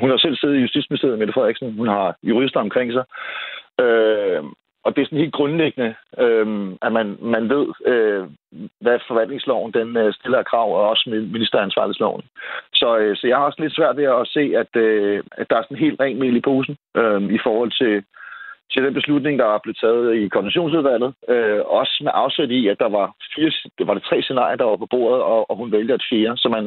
hun 0.00 0.10
har 0.10 0.16
selv 0.16 0.36
siddet 0.36 0.56
i 0.56 0.64
Justitsministeriet, 0.64 1.18
Mette 1.18 1.32
Frederiksen, 1.32 1.76
hun 1.76 1.88
har 1.88 2.16
jurister 2.22 2.60
omkring 2.60 2.92
sig, 2.92 3.04
øh, 3.84 4.42
og 4.84 4.96
det 4.96 5.02
er 5.02 5.06
sådan 5.06 5.24
helt 5.24 5.34
grundlæggende, 5.34 5.94
øh, 6.18 6.46
at 6.82 6.92
man, 6.92 7.18
man 7.20 7.48
ved, 7.48 7.66
øh, 7.92 8.24
hvad 8.80 8.98
forvaltningsloven 9.08 9.72
den 9.72 9.96
øh, 9.96 10.12
stiller 10.14 10.38
af 10.38 10.44
krav, 10.44 10.68
og 10.76 10.88
også 10.88 11.10
ministeransvarlighedsloven. 11.32 12.22
Så, 12.74 12.98
øh, 12.98 13.16
så 13.16 13.26
jeg 13.26 13.36
har 13.36 13.44
også 13.44 13.62
lidt 13.62 13.76
svært 13.76 13.96
ved 13.96 14.04
at 14.04 14.28
se, 14.28 14.44
at, 14.62 14.76
øh, 14.76 15.22
at 15.32 15.50
der 15.50 15.56
er 15.56 15.62
sådan 15.62 15.84
helt 15.84 16.00
ren 16.00 16.18
mel 16.18 16.36
i 16.36 16.40
posen 16.40 16.76
øh, 16.96 17.22
i 17.22 17.38
forhold 17.46 17.70
til, 17.80 18.04
til 18.74 18.84
den 18.84 18.94
beslutning, 18.94 19.38
der 19.38 19.46
er 19.46 19.58
blevet 19.62 19.78
taget 19.84 20.14
i 20.16 20.28
koordinationsudvalget. 20.28 21.14
Øh, 21.28 21.60
også 21.80 21.94
med 22.06 22.12
afsæt 22.14 22.50
i, 22.50 22.68
at 22.68 22.78
der 22.78 22.88
var, 22.98 23.06
fire, 23.34 23.50
det 23.78 23.86
var 23.86 23.94
det 23.94 24.02
tre 24.02 24.22
scenarier, 24.22 24.56
der 24.56 24.64
var 24.64 24.76
på 24.76 24.86
bordet, 24.86 25.22
og, 25.22 25.50
og 25.50 25.56
hun 25.56 25.72
vælger 25.72 25.94
et 25.94 26.08
fire. 26.10 26.36
Så 26.36 26.48
man, 26.48 26.64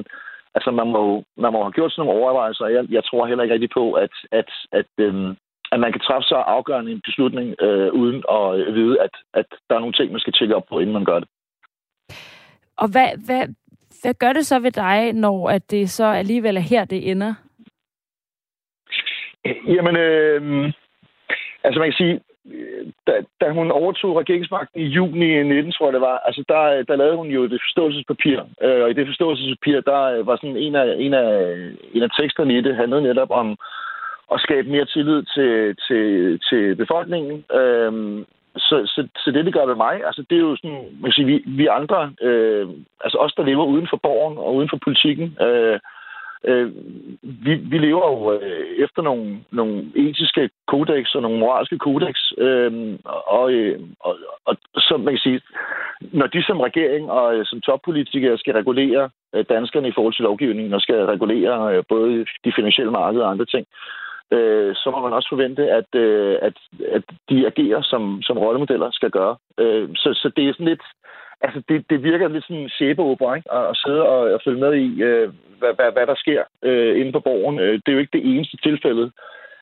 altså 0.55 0.71
man, 0.71 0.87
må, 0.95 1.23
man 1.37 1.51
må 1.53 1.59
have 1.63 1.77
gjort 1.77 1.91
sådan 1.91 2.05
nogle 2.05 2.21
overvejelser. 2.21 2.65
Jeg, 2.67 2.83
jeg 2.89 3.03
tror 3.03 3.27
heller 3.27 3.43
ikke 3.43 3.53
rigtig 3.53 3.73
på, 3.79 3.93
at, 3.93 4.13
at, 4.31 4.49
at, 4.71 4.91
øh, 4.97 5.35
at 5.71 5.79
man 5.79 5.91
kan 5.91 6.01
træffe 6.01 6.27
så 6.27 6.35
afgørende 6.35 6.91
en 6.91 7.01
beslutning, 7.07 7.55
øh, 7.61 7.89
uden 8.01 8.23
at 8.37 8.73
vide, 8.77 9.01
at, 9.05 9.13
at 9.33 9.45
der 9.69 9.75
er 9.75 9.79
nogle 9.79 9.97
ting, 9.97 10.11
man 10.11 10.19
skal 10.19 10.33
tjekke 10.33 10.55
op 10.55 10.67
på, 10.69 10.79
inden 10.79 10.93
man 10.93 11.05
gør 11.05 11.19
det. 11.19 11.29
Og 12.77 12.87
hvad, 12.91 13.09
hvad, 13.25 13.43
hvad 14.01 14.13
gør 14.13 14.33
det 14.33 14.45
så 14.45 14.59
ved 14.59 14.71
dig, 14.71 15.13
når 15.13 15.49
at 15.49 15.71
det 15.71 15.89
så 15.89 16.05
alligevel 16.05 16.57
er 16.57 16.67
her, 16.71 16.85
det 16.85 17.11
ender? 17.11 17.33
Jamen, 19.75 19.95
øh, 19.97 20.73
altså 21.67 21.79
man 21.79 21.89
kan 21.89 22.01
sige, 22.03 22.19
da, 23.07 23.13
da 23.41 23.49
hun 23.49 23.71
overtog 23.71 24.19
regeringsmagten 24.19 24.81
i 24.81 24.85
juni 24.85 25.43
19, 25.43 25.71
tror 25.71 25.85
jeg 25.85 25.93
det 25.93 26.01
var, 26.01 26.17
altså 26.27 26.43
der, 26.47 26.83
der 26.89 26.95
lavede 26.95 27.17
hun 27.17 27.27
jo 27.27 27.43
det 27.43 27.59
forståelsespapir, 27.65 28.39
øh, 28.61 28.83
og 28.83 28.89
i 28.89 28.93
det 28.93 29.07
forståelsespapir, 29.07 29.81
der 29.81 30.01
øh, 30.03 30.27
var 30.27 30.35
sådan 30.35 30.57
en 30.57 30.75
af, 30.75 30.95
en 30.97 31.13
af, 31.13 31.31
en 31.93 32.03
af 32.03 32.09
teksterne 32.19 32.57
i 32.57 32.61
det, 32.61 32.75
handlede 32.75 33.01
netop 33.01 33.31
om 33.31 33.57
at 34.33 34.39
skabe 34.39 34.69
mere 34.69 34.85
tillid 34.85 35.23
til, 35.35 35.75
til, 35.87 36.03
til 36.49 36.75
befolkningen. 36.75 37.45
Øh, 37.59 37.91
så, 38.57 38.75
så, 38.93 39.07
så 39.23 39.31
det, 39.31 39.45
det 39.45 39.53
gør 39.53 39.65
ved 39.65 39.75
mig, 39.75 39.95
altså 40.05 40.21
det 40.29 40.35
er 40.35 40.47
jo 40.49 40.55
sådan, 40.55 40.83
man 41.01 41.11
kan 41.11 41.17
sige, 41.17 41.25
vi, 41.25 41.43
vi 41.45 41.65
andre, 41.67 42.11
øh, 42.21 42.67
altså 43.03 43.17
os, 43.17 43.33
der 43.33 43.43
lever 43.43 43.65
uden 43.65 43.87
for 43.89 43.97
borgen 43.97 44.37
og 44.37 44.55
uden 44.55 44.69
for 44.69 44.79
politikken, 44.83 45.37
øh, 45.41 45.79
øh, 46.47 46.71
vi, 47.21 47.53
vi 47.55 47.77
lever 47.77 48.07
jo 48.11 48.33
øh, 48.33 48.83
efter 48.85 49.01
nogle, 49.01 49.39
nogle 49.51 49.91
etiske 49.95 50.49
kodex 50.67 51.15
og 51.15 51.21
nogle 51.21 51.39
moralske 51.39 51.77
kodex, 51.77 52.15
øh, 52.37 52.99
og, 53.27 53.51
øh, 53.51 53.79
og, 53.99 54.17
og 54.45 54.55
så 54.77 54.97
man 54.97 55.13
kan 55.13 55.25
sige, 55.27 55.41
når 56.01 56.27
de 56.27 56.43
som 56.43 56.59
regering 56.59 57.11
og 57.11 57.35
øh, 57.35 57.45
som 57.45 57.61
toppolitikere 57.61 58.37
skal 58.37 58.53
regulere 58.53 59.09
øh, 59.35 59.45
danskerne 59.49 59.87
i 59.87 59.95
forhold 59.95 60.13
til 60.13 60.23
lovgivningen, 60.23 60.73
og 60.73 60.81
skal 60.81 61.05
regulere 61.05 61.75
øh, 61.75 61.83
både 61.89 62.25
de 62.45 62.53
finansielle 62.55 62.91
markeder 62.91 63.25
og 63.25 63.31
andre 63.31 63.45
ting, 63.45 63.65
øh, 64.31 64.75
så 64.75 64.91
må 64.91 64.99
man 65.01 65.13
også 65.13 65.29
forvente, 65.29 65.71
at, 65.71 65.89
øh, 65.95 66.37
at, 66.41 66.57
at 66.91 67.03
de 67.29 67.47
agerer, 67.47 67.81
som, 67.81 68.21
som 68.21 68.37
rollemodeller 68.37 68.91
skal 68.91 69.11
gøre. 69.11 69.35
Øh, 69.57 69.89
så, 69.95 70.09
så 70.13 70.31
det 70.35 70.47
er 70.47 70.53
sådan 70.53 70.67
lidt... 70.67 70.83
Altså, 71.41 71.61
det, 71.69 71.89
det 71.89 72.03
virker 72.03 72.27
lidt 72.27 72.43
sådan 72.43 72.63
en 72.63 72.69
sæbeopera, 72.69 73.35
ikke? 73.35 73.53
At, 73.53 73.65
at 73.71 73.77
sidde 73.77 74.01
og 74.09 74.29
at 74.33 74.41
følge 74.45 74.59
med 74.59 74.73
i, 74.73 75.01
øh, 75.01 75.29
hvad, 75.59 75.73
hvad, 75.75 75.91
hvad 75.91 76.07
der 76.07 76.15
sker 76.15 76.43
øh, 76.63 76.99
inde 76.99 77.11
på 77.11 77.19
borgen. 77.19 77.59
Øh, 77.59 77.73
det 77.73 77.87
er 77.87 77.93
jo 77.93 77.99
ikke 77.99 78.17
det 78.17 78.25
eneste 78.25 78.57
tilfælde 78.57 79.11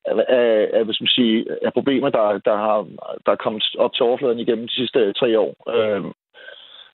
af, 0.05 0.25
af, 0.27 0.69
af, 0.73 0.85
man 0.85 0.95
sige, 1.17 1.45
af 1.65 1.73
problemer, 1.73 2.09
der, 2.09 2.37
der, 2.45 2.55
har, 2.55 2.87
der 3.25 3.31
er 3.31 3.43
kommet 3.43 3.63
op 3.77 3.93
til 3.93 4.03
overfladen 4.03 4.39
igennem 4.39 4.67
de 4.67 4.73
sidste 4.73 4.99
øh, 4.99 5.13
tre 5.13 5.39
år. 5.39 5.53
Øh, 5.75 6.03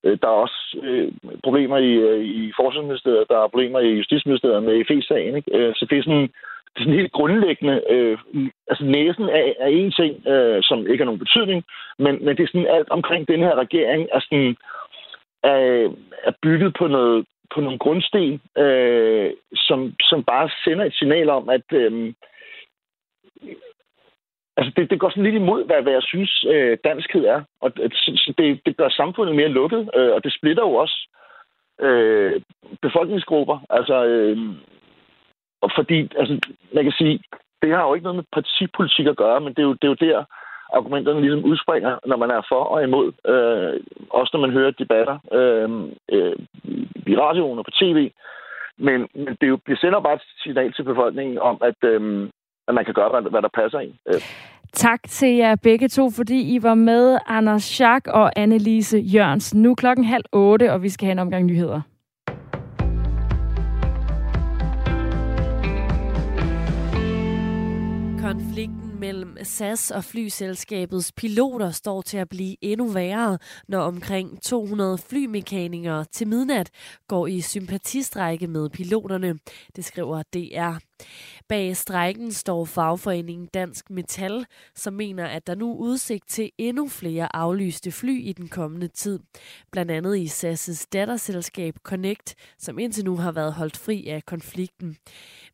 øh, 0.03 0.17
der 0.21 0.27
er 0.27 0.41
også 0.45 0.77
øh, 0.83 1.11
problemer 1.43 1.77
i, 1.77 1.91
i 2.21 2.53
Forsvarsministeriet, 2.55 3.29
der 3.29 3.37
er 3.37 3.47
problemer 3.47 3.79
i 3.79 3.97
Justitsministeriet 3.97 4.63
med 4.63 4.85
FE-sagen. 4.87 5.35
Ikke? 5.35 5.73
Så 5.75 5.87
det 5.89 5.97
er 5.97 6.03
sådan 6.03 6.29
det 6.73 6.79
er 6.79 6.83
sådan 6.83 6.99
helt 6.99 7.11
grundlæggende. 7.11 7.81
Øh, 7.89 8.17
altså 8.67 8.83
næsen 8.85 9.23
er, 9.23 9.53
er 9.59 9.67
en 9.67 9.91
ting, 9.91 10.27
øh, 10.27 10.59
som 10.63 10.79
ikke 10.79 11.01
har 11.01 11.05
nogen 11.05 11.25
betydning, 11.25 11.63
men, 11.99 12.25
men 12.25 12.37
det 12.37 12.43
er 12.43 12.47
sådan 12.47 12.75
alt 12.77 12.89
omkring 12.89 13.27
den 13.27 13.39
her 13.39 13.55
regering 13.55 14.07
er 14.13 14.19
sådan 14.19 14.55
er, 15.43 15.89
er 16.23 16.33
bygget 16.41 16.75
på 16.79 16.87
noget 16.87 17.25
på 17.53 17.61
nogle 17.61 17.79
grundsten, 17.79 18.41
øh, 18.57 19.31
som, 19.55 19.93
som 19.99 20.23
bare 20.23 20.49
sender 20.63 20.85
et 20.85 20.93
signal 20.93 21.29
om, 21.29 21.49
at 21.49 21.67
øh, 21.73 22.13
altså 24.57 24.71
det, 24.75 24.89
det 24.89 24.99
går 24.99 25.09
sådan 25.09 25.23
lidt 25.23 25.35
imod, 25.35 25.65
hvad, 25.65 25.81
hvad 25.81 25.93
jeg 25.93 26.03
synes, 26.03 26.45
øh, 26.53 26.77
danskhed 26.83 27.25
er. 27.25 27.41
Og 27.61 27.77
det, 28.37 28.61
det 28.65 28.77
gør 28.77 28.89
samfundet 28.89 29.35
mere 29.35 29.47
lukket, 29.59 29.89
øh, 29.95 30.11
og 30.15 30.23
det 30.23 30.33
splitter 30.33 30.63
jo 30.63 30.73
også 30.73 31.07
øh, 31.81 32.41
befolkningsgrupper. 32.81 33.57
Altså, 33.69 34.05
øh, 34.05 34.37
og 35.61 35.71
fordi, 35.75 35.99
altså, 36.17 36.39
man 36.73 36.83
kan 36.83 36.93
sige, 36.97 37.19
det 37.61 37.69
har 37.71 37.87
jo 37.87 37.93
ikke 37.93 38.03
noget 38.03 38.15
med 38.15 38.31
partipolitik 38.33 39.07
at 39.07 39.17
gøre, 39.17 39.41
men 39.41 39.53
det 39.53 39.59
er 39.59 39.67
jo, 39.69 39.73
det 39.73 39.83
er 39.83 39.93
jo 39.95 40.05
der, 40.07 40.25
argumenterne 40.77 41.21
ligesom 41.21 41.45
udspringer, 41.51 41.93
når 42.05 42.17
man 42.17 42.31
er 42.31 42.41
for 42.51 42.63
og 42.73 42.83
imod. 42.83 43.07
Øh, 43.33 43.73
også 44.09 44.31
når 44.33 44.41
man 44.45 44.55
hører 44.57 44.71
debatter 44.71 45.17
øh, 45.39 45.69
øh, 46.15 46.35
i 47.13 47.15
radioen 47.17 47.59
og 47.59 47.65
på 47.65 47.71
tv. 47.81 48.11
Men, 48.77 48.99
men 49.15 49.37
det, 49.41 49.47
jo, 49.47 49.57
det 49.67 49.79
sender 49.79 49.99
bare 49.99 50.13
et 50.13 50.21
signal 50.43 50.73
til 50.73 50.83
befolkningen 50.83 51.37
om, 51.39 51.61
at, 51.69 51.79
øh, 51.83 52.29
at 52.67 52.73
man 52.75 52.85
kan 52.85 52.93
gøre, 52.93 53.09
hvad, 53.09 53.31
hvad 53.31 53.41
der 53.41 53.57
passer 53.61 53.79
ind. 53.79 53.93
Øh. 54.07 54.21
Tak 54.73 54.99
til 55.03 55.35
jer 55.35 55.55
begge 55.55 55.87
to, 55.87 56.09
fordi 56.09 56.55
I 56.55 56.63
var 56.63 56.73
med, 56.73 57.17
Anders 57.27 57.63
Schack 57.63 58.07
og 58.07 58.31
Annelise 58.35 58.97
Jørgensen. 58.97 59.61
Nu 59.61 59.75
klokken 59.75 60.05
halv 60.05 60.23
otte, 60.31 60.73
og 60.73 60.83
vi 60.83 60.89
skal 60.89 61.05
have 61.05 61.11
en 61.11 61.19
omgang 61.19 61.45
nyheder. 61.45 61.81
Konflikten 68.21 68.80
mellem 69.01 69.37
SAS 69.43 69.91
og 69.91 70.03
flyselskabets 70.03 71.11
piloter 71.11 71.71
står 71.71 72.01
til 72.01 72.17
at 72.17 72.29
blive 72.29 72.55
endnu 72.61 72.87
værre, 72.87 73.37
når 73.67 73.79
omkring 73.81 74.41
200 74.41 74.97
flymekanikere 74.97 76.05
til 76.11 76.27
midnat 76.27 76.69
går 77.07 77.27
i 77.27 77.41
sympatistrække 77.41 78.47
med 78.47 78.69
piloterne. 78.69 79.39
Det 79.75 79.85
skriver 79.85 80.23
DR. 80.33 80.90
Bag 81.47 81.77
strækken 81.77 82.31
står 82.31 82.65
fagforeningen 82.65 83.47
Dansk 83.53 83.89
Metal, 83.89 84.45
som 84.75 84.93
mener, 84.93 85.25
at 85.25 85.47
der 85.47 85.55
nu 85.55 85.71
er 85.71 85.75
udsigt 85.75 86.29
til 86.29 86.51
endnu 86.57 86.87
flere 86.87 87.35
aflyste 87.35 87.91
fly 87.91 88.21
i 88.23 88.33
den 88.33 88.47
kommende 88.47 88.87
tid. 88.87 89.19
Blandt 89.71 89.91
andet 89.91 90.17
i 90.17 90.25
SAS' 90.25 90.85
datterselskab 90.93 91.75
Connect, 91.83 92.35
som 92.57 92.79
indtil 92.79 93.05
nu 93.05 93.17
har 93.17 93.31
været 93.31 93.53
holdt 93.53 93.77
fri 93.77 94.07
af 94.07 94.25
konflikten. 94.25 94.97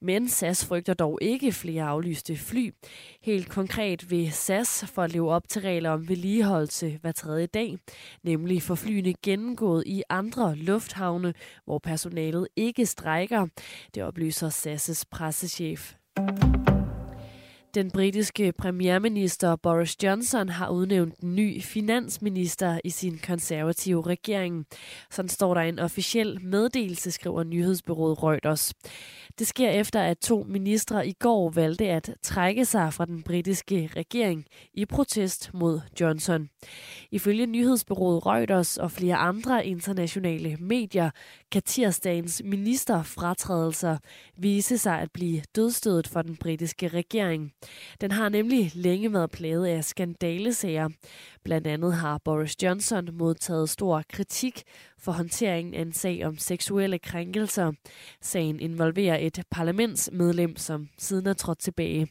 Men 0.02 0.30
SAS 0.30 0.66
frygter 0.66 0.94
dog 0.94 1.20
ikke 1.22 1.52
flere 1.52 1.84
aflyste 1.84 2.36
fly. 2.36 2.74
Helt 3.22 3.50
konkret 3.50 4.12
vil 4.12 4.32
SAS 4.32 4.86
for 4.86 5.02
at 5.04 5.12
leve 5.12 5.32
op 5.32 5.50
til 5.50 5.62
regler 5.62 5.90
om 5.90 6.10
vedligeholdelse 6.10 6.98
hver 7.02 7.12
tredje 7.12 7.46
dag, 7.46 7.78
nemlig 8.24 8.62
for 8.62 8.76
flyene 8.76 9.14
gennemgået 9.24 9.84
i 9.86 10.04
andre 10.10 10.56
lufthavne, 10.56 11.34
hvor 11.66 11.80
personalet 11.80 12.48
ikke 12.56 12.86
strækker. 12.86 13.48
Det 13.96 14.04
oplyser 14.04 14.50
SAS' 14.50 15.04
pressechef. 15.38 15.96
Den 17.74 17.92
britiske 17.92 18.52
premierminister 18.52 19.56
Boris 19.56 20.04
Johnson 20.04 20.50
har 20.50 20.70
udnævnt 20.70 21.20
en 21.20 21.36
ny 21.36 21.62
finansminister 21.62 22.80
i 22.84 22.90
sin 22.90 23.20
konservative 23.28 24.02
regering. 24.08 24.66
Sådan 25.12 25.30
står 25.30 25.54
der 25.54 25.62
en 25.62 25.80
officiel 25.80 26.46
meddelelse, 26.46 27.12
skriver 27.12 27.44
nyhedsbyrået 27.44 28.24
Reuters. 28.24 28.74
Det 29.40 29.48
sker 29.48 29.70
efter, 29.70 30.02
at 30.02 30.18
to 30.18 30.46
ministre 30.50 31.08
i 31.08 31.14
går 31.14 31.50
valgte 31.50 31.88
at 31.88 32.16
trække 32.22 32.66
sig 32.66 32.94
fra 32.94 33.06
den 33.06 33.24
britiske 33.24 33.90
regering 33.96 34.46
i 34.74 34.86
protest 34.86 35.54
mod 35.54 35.82
Johnson. 36.02 36.50
Ifølge 37.12 37.46
nyhedsbyrået 37.46 38.26
Reuters 38.26 38.78
og 38.78 38.92
flere 38.92 39.16
andre 39.16 39.66
internationale 39.68 40.58
medier 40.60 41.10
kan 41.52 41.62
tirsdagens 41.62 42.42
ministerfratrædelser 42.46 43.98
vise 44.38 44.78
sig 44.78 45.00
at 45.00 45.12
blive 45.12 45.42
dødstødet 45.56 46.08
for 46.08 46.22
den 46.22 46.36
britiske 46.36 46.88
regering. 46.88 47.52
Den 48.02 48.12
har 48.12 48.30
nemlig 48.30 48.72
længe 48.76 49.14
været 49.14 49.32
plaget 49.32 49.66
af 49.66 49.84
skandalesager. 49.84 50.90
Blandt 51.44 51.68
andet 51.68 51.94
har 51.94 52.22
Boris 52.26 52.64
Johnson 52.64 53.10
modtaget 53.14 53.70
stor 53.70 54.04
kritik 54.10 54.64
for 55.00 55.12
håndteringen 55.12 55.74
af 55.74 55.82
en 55.82 55.94
sag 55.94 56.26
om 56.26 56.38
seksuelle 56.38 57.00
krænkelser. 57.00 57.72
Sagen 58.22 58.60
involverer 58.60 59.18
et 59.18 59.44
parlamentsmedlem, 59.52 60.56
som 60.56 60.90
siden 60.98 61.28
er 61.28 61.34
trådt 61.34 61.60
tilbage. 61.60 62.08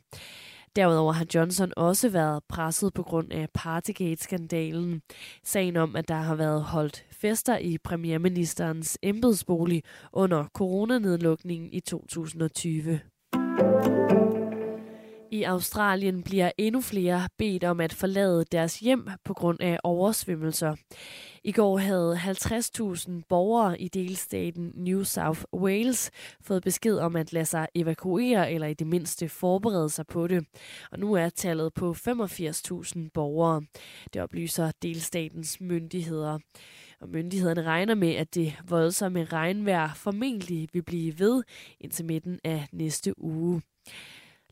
Derudover 0.76 1.12
har 1.12 1.26
Johnson 1.34 1.72
også 1.76 2.08
været 2.08 2.42
presset 2.48 2.94
på 2.94 3.02
grund 3.02 3.32
af 3.32 3.48
Partygate-skandalen. 3.54 5.02
Sagen 5.44 5.76
om, 5.76 5.96
at 5.96 6.08
der 6.08 6.14
har 6.14 6.34
været 6.34 6.62
holdt 6.62 7.04
fester 7.12 7.58
i 7.58 7.78
premierministerens 7.84 8.98
embedsbolig 9.02 9.82
under 10.12 10.44
coronanedlukningen 10.54 11.68
i 11.72 11.80
2020. 11.80 13.00
I 15.30 15.42
Australien 15.42 16.22
bliver 16.22 16.50
endnu 16.58 16.80
flere 16.80 17.28
bedt 17.38 17.64
om 17.64 17.80
at 17.80 17.92
forlade 17.92 18.44
deres 18.52 18.80
hjem 18.80 19.08
på 19.24 19.34
grund 19.34 19.60
af 19.60 19.78
oversvømmelser. 19.84 20.76
I 21.44 21.52
går 21.52 21.78
havde 21.78 22.14
50.000 22.16 23.10
borgere 23.28 23.80
i 23.80 23.88
delstaten 23.88 24.72
New 24.74 25.02
South 25.02 25.40
Wales 25.54 26.10
fået 26.40 26.62
besked 26.62 26.98
om 26.98 27.16
at 27.16 27.32
lade 27.32 27.44
sig 27.44 27.68
evakuere 27.74 28.52
eller 28.52 28.66
i 28.66 28.74
det 28.74 28.86
mindste 28.86 29.28
forberede 29.28 29.90
sig 29.90 30.06
på 30.06 30.26
det. 30.26 30.46
Og 30.90 30.98
nu 30.98 31.14
er 31.14 31.28
tallet 31.28 31.74
på 31.74 31.92
85.000 31.92 33.08
borgere. 33.14 33.62
Det 34.12 34.22
oplyser 34.22 34.70
delstatens 34.82 35.60
myndigheder. 35.60 36.38
Og 37.00 37.08
myndighederne 37.08 37.62
regner 37.62 37.94
med, 37.94 38.14
at 38.14 38.34
det 38.34 38.56
voldsomme 38.68 39.24
regnvejr 39.24 39.94
formentlig 39.94 40.68
vil 40.72 40.82
blive 40.82 41.18
ved 41.18 41.42
indtil 41.80 42.04
midten 42.04 42.40
af 42.44 42.66
næste 42.72 43.22
uge. 43.22 43.62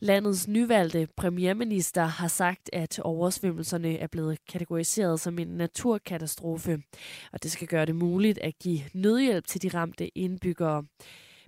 Landets 0.05 0.49
nyvalgte 0.49 1.09
premierminister 1.17 2.05
har 2.05 2.29
sagt, 2.29 2.71
at 2.73 2.99
oversvømmelserne 2.99 3.99
er 3.99 4.07
blevet 4.07 4.39
kategoriseret 4.49 5.21
som 5.21 5.39
en 5.39 5.49
naturkatastrofe, 5.49 6.83
og 7.33 7.43
det 7.43 7.51
skal 7.51 7.69
gøre 7.69 7.87
det 7.87 7.97
muligt 7.97 8.39
at 8.39 8.59
give 8.59 8.81
nødhjælp 8.95 9.47
til 9.47 9.63
de 9.63 9.69
ramte 9.69 10.19
indbyggere. 10.19 10.85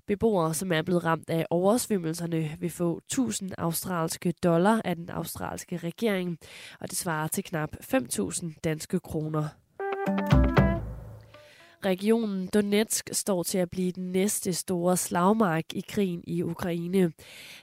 Beboere, 0.07 0.55
som 0.55 0.73
er 0.73 0.83
blevet 0.83 1.05
ramt 1.05 1.31
af 1.31 1.47
oversvømmelserne, 1.51 2.57
vil 2.59 2.71
få 2.71 2.99
1000 2.99 3.51
australske 3.59 4.33
dollar 4.42 4.81
af 4.85 4.97
den 4.97 5.11
australske 5.11 5.77
regering, 5.77 6.38
og 6.81 6.90
det 6.90 6.99
svarer 6.99 7.29
til 7.29 7.45
knap 7.45 7.71
5.000 7.95 8.61
danske 8.64 9.01
kroner. 9.01 9.49
Regionen 11.87 12.46
Donetsk 12.46 13.11
står 13.12 13.42
til 13.42 13.59
at 13.59 13.70
blive 13.70 13.92
den 13.92 14.12
næste 14.12 14.53
store 14.53 14.96
slagmark 14.96 15.64
i 15.75 15.85
krigen 15.88 16.25
i 16.27 16.42
Ukraine. 16.42 17.12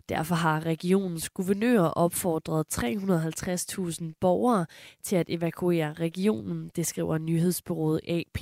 Derfor 0.09 0.35
har 0.35 0.65
regionens 0.65 1.29
guvernør 1.29 1.81
opfordret 1.81 2.65
350.000 2.73 4.03
borgere 4.19 4.65
til 5.03 5.15
at 5.15 5.25
evakuere 5.29 5.93
regionen, 5.93 6.71
det 6.75 6.87
skriver 6.87 7.17
nyhedsbyrået 7.17 8.01
AP. 8.07 8.41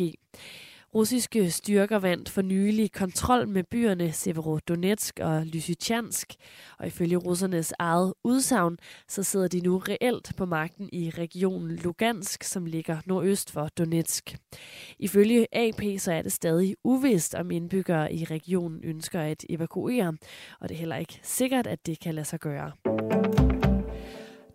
Russiske 0.96 1.52
styrker 1.52 2.00
vandt 2.00 2.30
for 2.30 2.42
nylig 2.42 2.92
kontrol 2.92 3.48
med 3.48 3.64
byerne 3.64 4.12
Severodonetsk 4.12 5.20
og 5.20 5.46
Lysychansk, 5.46 6.34
og 6.80 6.88
ifølge 6.88 7.18
russernes 7.18 7.74
eget 7.80 8.14
udsagn, 8.24 8.78
så 9.08 9.24
sidder 9.24 9.48
de 9.48 9.60
nu 9.60 9.78
reelt 9.78 10.32
på 10.38 10.46
magten 10.46 10.90
i 10.94 11.10
regionen 11.10 11.76
Lugansk, 11.76 12.44
som 12.44 12.66
ligger 12.66 12.98
nordøst 13.06 13.52
for 13.52 13.68
Donetsk. 13.68 14.38
Ifølge 15.00 15.48
AP 15.52 15.82
så 15.98 16.12
er 16.12 16.22
det 16.22 16.32
stadig 16.32 16.76
uvist, 16.84 17.36
om 17.36 17.52
indbyggere 17.52 18.14
i 18.14 18.24
regionen 18.24 18.82
ønsker 18.84 19.22
at 19.22 19.46
evakuere, 19.50 20.14
og 20.60 20.70
det 20.70 20.76
er 20.76 20.80
heller 20.80 20.96
ikke 20.96 21.20
sikkert, 21.24 21.68
at 21.68 21.86
det 21.86 22.00
kan 22.00 22.16
lade 22.16 22.26
sig 22.26 22.40
gøre. 22.40 23.31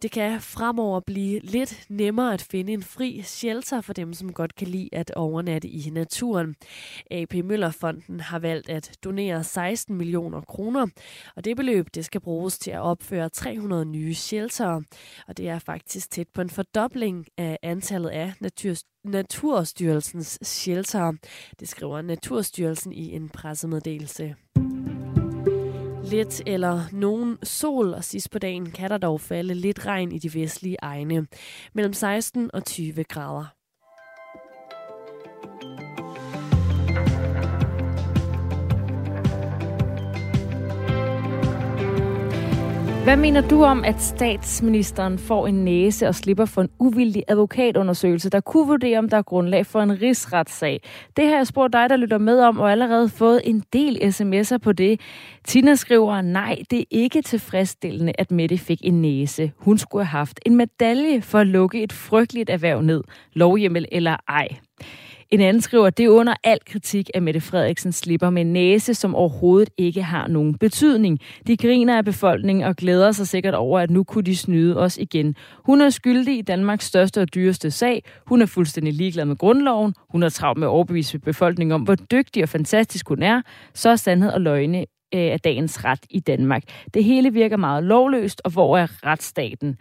Det 0.03 0.11
kan 0.11 0.41
fremover 0.41 1.01
blive 1.01 1.41
lidt 1.41 1.85
nemmere 1.89 2.35
at 2.35 2.43
finde 2.43 2.73
en 2.73 2.83
fri 2.83 3.23
shelter 3.23 3.81
for 3.81 3.93
dem, 3.93 4.13
som 4.13 4.33
godt 4.33 4.55
kan 4.55 4.69
lide 4.69 4.89
at 4.93 5.11
overnatte 5.11 5.69
i 5.69 5.91
naturen. 5.91 6.55
AP 7.11 7.35
Møllerfonden 7.35 8.21
har 8.21 8.39
valgt 8.39 8.69
at 8.69 8.99
donere 9.05 9.45
16 9.45 9.97
millioner 9.97 10.41
kroner, 10.41 10.87
og 11.37 11.45
det 11.45 11.57
beløb 11.57 11.87
det 11.95 12.05
skal 12.05 12.21
bruges 12.21 12.59
til 12.59 12.71
at 12.71 12.81
opføre 12.81 13.29
300 13.29 13.85
nye 13.85 14.15
shelter. 14.15 14.83
Og 15.29 15.37
det 15.37 15.49
er 15.49 15.59
faktisk 15.59 16.11
tæt 16.11 16.29
på 16.35 16.41
en 16.41 16.51
fordobling 16.51 17.27
af 17.39 17.59
antallet 17.63 18.11
af 18.11 18.33
natur 18.41 18.75
Naturstyrelsens 19.05 20.39
shelter. 20.43 21.13
Det 21.61 21.69
skriver 21.69 22.03
Naturstyrelsen 22.03 22.93
i 22.93 23.13
en 23.13 23.29
pressemeddelelse. 23.29 24.35
Lidt 26.11 26.43
eller 26.47 26.81
nogen 26.93 27.39
sol, 27.43 27.95
og 27.95 28.05
sidst 28.05 28.31
på 28.31 28.39
dagen 28.39 28.71
kan 28.71 28.91
der 28.91 28.99
dog 28.99 29.21
falde 29.21 29.55
lidt 29.55 29.87
regn 29.87 30.13
i 30.13 30.19
de 30.19 30.41
vestlige 30.41 30.77
egne. 30.83 31.27
Mellem 31.75 31.93
16 31.93 32.51
og 32.55 32.65
20 32.65 33.05
grader. 33.05 33.56
Hvad 43.07 43.17
mener 43.17 43.41
du 43.41 43.65
om, 43.65 43.85
at 43.85 44.03
statsministeren 44.03 45.19
får 45.19 45.47
en 45.47 45.65
næse 45.65 46.09
og 46.09 46.15
slipper 46.15 46.45
for 46.45 46.63
en 46.63 46.69
uvildig 46.79 47.23
advokatundersøgelse, 47.29 48.31
der 48.31 48.41
kunne 48.41 48.67
vurdere, 48.67 48.99
om 48.99 49.09
der 49.09 49.17
er 49.17 49.23
grundlag 49.23 49.67
for 49.67 49.81
en 49.81 50.03
rigsretssag? 50.03 50.81
Det 51.17 51.29
har 51.29 51.37
jeg 51.37 51.47
spurgt 51.47 51.73
dig, 51.73 51.91
der 51.91 51.97
lytter 51.97 52.19
med 52.19 52.41
om, 52.41 52.61
og 52.61 52.73
allerede 52.73 53.09
fået 53.09 53.41
en 53.45 53.63
del 53.73 53.97
sms'er 53.97 54.59
på 54.59 54.73
det. 54.73 55.01
Tina 55.45 55.75
skriver, 55.75 56.21
nej, 56.21 56.59
det 56.71 56.79
er 56.79 56.85
ikke 56.91 57.23
tilfredsstillende, 57.23 58.13
at 58.19 58.31
Mette 58.31 58.59
fik 58.59 58.81
en 58.85 59.03
næse. 59.03 59.53
Hun 59.57 59.79
skulle 59.79 60.05
have 60.05 60.19
haft 60.19 60.41
en 60.47 60.57
medalje 60.57 61.23
for 61.23 61.39
at 61.39 61.47
lukke 61.47 61.83
et 61.83 61.93
frygteligt 61.93 62.51
erhverv 62.51 62.83
ned. 62.83 63.03
Lovhjemmel 63.33 63.87
eller 63.93 64.17
ej. 64.29 64.49
En 65.31 65.41
anden 65.41 65.61
skriver, 65.61 65.91
det 65.91 66.05
er 66.05 66.09
under 66.09 66.35
al 66.45 66.59
kritik, 66.67 67.11
at 67.15 67.23
Mette 67.23 67.41
Frederiksen 67.41 67.93
slipper 67.93 68.31
med 68.31 68.43
en 68.43 68.53
næse, 68.53 68.95
som 68.95 69.15
overhovedet 69.15 69.71
ikke 69.77 70.03
har 70.03 70.29
nogen 70.29 70.59
betydning. 70.59 71.21
De 71.47 71.57
griner 71.57 71.97
af 71.97 72.05
befolkningen 72.05 72.65
og 72.65 72.77
glæder 72.77 73.13
sig 73.13 73.29
sikkert 73.29 73.55
over, 73.55 73.81
at 73.81 73.91
nu 73.91 74.05
kunne 74.05 74.25
de 74.25 74.37
snyde 74.37 74.79
os 74.79 74.99
igen. 74.99 75.35
Hun 75.65 75.81
er 75.81 75.91
skyldig 75.91 76.39
i 76.39 76.43
Danmarks 76.43 76.85
største 76.85 77.21
og 77.21 77.35
dyreste 77.35 77.71
sag. 77.71 78.03
Hun 78.27 78.43
er 78.43 78.47
fuldstændig 78.47 78.93
ligeglad 78.93 79.25
med 79.25 79.37
grundloven. 79.37 79.95
Hun 80.11 80.23
er 80.23 80.29
travlt 80.29 80.59
med 80.59 80.67
at 80.67 80.71
overbevise 80.71 81.19
befolkningen 81.19 81.73
om, 81.73 81.83
hvor 81.83 81.95
dygtig 81.95 82.43
og 82.43 82.49
fantastisk 82.49 83.09
hun 83.09 83.23
er. 83.23 83.43
Så 83.75 83.89
er 83.91 83.97
sandhed 83.97 84.31
og 84.31 84.41
løgne 84.41 84.85
af 85.13 85.33
øh, 85.33 85.39
dagens 85.45 85.85
ret 85.85 86.07
i 86.11 86.21
Danmark. 86.21 86.63
Det 86.95 87.05
hele 87.05 87.33
virker 87.33 87.57
meget 87.57 87.85
lovløst, 87.85 88.43
og 88.45 88.51
hvor 88.51 88.79
er 88.79 89.07
retsstaten? 89.07 89.77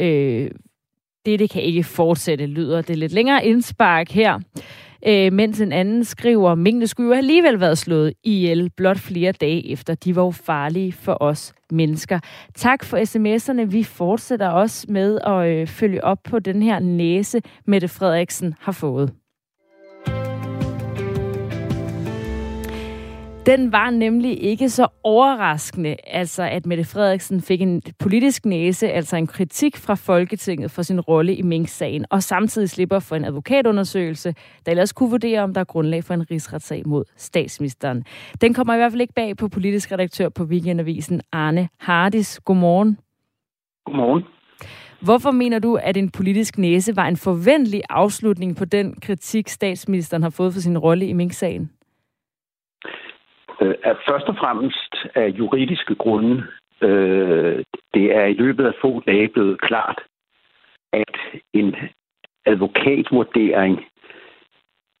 Øh, 0.00 0.50
det, 1.26 1.38
det 1.38 1.50
kan 1.50 1.62
ikke 1.62 1.84
fortsætte, 1.84 2.46
lyder 2.46 2.82
det 2.82 2.98
lidt 2.98 3.12
længere 3.12 3.46
indspark 3.46 4.10
her. 4.10 4.40
øh, 5.06 5.32
mens 5.32 5.60
en 5.60 5.72
anden 5.72 6.04
skriver, 6.04 6.54
minkene 6.54 6.86
skulle 6.86 7.08
jo 7.08 7.14
alligevel 7.14 7.60
været 7.60 7.78
slået 7.78 8.12
ihjel 8.24 8.70
blot 8.76 8.98
flere 8.98 9.32
dage 9.32 9.72
efter. 9.72 9.94
De 9.94 10.16
var 10.16 10.22
jo 10.22 10.30
farlige 10.30 10.92
for 10.92 11.16
os 11.20 11.52
mennesker. 11.70 12.18
Tak 12.54 12.84
for 12.84 12.96
sms'erne. 12.96 13.64
Vi 13.64 13.82
fortsætter 13.82 14.48
også 14.48 14.86
med 14.88 15.20
at 15.20 15.48
øh, 15.48 15.66
følge 15.66 16.04
op 16.04 16.18
på 16.24 16.38
den 16.38 16.62
her 16.62 16.78
næse, 16.78 17.40
Mette 17.66 17.88
Frederiksen 17.88 18.54
har 18.60 18.72
fået. 18.72 19.23
Den 23.46 23.72
var 23.72 23.90
nemlig 23.90 24.42
ikke 24.42 24.68
så 24.68 24.86
overraskende, 25.02 25.96
altså 26.06 26.42
at 26.42 26.66
Mette 26.66 26.84
Frederiksen 26.84 27.40
fik 27.40 27.62
en 27.62 27.82
politisk 27.98 28.46
næse, 28.46 28.88
altså 28.88 29.16
en 29.16 29.26
kritik 29.26 29.76
fra 29.76 29.94
Folketinget 29.94 30.70
for 30.70 30.82
sin 30.82 31.00
rolle 31.00 31.34
i 31.34 31.42
Mink-sagen, 31.42 32.04
og 32.10 32.22
samtidig 32.22 32.70
slipper 32.70 32.98
for 32.98 33.16
en 33.16 33.24
advokatundersøgelse, 33.24 34.34
der 34.66 34.70
ellers 34.70 34.92
kunne 34.92 35.10
vurdere, 35.10 35.40
om 35.40 35.54
der 35.54 35.60
er 35.60 35.64
grundlag 35.64 36.04
for 36.04 36.14
en 36.14 36.30
rigsretssag 36.30 36.82
mod 36.86 37.04
statsministeren. 37.16 38.04
Den 38.40 38.54
kommer 38.54 38.74
i 38.74 38.76
hvert 38.76 38.92
fald 38.92 39.00
ikke 39.00 39.14
bag 39.14 39.36
på 39.36 39.48
politisk 39.48 39.92
redaktør 39.92 40.28
på 40.28 40.44
Weekendavisen, 40.44 41.20
Arne 41.32 41.68
Hardis. 41.80 42.40
Godmorgen. 42.40 42.98
Godmorgen. 43.86 44.22
Hvorfor 45.00 45.30
mener 45.30 45.58
du, 45.58 45.74
at 45.74 45.96
en 45.96 46.10
politisk 46.10 46.58
næse 46.58 46.96
var 46.96 47.06
en 47.08 47.16
forventelig 47.16 47.82
afslutning 47.90 48.56
på 48.56 48.64
den 48.64 48.94
kritik, 49.02 49.48
statsministeren 49.48 50.22
har 50.22 50.30
fået 50.30 50.52
for 50.52 50.60
sin 50.60 50.78
rolle 50.78 51.06
i 51.06 51.12
Mink-sagen? 51.12 51.70
Øh, 53.60 53.74
at 53.82 53.96
først 54.08 54.26
og 54.26 54.36
fremmest 54.36 54.94
af 55.14 55.28
juridiske 55.28 55.94
grunde, 55.94 56.44
øh, 56.80 57.64
det 57.94 58.16
er 58.16 58.24
i 58.24 58.34
løbet 58.34 58.66
af 58.66 58.72
få 58.80 59.02
dage 59.06 59.28
blevet 59.28 59.60
klart, 59.60 60.00
at 60.92 61.16
en 61.52 61.76
advokatvurdering 62.46 63.84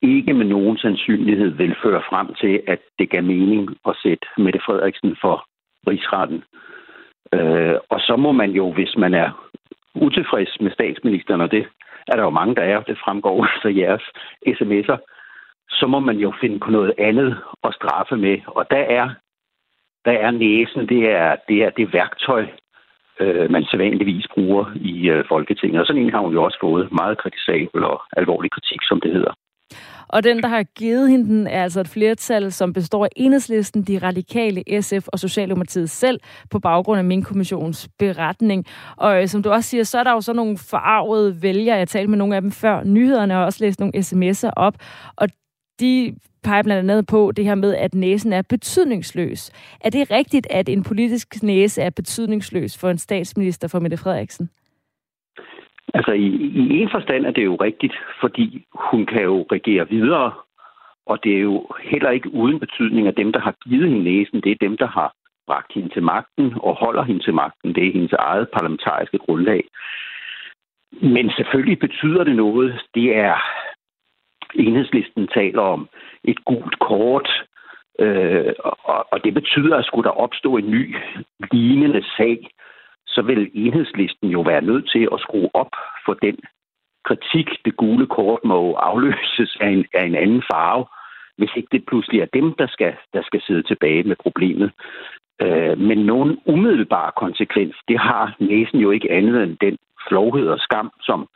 ikke 0.02 0.34
med 0.34 0.46
nogen 0.46 0.78
sandsynlighed 0.78 1.50
vil 1.50 1.76
føre 1.82 2.02
frem 2.10 2.34
til, 2.34 2.62
at 2.66 2.80
det 2.98 3.10
gav 3.10 3.22
mening 3.22 3.76
at 3.88 3.96
sætte 4.02 4.26
Mette 4.38 4.60
Frederiksen 4.66 5.16
for 5.20 5.46
rigsretten. 5.88 6.44
Øh, 7.34 7.76
og 7.90 8.00
så 8.00 8.16
må 8.16 8.32
man 8.32 8.50
jo, 8.50 8.72
hvis 8.72 8.96
man 8.96 9.14
er 9.14 9.50
utilfreds 9.94 10.60
med 10.60 10.70
statsministeren, 10.70 11.40
og 11.40 11.50
det 11.50 11.66
er 12.08 12.16
der 12.16 12.22
jo 12.22 12.30
mange, 12.30 12.54
der 12.54 12.62
er, 12.62 12.80
det 12.80 12.98
fremgår 13.04 13.44
så 13.46 13.50
altså 13.54 13.68
jeres 13.80 14.02
sms'er, 14.56 14.98
så 15.70 15.86
må 15.86 15.98
man 16.00 16.16
jo 16.16 16.32
finde 16.40 16.58
på 16.58 16.70
noget 16.70 16.94
andet 16.98 17.36
at 17.64 17.74
straffe 17.74 18.16
med. 18.16 18.38
Og 18.46 18.66
der 18.70 18.84
er, 19.00 19.10
der 20.04 20.12
er 20.12 20.30
næsen, 20.30 20.88
det 20.88 21.10
er 21.10 21.36
det, 21.48 21.62
er 21.62 21.70
det 21.70 21.92
værktøj, 21.92 22.46
øh, 23.20 23.50
man 23.50 23.64
sædvanligvis 23.64 24.26
bruger 24.34 24.64
i 24.74 25.08
øh, 25.08 25.24
Folketinget. 25.28 25.80
Og 25.80 25.86
sådan 25.86 26.02
en 26.02 26.10
har 26.10 26.20
hun 26.20 26.32
jo 26.32 26.42
også 26.42 26.58
fået 26.60 26.92
meget 26.92 27.18
kritisabel 27.18 27.84
og 27.84 28.02
alvorlig 28.16 28.50
kritik, 28.50 28.80
som 28.82 29.00
det 29.00 29.12
hedder. 29.12 29.34
Og 30.08 30.24
den, 30.24 30.42
der 30.42 30.48
har 30.48 30.62
givet 30.62 31.10
hende 31.10 31.24
den, 31.24 31.46
er 31.46 31.62
altså 31.62 31.80
et 31.80 31.88
flertal, 31.88 32.52
som 32.52 32.72
består 32.72 33.04
af 33.04 33.08
enhedslisten, 33.16 33.82
de 33.82 33.98
radikale, 33.98 34.62
SF 34.80 35.08
og 35.12 35.18
Socialdemokratiet 35.18 35.90
selv, 35.90 36.20
på 36.50 36.58
baggrund 36.58 36.98
af 36.98 37.04
min 37.04 37.22
kommissions 37.22 37.88
beretning. 37.98 38.66
Og 38.96 39.22
øh, 39.22 39.28
som 39.28 39.42
du 39.42 39.50
også 39.50 39.70
siger, 39.70 39.84
så 39.84 39.98
er 39.98 40.04
der 40.04 40.12
jo 40.12 40.20
så 40.20 40.32
nogle 40.32 40.58
forarvede 40.58 41.42
vælgere. 41.42 41.76
Jeg 41.76 41.88
talte 41.88 42.10
med 42.10 42.18
nogle 42.18 42.36
af 42.36 42.42
dem 42.42 42.50
før 42.50 42.84
nyhederne, 42.84 43.38
og 43.38 43.44
også 43.44 43.64
læst 43.64 43.80
nogle 43.80 43.98
sms'er 43.98 44.50
op. 44.56 44.74
Og 45.16 45.28
de 45.80 46.14
peger 46.44 46.62
blandt 46.62 46.90
andet 46.90 47.06
på 47.06 47.32
det 47.36 47.44
her 47.44 47.54
med, 47.54 47.74
at 47.74 47.94
næsen 47.94 48.32
er 48.32 48.42
betydningsløs. 48.42 49.50
Er 49.80 49.90
det 49.90 50.10
rigtigt, 50.10 50.46
at 50.50 50.68
en 50.68 50.82
politisk 50.82 51.42
næse 51.42 51.82
er 51.82 51.90
betydningsløs 51.90 52.80
for 52.80 52.88
en 52.90 52.98
statsminister 52.98 53.68
for 53.68 53.80
Mette 53.80 53.96
Frederiksen? 53.96 54.50
Altså 55.94 56.12
i, 56.12 56.26
i 56.26 56.80
en 56.82 56.88
forstand 56.92 57.26
er 57.26 57.30
det 57.30 57.44
jo 57.44 57.56
rigtigt, 57.56 57.94
fordi 58.20 58.66
hun 58.90 59.06
kan 59.06 59.22
jo 59.22 59.46
regere 59.52 59.88
videre, 59.88 60.32
og 61.06 61.24
det 61.24 61.36
er 61.36 61.40
jo 61.40 61.66
heller 61.82 62.10
ikke 62.10 62.34
uden 62.34 62.60
betydning, 62.60 63.08
at 63.08 63.16
dem, 63.16 63.32
der 63.32 63.40
har 63.40 63.54
givet 63.64 63.88
hende 63.88 64.04
næsen, 64.04 64.40
det 64.40 64.52
er 64.52 64.66
dem, 64.66 64.76
der 64.76 64.86
har 64.86 65.14
bragt 65.46 65.72
hende 65.74 65.88
til 65.88 66.02
magten 66.02 66.52
og 66.56 66.74
holder 66.74 67.02
hende 67.02 67.22
til 67.24 67.34
magten. 67.34 67.74
Det 67.74 67.86
er 67.86 67.92
hendes 67.92 68.12
eget 68.12 68.48
parlamentariske 68.52 69.18
grundlag. 69.18 69.64
Men 71.02 71.30
selvfølgelig 71.36 71.78
betyder 71.78 72.24
det 72.24 72.36
noget. 72.36 72.80
Det 72.94 73.16
er 73.16 73.36
enhedslisten 74.54 75.28
taler 75.28 75.62
om 75.62 75.88
et 76.24 76.44
gult 76.44 76.78
kort, 76.78 77.28
øh, 77.98 78.52
og, 78.84 79.06
og 79.12 79.24
det 79.24 79.34
betyder, 79.34 79.76
at 79.76 79.84
skulle 79.84 80.04
der 80.04 80.20
opstå 80.26 80.56
en 80.56 80.70
ny 80.70 80.96
lignende 81.52 82.04
sag, 82.16 82.50
så 83.06 83.22
vil 83.22 83.50
enhedslisten 83.54 84.28
jo 84.28 84.40
være 84.40 84.62
nødt 84.62 84.90
til 84.90 85.08
at 85.12 85.20
skrue 85.20 85.50
op 85.54 85.72
for 86.06 86.14
den 86.14 86.38
kritik. 87.04 87.48
Det 87.64 87.76
gule 87.76 88.06
kort 88.06 88.40
må 88.44 88.74
afløses 88.74 89.56
af 89.60 89.68
en, 89.68 89.84
af 89.94 90.06
en 90.06 90.14
anden 90.14 90.42
farve, 90.52 90.86
hvis 91.38 91.50
ikke 91.56 91.68
det 91.72 91.86
pludselig 91.86 92.20
er 92.20 92.26
dem, 92.34 92.54
der 92.54 92.66
skal, 92.66 92.94
der 93.12 93.22
skal 93.22 93.42
sidde 93.46 93.62
tilbage 93.62 94.02
med 94.02 94.16
problemet. 94.16 94.72
Øh, 95.42 95.78
men 95.78 95.98
nogen 95.98 96.38
umiddelbar 96.46 97.10
konsekvens, 97.10 97.76
det 97.88 97.98
har 97.98 98.36
næsen 98.38 98.78
jo 98.78 98.90
ikke 98.90 99.12
andet 99.12 99.42
end 99.42 99.56
den 99.60 99.78
flovhed 100.08 100.48
og 100.48 100.58
skam, 100.58 100.90
som 101.00 101.28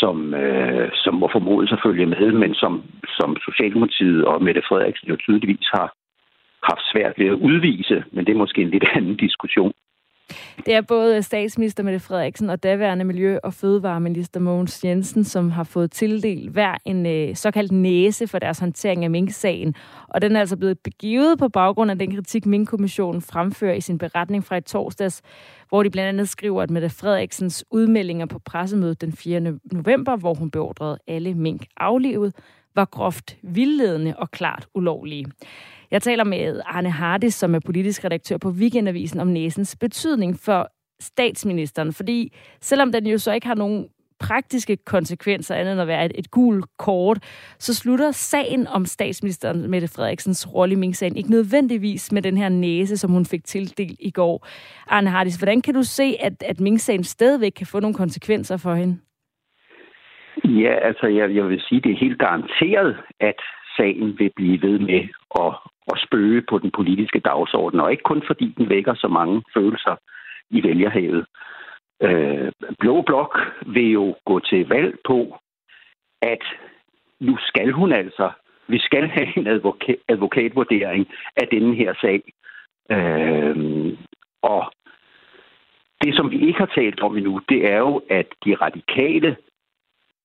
som, 0.00 0.34
øh, 0.34 0.88
som 0.94 1.14
må 1.14 1.28
formodes 1.32 1.72
at 1.72 1.82
følge 1.86 2.06
med, 2.06 2.32
men 2.32 2.54
som, 2.54 2.82
som 3.18 3.36
Socialdemokratiet 3.48 4.24
og 4.24 4.42
Mette 4.42 4.62
Frederiksen 4.68 5.08
jo 5.08 5.16
tydeligvis 5.16 5.68
har 5.74 5.88
haft 6.70 6.84
svært 6.92 7.14
ved 7.18 7.26
at 7.26 7.40
udvise, 7.48 8.04
men 8.12 8.26
det 8.26 8.32
er 8.32 8.42
måske 8.44 8.62
en 8.62 8.70
lidt 8.70 8.88
anden 8.96 9.16
diskussion. 9.16 9.72
Det 10.66 10.74
er 10.74 10.80
både 10.80 11.22
statsminister 11.22 11.82
Mette 11.82 12.00
Frederiksen 12.00 12.50
og 12.50 12.62
daværende 12.62 13.04
Miljø- 13.04 13.38
og 13.42 13.54
Fødevareminister 13.54 14.40
Mogens 14.40 14.84
Jensen, 14.84 15.24
som 15.24 15.50
har 15.50 15.64
fået 15.64 15.90
tildelt 15.90 16.50
hver 16.50 16.74
en 16.84 17.06
øh, 17.06 17.36
såkaldt 17.36 17.72
næse 17.72 18.26
for 18.26 18.38
deres 18.38 18.58
håndtering 18.58 19.04
af 19.04 19.10
Mink-sagen. 19.10 19.74
Og 20.08 20.22
den 20.22 20.36
er 20.36 20.40
altså 20.40 20.56
blevet 20.56 20.78
begivet 20.78 21.38
på 21.38 21.48
baggrund 21.48 21.90
af 21.90 21.98
den 21.98 22.14
kritik, 22.14 22.46
Minkkommissionen 22.46 23.22
fremfører 23.22 23.74
i 23.74 23.80
sin 23.80 23.98
beretning 23.98 24.44
fra 24.44 24.56
i 24.56 24.60
torsdags, 24.60 25.22
hvor 25.68 25.82
de 25.82 25.90
blandt 25.90 26.08
andet 26.08 26.28
skriver, 26.28 26.62
at 26.62 26.70
Mette 26.70 26.90
Frederiksens 26.90 27.64
udmeldinger 27.70 28.26
på 28.26 28.38
pressemødet 28.38 29.00
den 29.00 29.12
4. 29.12 29.40
november, 29.72 30.16
hvor 30.16 30.34
hun 30.34 30.50
beordrede 30.50 30.98
alle 31.06 31.34
mink 31.34 31.66
aflivet, 31.76 32.34
var 32.74 32.84
groft 32.84 33.36
vildledende 33.42 34.14
og 34.18 34.30
klart 34.30 34.66
ulovlige. 34.74 35.26
Jeg 35.90 36.02
taler 36.02 36.24
med 36.24 36.60
Arne 36.66 36.90
Hardis, 36.90 37.34
som 37.34 37.54
er 37.54 37.60
politisk 37.66 38.04
redaktør 38.04 38.36
på 38.36 38.48
Weekendavisen, 38.48 39.20
om 39.20 39.26
næsens 39.26 39.76
betydning 39.76 40.38
for 40.44 40.68
statsministeren. 41.00 41.92
Fordi 41.92 42.32
selvom 42.60 42.92
den 42.92 43.06
jo 43.06 43.18
så 43.18 43.32
ikke 43.32 43.46
har 43.46 43.54
nogen 43.54 43.88
praktiske 44.20 44.76
konsekvenser, 44.76 45.54
andet 45.54 45.72
end 45.72 45.80
at 45.80 45.88
være 45.88 46.04
et, 46.04 46.12
et 46.14 46.30
gult 46.30 46.66
kort, 46.78 47.18
så 47.58 47.74
slutter 47.74 48.10
sagen 48.10 48.66
om 48.66 48.84
statsministeren 48.84 49.70
Mette 49.70 49.88
Frederiksens 49.88 50.54
rolle 50.54 50.72
i 50.72 50.76
Mink-sagen 50.76 51.16
ikke 51.16 51.30
nødvendigvis 51.30 52.12
med 52.12 52.22
den 52.22 52.36
her 52.36 52.48
næse, 52.48 52.96
som 52.96 53.10
hun 53.10 53.24
fik 53.24 53.44
tildelt 53.44 53.98
i 54.00 54.10
går. 54.10 54.46
Arne 54.86 55.10
Hardis, 55.10 55.36
hvordan 55.36 55.62
kan 55.62 55.74
du 55.74 55.82
se, 55.82 56.16
at, 56.20 56.42
at 56.42 56.60
Mink-sagen 56.60 57.04
stadigvæk 57.04 57.52
kan 57.52 57.66
få 57.66 57.80
nogle 57.80 57.94
konsekvenser 57.94 58.56
for 58.56 58.74
hende? 58.74 58.98
Ja, 60.44 60.74
altså 60.88 61.06
jeg, 61.06 61.34
jeg 61.34 61.48
vil 61.48 61.60
sige, 61.68 61.80
det 61.80 61.92
er 61.92 62.00
helt 62.00 62.18
garanteret, 62.18 62.96
at 63.20 63.40
sagen 63.76 64.18
vil 64.18 64.30
blive 64.36 64.62
ved 64.62 64.78
med 64.78 65.02
at, 65.44 65.52
at 65.92 66.02
spøge 66.06 66.42
på 66.48 66.58
den 66.58 66.70
politiske 66.70 67.20
dagsorden, 67.20 67.80
og 67.80 67.90
ikke 67.90 68.02
kun 68.02 68.22
fordi 68.26 68.54
den 68.58 68.68
vækker 68.68 68.94
så 68.94 69.08
mange 69.08 69.42
følelser 69.54 69.96
i 70.50 70.62
vælgerhavet. 70.62 71.26
Øh, 72.02 72.52
Blå 72.78 73.02
Blok 73.02 73.38
vil 73.66 73.90
jo 73.90 74.16
gå 74.26 74.40
til 74.40 74.68
valg 74.68 74.98
på, 75.06 75.38
at 76.22 76.42
nu 77.20 77.36
skal 77.40 77.70
hun 77.72 77.92
altså, 77.92 78.30
vi 78.68 78.78
skal 78.78 79.08
have 79.08 79.38
en 79.38 79.46
advoka- 79.46 80.02
advokatvurdering 80.08 81.08
af 81.36 81.48
denne 81.48 81.74
her 81.74 81.94
sag. 82.00 82.22
Øh, 82.90 83.56
og 84.42 84.72
det, 86.02 86.16
som 86.16 86.30
vi 86.30 86.38
ikke 86.46 86.58
har 86.58 86.72
talt 86.74 87.00
om 87.00 87.16
endnu, 87.16 87.40
det 87.48 87.70
er 87.72 87.78
jo, 87.78 88.02
at 88.10 88.26
de 88.44 88.54
radikale 88.54 89.36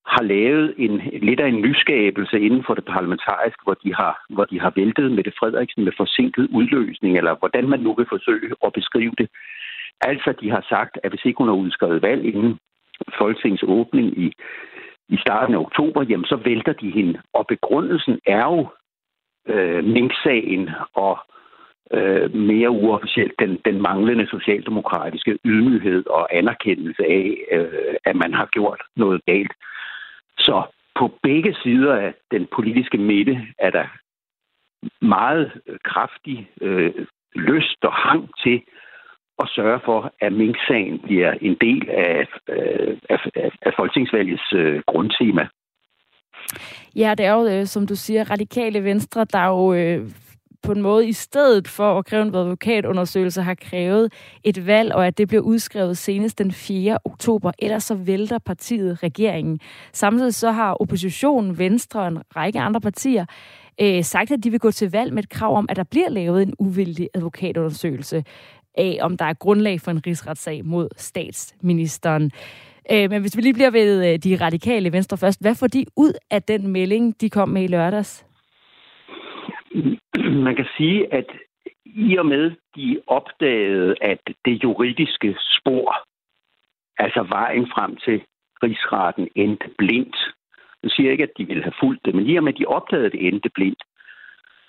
har 0.05 0.23
lavet 0.23 0.73
en, 0.77 1.01
lidt 1.21 1.39
af 1.39 1.47
en 1.47 1.61
nyskabelse 1.61 2.39
inden 2.39 2.63
for 2.67 2.73
det 2.73 2.85
parlamentariske, 2.85 3.63
hvor 3.63 3.73
de 3.73 3.95
har, 3.95 4.25
hvor 4.29 4.45
de 4.45 4.59
har 4.59 4.73
væltet 4.75 5.11
med 5.11 5.23
Frederiksen 5.39 5.83
med 5.83 5.91
forsinket 5.97 6.47
udløsning, 6.51 7.17
eller 7.17 7.35
hvordan 7.35 7.69
man 7.69 7.79
nu 7.79 7.93
vil 7.93 8.05
forsøge 8.09 8.55
at 8.65 8.73
beskrive 8.73 9.13
det. 9.17 9.29
Altså, 10.01 10.33
de 10.41 10.49
har 10.49 10.65
sagt, 10.69 10.99
at 11.03 11.11
hvis 11.11 11.25
ikke 11.25 11.37
hun 11.37 11.47
har 11.47 11.55
udskrevet 11.55 12.01
valg 12.01 12.25
inden 12.25 12.59
Folketingets 13.17 13.63
åbning 13.67 14.17
i, 14.17 14.33
i 15.09 15.17
starten 15.17 15.55
af 15.55 15.59
oktober, 15.59 16.03
jamen 16.09 16.25
så 16.25 16.35
vælter 16.35 16.73
de 16.73 16.91
hende. 16.91 17.21
Og 17.33 17.47
begrundelsen 17.47 18.19
er 18.25 18.43
jo 18.43 18.67
øh, 19.47 19.83
Mink-sagen 19.83 20.69
og 20.93 21.17
øh, 21.93 22.35
mere 22.35 22.69
uofficielt 22.69 23.33
den, 23.39 23.59
den 23.65 23.81
manglende 23.81 24.27
socialdemokratiske 24.27 25.37
ydmyghed 25.45 26.07
og 26.07 26.37
anerkendelse 26.37 27.03
af, 27.03 27.37
øh, 27.51 27.95
at 28.05 28.15
man 28.15 28.33
har 28.33 28.45
gjort 28.51 28.81
noget 28.95 29.25
galt. 29.25 29.53
Så 30.37 30.63
på 30.99 31.19
begge 31.23 31.55
sider 31.63 31.95
af 31.95 32.13
den 32.31 32.47
politiske 32.55 32.97
midte 32.97 33.47
er 33.59 33.69
der 33.69 33.87
meget 35.05 35.51
øh, 35.67 35.77
kraftig 35.83 36.49
øh, 36.61 36.93
lyst 37.35 37.83
og 37.83 37.93
hang 37.93 38.29
til 38.43 38.61
at 39.39 39.49
sørge 39.55 39.79
for, 39.85 40.13
at 40.21 40.33
Mink-sagen 40.33 40.99
bliver 40.99 41.31
en 41.31 41.57
del 41.61 41.89
af, 41.89 42.27
øh, 42.49 42.97
af, 43.09 43.19
af, 43.35 43.51
af 43.61 43.71
folketingsvalgets 43.77 44.53
øh, 44.53 44.81
grundtema. 44.87 45.47
Ja, 46.95 47.15
det 47.17 47.25
er 47.25 47.33
jo, 47.33 47.47
øh, 47.47 47.65
som 47.65 47.87
du 47.87 47.95
siger, 47.95 48.31
radikale 48.31 48.83
venstre, 48.83 49.25
der 49.25 49.47
jo 49.47 49.73
øh, 49.73 50.09
på 50.63 50.71
en 50.71 50.81
måde 50.81 51.07
i 51.07 51.13
stedet 51.13 51.67
for 51.67 51.97
at 51.99 52.05
kræve 52.05 52.21
en 52.21 52.35
advokatundersøgelse 52.35 53.41
har 53.41 53.53
krævet 53.53 54.13
et 54.43 54.65
valg, 54.65 54.93
og 54.93 55.07
at 55.07 55.17
det 55.17 55.27
bliver 55.27 55.41
udskrevet 55.41 55.97
senest 55.97 56.37
den 56.37 56.51
4. 56.51 56.97
oktober. 57.05 57.51
Ellers 57.59 57.83
så 57.83 57.95
vælter 57.95 58.37
partiet 58.37 59.03
regeringen. 59.03 59.59
Samtidig 59.93 60.33
så 60.33 60.51
har 60.51 60.73
oppositionen, 60.73 61.57
Venstre 61.57 62.01
og 62.01 62.07
en 62.07 62.19
række 62.35 62.59
andre 62.59 62.81
partier 62.81 63.25
øh, 63.81 64.03
sagt, 64.03 64.31
at 64.31 64.43
de 64.43 64.49
vil 64.49 64.59
gå 64.59 64.71
til 64.71 64.91
valg 64.91 65.13
med 65.13 65.23
et 65.23 65.29
krav 65.29 65.57
om, 65.57 65.65
at 65.69 65.75
der 65.75 65.83
bliver 65.83 66.09
lavet 66.09 66.41
en 66.41 66.53
uvildig 66.59 67.09
advokatundersøgelse 67.13 68.23
af, 68.77 68.97
om 69.01 69.17
der 69.17 69.25
er 69.25 69.33
grundlag 69.33 69.81
for 69.81 69.91
en 69.91 70.07
rigsretssag 70.07 70.65
mod 70.65 70.89
statsministeren. 70.97 72.31
Øh, 72.91 73.09
men 73.09 73.21
hvis 73.21 73.37
vi 73.37 73.41
lige 73.41 73.53
bliver 73.53 73.71
ved 73.71 74.13
øh, 74.13 74.19
de 74.19 74.35
radikale 74.35 74.91
venstre 74.91 75.17
først, 75.17 75.41
hvad 75.41 75.55
får 75.55 75.67
de 75.67 75.85
ud 75.95 76.13
af 76.31 76.43
den 76.43 76.67
melding, 76.67 77.21
de 77.21 77.29
kom 77.29 77.49
med 77.49 77.63
i 77.63 77.67
lørdags? 77.67 78.25
Man 80.47 80.55
kan 80.55 80.67
sige, 80.77 81.13
at 81.13 81.25
i 81.85 82.17
og 82.17 82.25
med 82.25 82.51
de 82.75 83.01
opdagede, 83.07 83.95
at 84.01 84.21
det 84.45 84.63
juridiske 84.63 85.37
spor, 85.39 85.95
altså 86.97 87.23
vejen 87.23 87.67
frem 87.67 87.95
til 87.95 88.23
rigsretten, 88.63 89.27
endte 89.35 89.69
blindt. 89.77 90.17
Jeg 90.83 90.91
siger 90.91 91.11
ikke, 91.11 91.23
at 91.23 91.37
de 91.37 91.45
ville 91.45 91.63
have 91.63 91.79
fulgt 91.79 92.05
det, 92.05 92.15
men 92.15 92.25
i 92.25 92.35
og 92.35 92.43
med, 92.43 92.53
at 92.53 92.59
de 92.59 92.65
opdagede, 92.65 93.05
at 93.05 93.11
det 93.11 93.27
endte 93.27 93.49
blindt, 93.49 93.83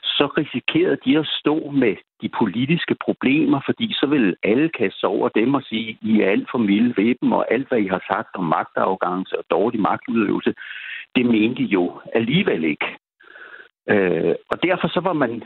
så 0.03 0.27
risikerede 0.39 0.99
de 1.05 1.19
at 1.19 1.27
stå 1.41 1.71
med 1.71 1.97
de 2.23 2.29
politiske 2.39 2.97
problemer, 3.05 3.61
fordi 3.65 3.93
så 3.93 4.07
ville 4.07 4.37
alle 4.43 4.69
kaste 4.69 5.01
sig 5.01 5.09
over 5.09 5.29
dem 5.29 5.55
og 5.55 5.63
sige, 5.63 5.99
I 6.03 6.21
er 6.21 6.31
alt 6.31 6.49
for 6.51 6.59
milde 6.59 6.95
ved 6.97 7.15
dem, 7.23 7.33
og 7.33 7.53
alt, 7.53 7.69
hvad 7.69 7.79
I 7.79 7.87
har 7.87 8.05
sagt 8.11 8.37
om 8.37 8.45
magtafgangelse 8.45 9.39
og 9.39 9.45
dårlig 9.51 9.81
magtudøvelse, 9.81 10.55
det 11.17 11.27
mente 11.27 11.63
de 11.63 11.69
jo 11.69 12.01
alligevel 12.15 12.65
ikke. 12.65 12.87
Øh, 13.89 14.35
og 14.51 14.63
derfor 14.63 14.89
så 14.89 15.01
var 15.01 15.13
man 15.13 15.43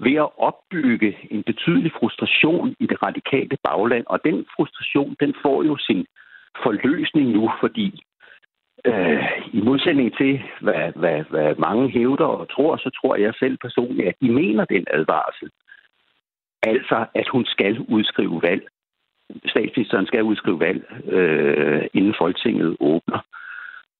ved 0.00 0.14
at 0.14 0.38
opbygge 0.38 1.18
en 1.30 1.42
betydelig 1.42 1.92
frustration 1.98 2.74
i 2.80 2.86
det 2.86 3.02
radikale 3.02 3.56
bagland, 3.64 4.04
og 4.06 4.20
den 4.24 4.46
frustration, 4.56 5.16
den 5.20 5.34
får 5.42 5.62
jo 5.62 5.76
sin 5.76 6.06
forløsning 6.62 7.28
nu, 7.30 7.50
fordi 7.60 8.02
øh, 8.84 9.24
i 9.52 9.60
modsætning 9.60 10.16
til, 10.16 10.42
hvad, 10.60 10.92
hvad, 10.96 11.24
hvad 11.30 11.54
mange 11.58 11.90
hævder 11.90 12.24
og 12.24 12.50
tror, 12.50 12.76
så 12.76 12.90
tror 13.00 13.16
jeg 13.16 13.34
selv 13.38 13.56
personligt, 13.58 14.08
at 14.08 14.14
de 14.20 14.30
mener 14.32 14.64
den 14.64 14.86
advarsel. 14.90 15.50
Altså, 16.62 17.06
at 17.14 17.28
hun 17.28 17.44
skal 17.44 17.78
udskrive 17.88 18.42
valg. 18.42 18.68
Statsministeren 19.46 20.06
skal 20.06 20.22
udskrive 20.22 20.60
valg, 20.60 20.82
øh, 21.12 21.86
inden 21.94 22.14
Folketinget 22.18 22.76
åbner. 22.80 23.20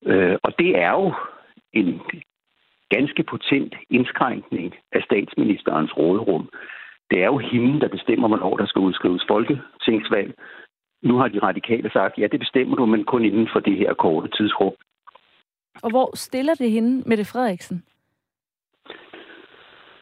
Øh, 0.07 0.37
og 0.43 0.59
det 0.59 0.79
er 0.79 0.91
jo 0.91 1.15
en 1.73 2.01
ganske 2.91 3.23
potent 3.23 3.75
indskrænkning 3.91 4.75
af 4.93 5.03
statsministerens 5.03 5.97
råderum. 5.97 6.49
Det 7.11 7.23
er 7.23 7.27
jo 7.27 7.39
hende, 7.39 7.81
der 7.81 7.89
bestemmer, 7.89 8.29
hvornår 8.29 8.57
der 8.57 8.67
skal 8.67 8.81
udskrives 8.81 9.25
folketingsvalg. 9.29 10.35
Nu 11.03 11.17
har 11.17 11.29
de 11.29 11.39
radikale 11.39 11.91
sagt, 11.91 12.19
ja, 12.19 12.27
det 12.27 12.41
bestemmer 12.41 12.77
du, 12.77 12.87
men 12.87 13.05
kun 13.05 13.25
inden 13.25 13.49
for 13.53 13.61
det 13.61 13.77
her 13.77 13.95
korte 13.95 14.29
tidsrum. 14.37 14.75
Og 15.83 15.91
hvor 15.91 16.17
stiller 16.17 16.55
det 16.55 16.71
hende, 16.71 17.09
Mette 17.09 17.25
Frederiksen? 17.25 17.85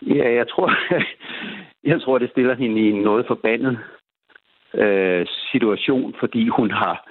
Ja, 0.02 0.32
jeg 0.34 0.48
tror, 0.48 0.70
jeg 1.90 2.00
tror, 2.00 2.18
det 2.18 2.30
stiller 2.30 2.54
hende 2.54 2.80
i 2.80 2.90
en 2.90 3.02
noget 3.02 3.26
forbandet 3.26 3.78
øh, 4.74 5.26
situation, 5.52 6.14
fordi 6.20 6.48
hun 6.48 6.70
har, 6.70 7.08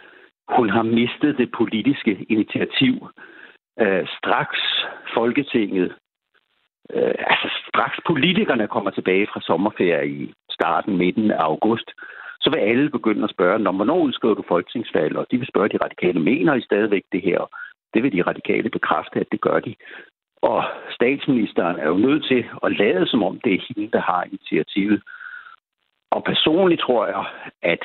hun 0.58 0.70
har 0.70 0.84
mistet 0.84 1.38
det 1.38 1.52
politiske 1.58 2.26
initiativ. 2.30 3.08
Øh, 3.80 4.08
straks 4.18 4.60
Folketinget, 5.14 5.96
øh, 6.94 7.16
altså 7.18 7.50
straks 7.68 7.98
politikerne 8.08 8.68
kommer 8.68 8.92
tilbage 8.92 9.28
fra 9.34 9.42
sommerferie 9.42 10.08
i 10.08 10.34
starten, 10.50 10.98
midten 10.98 11.32
af 11.32 11.44
august, 11.44 11.92
så 12.42 12.50
vil 12.50 12.60
alle 12.60 12.90
begynde 12.90 13.24
at 13.24 13.30
spørge, 13.30 13.60
når 13.60 13.72
hvornår 13.72 14.00
udskriver 14.00 14.36
du 14.36 14.44
folketingsvalg? 14.48 15.18
Og 15.18 15.28
de 15.32 15.38
vil 15.38 15.48
spørge, 15.48 15.70
de 15.70 15.84
radikale 15.84 16.20
mener 16.20 16.54
I 16.54 16.62
stadigvæk 16.62 17.04
det 17.12 17.22
her? 17.22 17.40
Det 17.94 18.04
vil 18.04 18.12
de 18.12 18.22
radikale 18.22 18.70
bekræfte, 18.70 19.20
at 19.20 19.28
det 19.32 19.42
gør 19.42 19.60
de. 19.60 19.76
Og 20.42 20.64
statsministeren 20.90 21.80
er 21.80 21.88
jo 21.88 21.98
nødt 21.98 22.26
til 22.26 22.46
at 22.64 22.78
lade 22.78 23.08
som 23.08 23.24
om, 23.24 23.40
det 23.40 23.54
er 23.54 23.66
hende, 23.68 23.92
der 23.92 24.02
har 24.02 24.24
initiativet. 24.24 25.02
Og 26.12 26.24
personligt 26.24 26.82
tror 26.82 27.08
jeg, 27.08 27.26
at, 27.62 27.84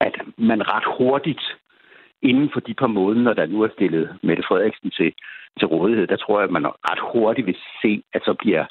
at 0.00 0.14
man 0.38 0.68
ret 0.68 0.84
hurtigt 0.98 1.42
inden 2.22 2.50
for 2.52 2.60
de 2.60 2.74
par 2.74 2.86
måneder, 2.86 3.34
der 3.34 3.46
nu 3.46 3.62
er 3.62 3.68
stillet 3.76 4.18
Mette 4.22 4.42
Frederiksen 4.48 4.90
til, 4.90 5.12
til 5.58 5.66
rådighed, 5.66 6.06
der 6.06 6.16
tror 6.16 6.38
jeg, 6.38 6.44
at 6.44 6.52
man 6.52 6.66
ret 6.66 7.02
hurtigt 7.12 7.46
vil 7.46 7.58
se, 7.82 8.02
at 8.14 8.22
så 8.24 8.34
bliver 8.34 8.64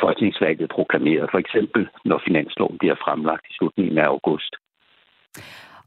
folketingsvalget 0.00 0.68
proklameret. 0.70 1.30
For 1.30 1.38
eksempel, 1.38 1.88
når 2.04 2.22
finansloven 2.26 2.78
bliver 2.78 2.94
fremlagt 3.04 3.46
i 3.50 3.54
slutningen 3.54 3.98
af 3.98 4.06
august. 4.06 4.52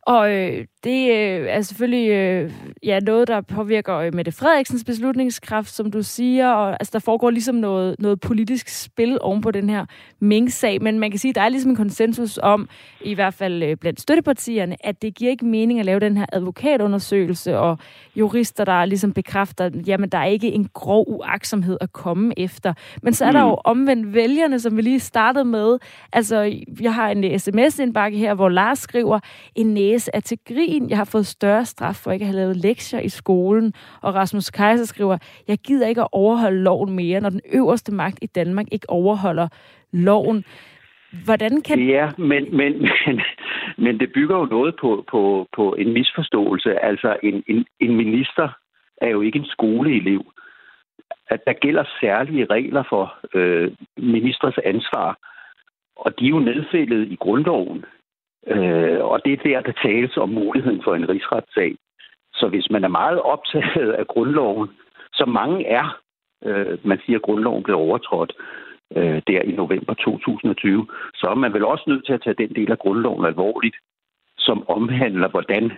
Og 0.01 0.23
øh, 0.37 0.65
det 0.87 1.11
øh, 1.11 1.47
er 1.49 1.61
selvfølgelig 1.61 2.09
øh, 2.09 2.51
ja, 2.83 2.99
noget, 2.99 3.27
der 3.27 3.41
påvirker 3.41 3.95
øh, 3.95 4.13
Mette 4.13 4.31
Frederiksens 4.31 4.83
beslutningskraft, 4.83 5.69
som 5.69 5.91
du 5.91 6.03
siger. 6.03 6.49
Og, 6.49 6.69
altså, 6.71 6.89
der 6.93 6.99
foregår 6.99 7.29
ligesom 7.29 7.55
noget, 7.55 7.95
noget 7.99 8.19
politisk 8.19 8.83
spil 8.83 9.17
oven 9.21 9.41
på 9.41 9.51
den 9.51 9.69
her 9.69 9.85
Mink-sag. 10.19 10.81
Men 10.81 10.99
man 10.99 11.11
kan 11.11 11.19
sige, 11.19 11.29
at 11.29 11.35
der 11.35 11.41
er 11.41 11.49
ligesom 11.49 11.71
en 11.71 11.75
konsensus 11.75 12.39
om, 12.43 12.69
i 13.01 13.13
hvert 13.13 13.33
fald 13.33 13.63
øh, 13.63 13.77
blandt 13.77 14.01
støttepartierne, 14.01 14.75
at 14.79 15.01
det 15.01 15.15
giver 15.15 15.31
ikke 15.31 15.45
mening 15.45 15.79
at 15.79 15.85
lave 15.85 15.99
den 15.99 16.17
her 16.17 16.25
advokatundersøgelse, 16.33 17.57
og 17.57 17.77
jurister, 18.15 18.65
der 18.65 18.85
ligesom 18.85 19.13
bekræfter, 19.13 19.69
jamen 19.87 20.09
der 20.09 20.17
er 20.17 20.25
ikke 20.25 20.51
en 20.51 20.69
grov 20.73 21.05
uaksomhed 21.07 21.77
at 21.81 21.93
komme 21.93 22.39
efter. 22.39 22.73
Men 23.01 23.13
så 23.13 23.25
er 23.25 23.31
der 23.31 23.43
mm. 23.43 23.49
jo 23.49 23.57
omvendt 23.63 24.13
vælgerne, 24.13 24.59
som 24.59 24.77
vi 24.77 24.81
lige 24.81 24.99
startede 24.99 25.45
med. 25.45 25.77
Altså, 26.13 26.53
jeg 26.81 26.93
har 26.93 27.09
en 27.09 27.39
sms-indbakke 27.39 28.17
her, 28.17 28.33
hvor 28.33 28.49
Lars 28.49 28.79
skriver, 28.79 29.19
en 29.55 29.73
næse 29.73 30.11
er 30.13 30.19
til 30.19 30.37
grin. 30.47 30.76
Jeg 30.89 30.97
har 30.97 31.05
fået 31.05 31.25
større 31.25 31.65
straf 31.65 31.95
for 31.95 32.11
ikke 32.11 32.23
at 32.23 32.27
have 32.27 32.35
lavet 32.35 32.57
lektier 32.57 32.99
i 32.99 33.09
skolen. 33.09 33.73
Og 34.01 34.15
Rasmus 34.15 34.49
Kaiser 34.49 34.85
skriver, 34.85 35.17
jeg 35.47 35.57
gider 35.57 35.87
ikke 35.87 36.01
at 36.01 36.07
overholde 36.11 36.63
loven 36.63 36.95
mere, 36.95 37.21
når 37.21 37.29
den 37.29 37.41
øverste 37.53 37.91
magt 37.91 38.19
i 38.21 38.25
Danmark 38.25 38.65
ikke 38.71 38.89
overholder 38.89 39.47
loven. 39.93 40.45
Hvordan 41.25 41.61
kan... 41.61 41.87
Ja, 41.87 42.11
men, 42.17 42.57
men, 42.57 42.81
men, 42.81 43.21
men 43.77 43.99
det 43.99 44.11
bygger 44.13 44.37
jo 44.37 44.45
noget 44.45 44.75
på, 44.81 45.05
på, 45.11 45.47
på 45.55 45.73
en 45.73 45.93
misforståelse. 45.93 46.83
Altså, 46.85 47.17
en, 47.23 47.43
en, 47.47 47.65
en 47.79 47.95
minister 47.95 48.49
er 49.01 49.09
jo 49.09 49.21
ikke 49.21 49.39
en 49.39 49.45
skoleelev. 49.45 50.25
At 51.29 51.39
der 51.45 51.53
gælder 51.53 51.83
særlige 52.01 52.45
regler 52.45 52.83
for 52.89 53.13
øh, 53.33 53.71
ministers 53.97 54.57
ansvar, 54.65 55.17
og 55.95 56.19
de 56.19 56.25
er 56.25 56.29
jo 56.29 56.39
nedfældet 56.39 57.07
i 57.11 57.15
grundloven. 57.15 57.85
Øh, 58.47 59.05
og 59.05 59.21
det 59.25 59.33
er 59.33 59.43
der, 59.43 59.61
der 59.61 59.81
tales 59.83 60.17
om 60.17 60.29
muligheden 60.29 60.81
for 60.83 60.95
en 60.95 61.09
rigsretssag. 61.09 61.75
Så 62.33 62.47
hvis 62.47 62.69
man 62.69 62.83
er 62.83 62.87
meget 62.87 63.21
optaget 63.21 63.91
af 63.91 64.07
grundloven, 64.07 64.69
så 65.13 65.25
mange 65.25 65.65
er, 65.65 65.99
øh, 66.45 66.77
man 66.83 66.99
siger, 67.05 67.17
at 67.17 67.21
grundloven 67.21 67.63
blev 67.63 67.77
overtrådt 67.77 68.33
øh, 68.95 69.21
der 69.27 69.41
i 69.41 69.51
november 69.51 69.93
2020, 69.93 70.87
så 71.15 71.27
er 71.27 71.35
man 71.35 71.53
vel 71.53 71.65
også 71.65 71.83
nødt 71.87 72.05
til 72.05 72.13
at 72.13 72.21
tage 72.23 72.47
den 72.47 72.55
del 72.55 72.71
af 72.71 72.79
grundloven 72.79 73.25
alvorligt, 73.25 73.75
som 74.37 74.69
omhandler, 74.69 75.27
hvordan, 75.27 75.71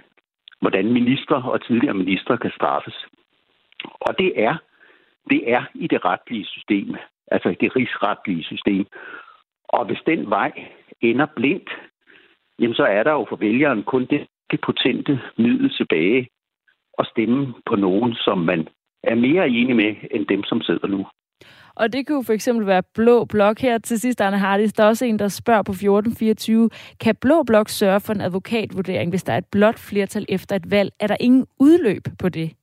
hvordan 0.61 0.93
ministre 0.93 1.35
og 1.35 1.65
tidligere 1.65 1.93
ministre 1.93 2.37
kan 2.37 2.51
straffes. 2.51 3.05
Og 3.83 4.17
det 4.19 4.31
er, 4.35 4.55
det 5.29 5.51
er 5.51 5.63
i 5.73 5.87
det 5.87 6.05
retlige 6.05 6.45
system, 6.45 6.95
altså 7.31 7.49
i 7.49 7.55
det 7.61 7.75
rigsretlige 7.75 8.43
system. 8.43 8.85
Og 9.63 9.85
hvis 9.85 10.01
den 10.05 10.29
vej 10.29 10.51
ender 11.01 11.25
blindt, 11.35 11.69
jamen 12.59 12.75
så 12.75 12.83
er 12.83 13.03
der 13.03 13.11
jo 13.11 13.25
for 13.29 13.35
vælgeren 13.35 13.83
kun 13.83 14.07
det 14.51 14.61
potente 14.65 15.19
middel 15.37 15.69
tilbage 15.77 16.29
at 16.99 17.07
stemme 17.11 17.53
på 17.65 17.75
nogen, 17.75 18.13
som 18.13 18.37
man 18.37 18.67
er 19.03 19.15
mere 19.15 19.49
enig 19.49 19.75
med, 19.75 19.95
end 20.11 20.25
dem, 20.25 20.43
som 20.43 20.61
sidder 20.61 20.87
nu. 20.87 21.07
Og 21.75 21.93
det 21.93 22.07
kunne 22.07 22.25
for 22.25 22.33
eksempel 22.33 22.67
være 22.67 22.83
Blå 22.95 23.25
Blok 23.25 23.59
her 23.59 23.77
til 23.77 23.99
sidst, 23.99 24.21
Arne 24.21 24.37
Hardis. 24.37 24.73
Der 24.73 24.83
er 24.83 24.87
også 24.87 25.05
en, 25.05 25.19
der 25.19 25.27
spørger 25.27 25.63
på 25.63 25.71
1424, 25.71 26.69
kan 26.99 27.15
Blå 27.15 27.43
Blok 27.43 27.69
sørge 27.69 27.99
for 27.99 28.13
en 28.13 28.21
advokatvurdering, 28.21 29.11
hvis 29.11 29.23
der 29.23 29.33
er 29.33 29.37
et 29.37 29.51
blot 29.51 29.79
flertal 29.89 30.25
efter 30.29 30.55
et 30.55 30.71
valg? 30.71 30.91
Er 30.99 31.07
der 31.07 31.17
ingen 31.19 31.45
udløb 31.59 32.03
på 32.19 32.29
det? 32.29 32.53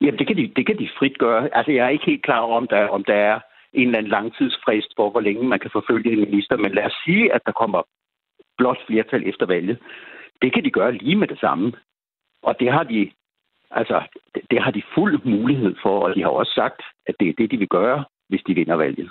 Jamen, 0.00 0.18
det 0.18 0.26
kan 0.26 0.36
de, 0.36 0.52
det 0.56 0.66
kan 0.66 0.78
de 0.78 0.88
frit 0.98 1.18
gøre. 1.18 1.56
Altså, 1.56 1.72
jeg 1.72 1.84
er 1.86 1.88
ikke 1.88 2.06
helt 2.06 2.22
klar 2.22 2.40
om, 2.40 2.66
der, 2.68 2.88
om 2.88 3.04
der 3.04 3.14
er 3.14 3.40
en 3.72 3.86
eller 3.86 3.98
anden 3.98 4.10
langtidsfrist 4.10 4.90
for, 4.96 5.10
hvor 5.10 5.20
længe 5.20 5.48
man 5.48 5.58
kan 5.58 5.70
forfølge 5.72 6.12
en 6.12 6.20
minister. 6.20 6.56
Men 6.56 6.72
lad 6.72 6.84
os 6.84 6.96
sige, 7.04 7.32
at 7.32 7.40
der 7.46 7.52
kommer 7.52 7.82
blot 8.58 8.78
flertal 8.86 9.28
efter 9.28 9.46
valget. 9.46 9.78
Det 10.42 10.52
kan 10.52 10.64
de 10.64 10.70
gøre 10.70 10.92
lige 10.92 11.16
med 11.16 11.28
det 11.28 11.40
samme. 11.40 11.72
Og 12.42 12.60
det 12.60 12.72
har 12.72 12.82
de, 12.82 13.10
altså, 13.70 14.02
det 14.50 14.62
har 14.62 14.70
de 14.70 14.82
fuld 14.94 15.20
mulighed 15.24 15.74
for, 15.82 16.00
og 16.00 16.14
de 16.14 16.22
har 16.22 16.28
også 16.28 16.52
sagt, 16.54 16.82
at 17.06 17.14
det 17.20 17.28
er 17.28 17.32
det, 17.38 17.50
de 17.50 17.56
vil 17.56 17.68
gøre, 17.68 18.04
hvis 18.28 18.42
de 18.46 18.54
vinder 18.54 18.74
valget. 18.74 19.10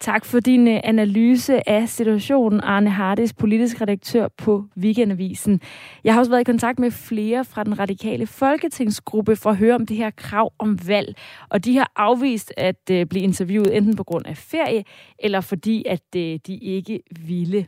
Tak 0.00 0.24
for 0.24 0.40
din 0.40 0.68
øh, 0.68 0.80
analyse 0.84 1.68
af 1.68 1.88
situationen, 1.88 2.60
Arne 2.60 2.90
Hardis, 2.90 3.32
politisk 3.32 3.80
redaktør 3.80 4.28
på 4.28 4.64
Weekendavisen. 4.76 5.60
Jeg 6.04 6.14
har 6.14 6.20
også 6.20 6.30
været 6.30 6.40
i 6.40 6.52
kontakt 6.52 6.78
med 6.78 6.90
flere 6.90 7.44
fra 7.44 7.64
den 7.64 7.78
radikale 7.78 8.26
folketingsgruppe 8.26 9.36
for 9.36 9.50
at 9.50 9.56
høre 9.56 9.74
om 9.74 9.86
det 9.86 9.96
her 9.96 10.10
krav 10.10 10.52
om 10.58 10.78
valg. 10.88 11.16
Og 11.48 11.64
de 11.64 11.76
har 11.76 11.92
afvist 11.96 12.52
at 12.56 12.90
øh, 12.90 13.06
blive 13.06 13.24
interviewet 13.24 13.76
enten 13.76 13.96
på 13.96 14.04
grund 14.04 14.26
af 14.26 14.36
ferie, 14.36 14.84
eller 15.18 15.40
fordi 15.40 15.84
at 15.86 16.16
øh, 16.16 16.38
de 16.46 16.56
ikke 16.56 17.00
ville. 17.26 17.66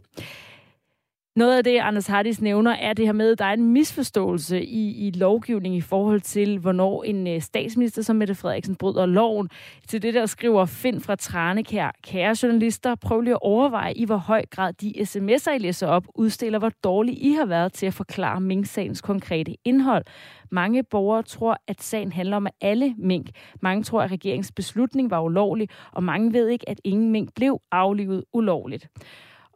Noget 1.39 1.57
af 1.57 1.64
det, 1.64 1.78
Anders 1.78 2.07
Hardis 2.07 2.41
nævner, 2.41 2.70
er 2.70 2.93
det 2.93 3.07
her 3.07 3.12
med, 3.12 3.32
at 3.32 3.39
der 3.39 3.45
er 3.45 3.53
en 3.53 3.72
misforståelse 3.72 4.64
i, 4.64 5.07
i 5.07 5.11
lovgivning 5.11 5.76
i 5.76 5.80
forhold 5.80 6.20
til, 6.20 6.59
hvornår 6.59 7.05
en 7.05 7.26
øh, 7.26 7.41
statsminister 7.41 8.03
som 8.03 8.16
Mette 8.16 8.34
Frederiksen 8.34 8.76
bryder 8.76 9.07
loven. 9.07 9.49
Til 9.89 10.03
det, 10.03 10.14
der 10.14 10.26
skriver 10.26 10.66
Find 10.66 11.01
fra 11.01 11.16
Tranekær. 11.16 11.91
Kære 12.03 12.36
journalister, 12.43 12.95
prøv 12.95 13.20
lige 13.20 13.32
at 13.32 13.39
overveje, 13.43 13.93
i 13.93 14.05
hvor 14.05 14.16
høj 14.16 14.45
grad 14.51 14.72
de 14.72 14.93
sms'er, 14.99 15.51
I 15.51 15.59
læser 15.59 15.86
op, 15.86 16.05
udstiller, 16.14 16.59
hvor 16.59 16.72
dårlige 16.84 17.16
I 17.16 17.32
har 17.32 17.47
været 17.47 17.72
til 17.72 17.86
at 17.86 17.95
forklare 17.95 18.41
Mink-sagens 18.41 19.01
konkrete 19.01 19.55
indhold. 19.64 20.05
Mange 20.51 20.82
borgere 20.82 21.22
tror, 21.22 21.57
at 21.68 21.82
sagen 21.82 22.12
handler 22.12 22.36
om 22.36 22.47
alle 22.61 22.95
mink. 22.99 23.26
Mange 23.61 23.82
tror, 23.82 24.03
at 24.03 24.11
regeringens 24.11 24.53
beslutning 24.53 25.11
var 25.11 25.20
ulovlig, 25.20 25.68
og 25.93 26.05
mange 26.05 26.32
ved 26.32 26.49
ikke, 26.49 26.68
at 26.68 26.80
ingen 26.84 27.11
mink 27.12 27.34
blev 27.34 27.61
aflivet 27.72 28.24
ulovligt. 28.32 28.89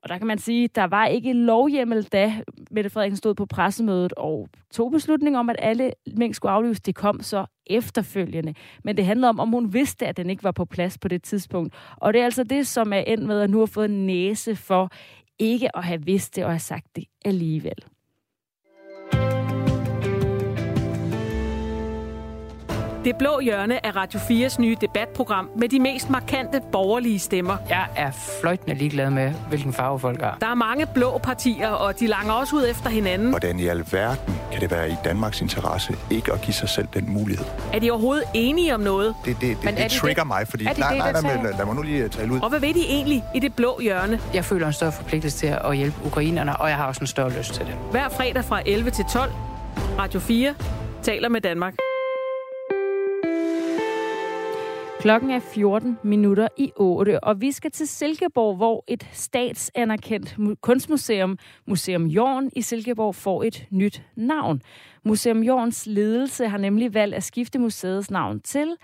Og 0.03 0.09
der 0.09 0.18
kan 0.18 0.26
man 0.26 0.38
sige, 0.38 0.64
at 0.64 0.74
der 0.74 0.84
var 0.84 1.07
ikke 1.07 1.32
lovhjemmel, 1.32 2.03
da 2.03 2.32
Mette 2.70 2.90
Frederiksen 2.90 3.16
stod 3.16 3.34
på 3.34 3.46
pressemødet 3.46 4.12
og 4.12 4.48
tog 4.70 4.90
beslutningen 4.90 5.38
om, 5.38 5.50
at 5.50 5.57
alle 5.59 5.92
mink 6.16 6.34
skulle 6.34 6.53
aflives. 6.53 6.80
Det 6.80 6.94
kom 6.94 7.20
så 7.20 7.46
efterfølgende. 7.66 8.55
Men 8.84 8.96
det 8.96 9.05
handler 9.05 9.28
om, 9.28 9.40
om 9.40 9.48
hun 9.48 9.72
vidste, 9.72 10.07
at 10.07 10.16
den 10.16 10.30
ikke 10.30 10.44
var 10.44 10.53
på 10.53 10.64
plads 10.64 10.98
på 10.98 11.09
det 11.09 11.22
tidspunkt. 11.22 11.74
Og 11.96 12.12
det 12.12 12.20
er 12.20 12.24
altså 12.24 12.44
det, 12.44 12.66
som 12.66 12.92
er 12.92 12.98
endt 12.98 13.26
med, 13.26 13.40
at 13.40 13.50
nu 13.50 13.59
har 13.59 13.66
fået 13.66 13.90
næse 13.90 14.57
for 14.57 14.90
ikke 15.38 15.76
at 15.76 15.84
have 15.84 16.05
vidst 16.05 16.36
det 16.36 16.44
og 16.44 16.50
have 16.50 16.59
sagt 16.59 16.96
det 16.96 17.05
alligevel. 17.24 17.84
Det 23.05 23.16
blå 23.16 23.40
hjørne 23.40 23.86
er 23.86 23.96
Radio 23.96 24.20
4's 24.20 24.61
nye 24.61 24.76
debatprogram 24.80 25.50
med 25.57 25.68
de 25.68 25.80
mest 25.80 26.11
markante 26.11 26.61
borgerlige 26.72 27.18
stemmer. 27.18 27.57
Jeg 27.68 27.86
er 27.96 28.11
fløjtende 28.40 28.74
ligeglad 28.74 29.11
med, 29.11 29.32
hvilken 29.48 29.72
farve 29.72 30.00
folk 30.00 30.20
har. 30.20 30.36
Der 30.40 30.46
er 30.46 30.55
mange 30.55 30.86
blå 30.94 31.18
partier, 31.18 31.68
og 31.68 32.00
de 32.00 32.07
langer 32.07 32.32
også 32.32 32.57
ud 32.57 32.66
efter 32.70 32.90
hinanden. 32.90 33.28
Hvordan 33.28 33.59
i 33.59 33.66
alverden 33.66 34.34
kan 34.53 34.61
det 34.61 34.70
være 34.70 34.90
i 34.90 34.94
Danmarks 35.05 35.40
interesse 35.40 35.96
ikke 36.11 36.32
at 36.32 36.40
give 36.40 36.55
sig 36.55 36.68
selv 36.68 36.88
den 36.94 37.12
mulighed? 37.12 37.46
Er 37.72 37.78
de 37.78 37.90
overhovedet 37.90 38.24
enige 38.34 38.74
om 38.74 38.80
noget? 38.80 39.14
Det, 39.24 39.36
det, 39.40 39.57
det, 39.62 39.76
det 39.76 39.90
trigger 39.90 40.22
det? 40.22 40.26
mig, 40.26 40.48
fordi... 40.48 40.64
Er 40.64 40.68
det 40.68 40.78
nej, 40.78 40.88
det, 40.88 40.98
nej, 40.98 41.12
der 41.12 41.22
nej, 41.22 41.30
tager? 41.30 41.42
lad, 41.42 41.53
lad 41.59 41.66
mig 41.66 41.74
nu 41.74 41.82
lige 41.82 42.09
tale 42.09 42.32
ud. 42.32 42.40
Og 42.40 42.48
hvad 42.48 42.61
ved 42.61 42.74
de 42.74 42.84
egentlig 42.88 43.24
i 43.34 43.38
det 43.38 43.55
blå 43.55 43.80
hjørne? 43.80 44.20
Jeg 44.34 44.44
føler 44.44 44.66
en 44.66 44.72
større 44.72 44.92
forpligtelse 44.92 45.38
til 45.38 45.46
at 45.64 45.76
hjælpe 45.76 45.96
ukrainerne, 46.07 46.57
og 46.57 46.68
jeg 46.68 46.76
har 46.76 46.86
også 46.86 47.00
en 47.00 47.07
større 47.07 47.32
lyst 47.38 47.55
til 47.55 47.66
det. 47.66 47.74
Hver 47.90 48.09
fredag 48.09 48.44
fra 48.44 48.62
11 48.66 48.90
til 48.90 49.05
12. 49.05 49.32
Radio 49.98 50.20
4 50.20 50.55
taler 51.03 51.28
med 51.28 51.40
Danmark. 51.40 51.74
Klokken 55.03 55.30
er 55.30 55.40
14 55.40 55.98
minutter 56.03 56.48
i 56.57 56.72
8, 56.76 57.24
og 57.24 57.40
vi 57.40 57.53
skal 57.53 57.70
til 57.70 57.88
Silkeborg, 57.88 58.57
hvor 58.57 58.84
et 58.88 59.09
statsanerkendt 59.12 60.36
kunstmuseum, 60.61 61.38
Museum 61.66 62.07
Jorn 62.07 62.50
i 62.57 62.62
Silkeborg, 62.62 63.14
får 63.14 63.42
et 63.42 63.66
nyt 63.70 64.03
navn. 64.16 64.62
Museum 65.05 65.42
Jorns 65.42 65.86
ledelse 65.86 66.48
har 66.48 66.59
nemlig 66.59 66.94
valgt 66.94 67.14
at 67.14 67.22
skifte 67.22 67.59
museets 67.59 68.11
navn 68.11 68.40
til 68.40 68.76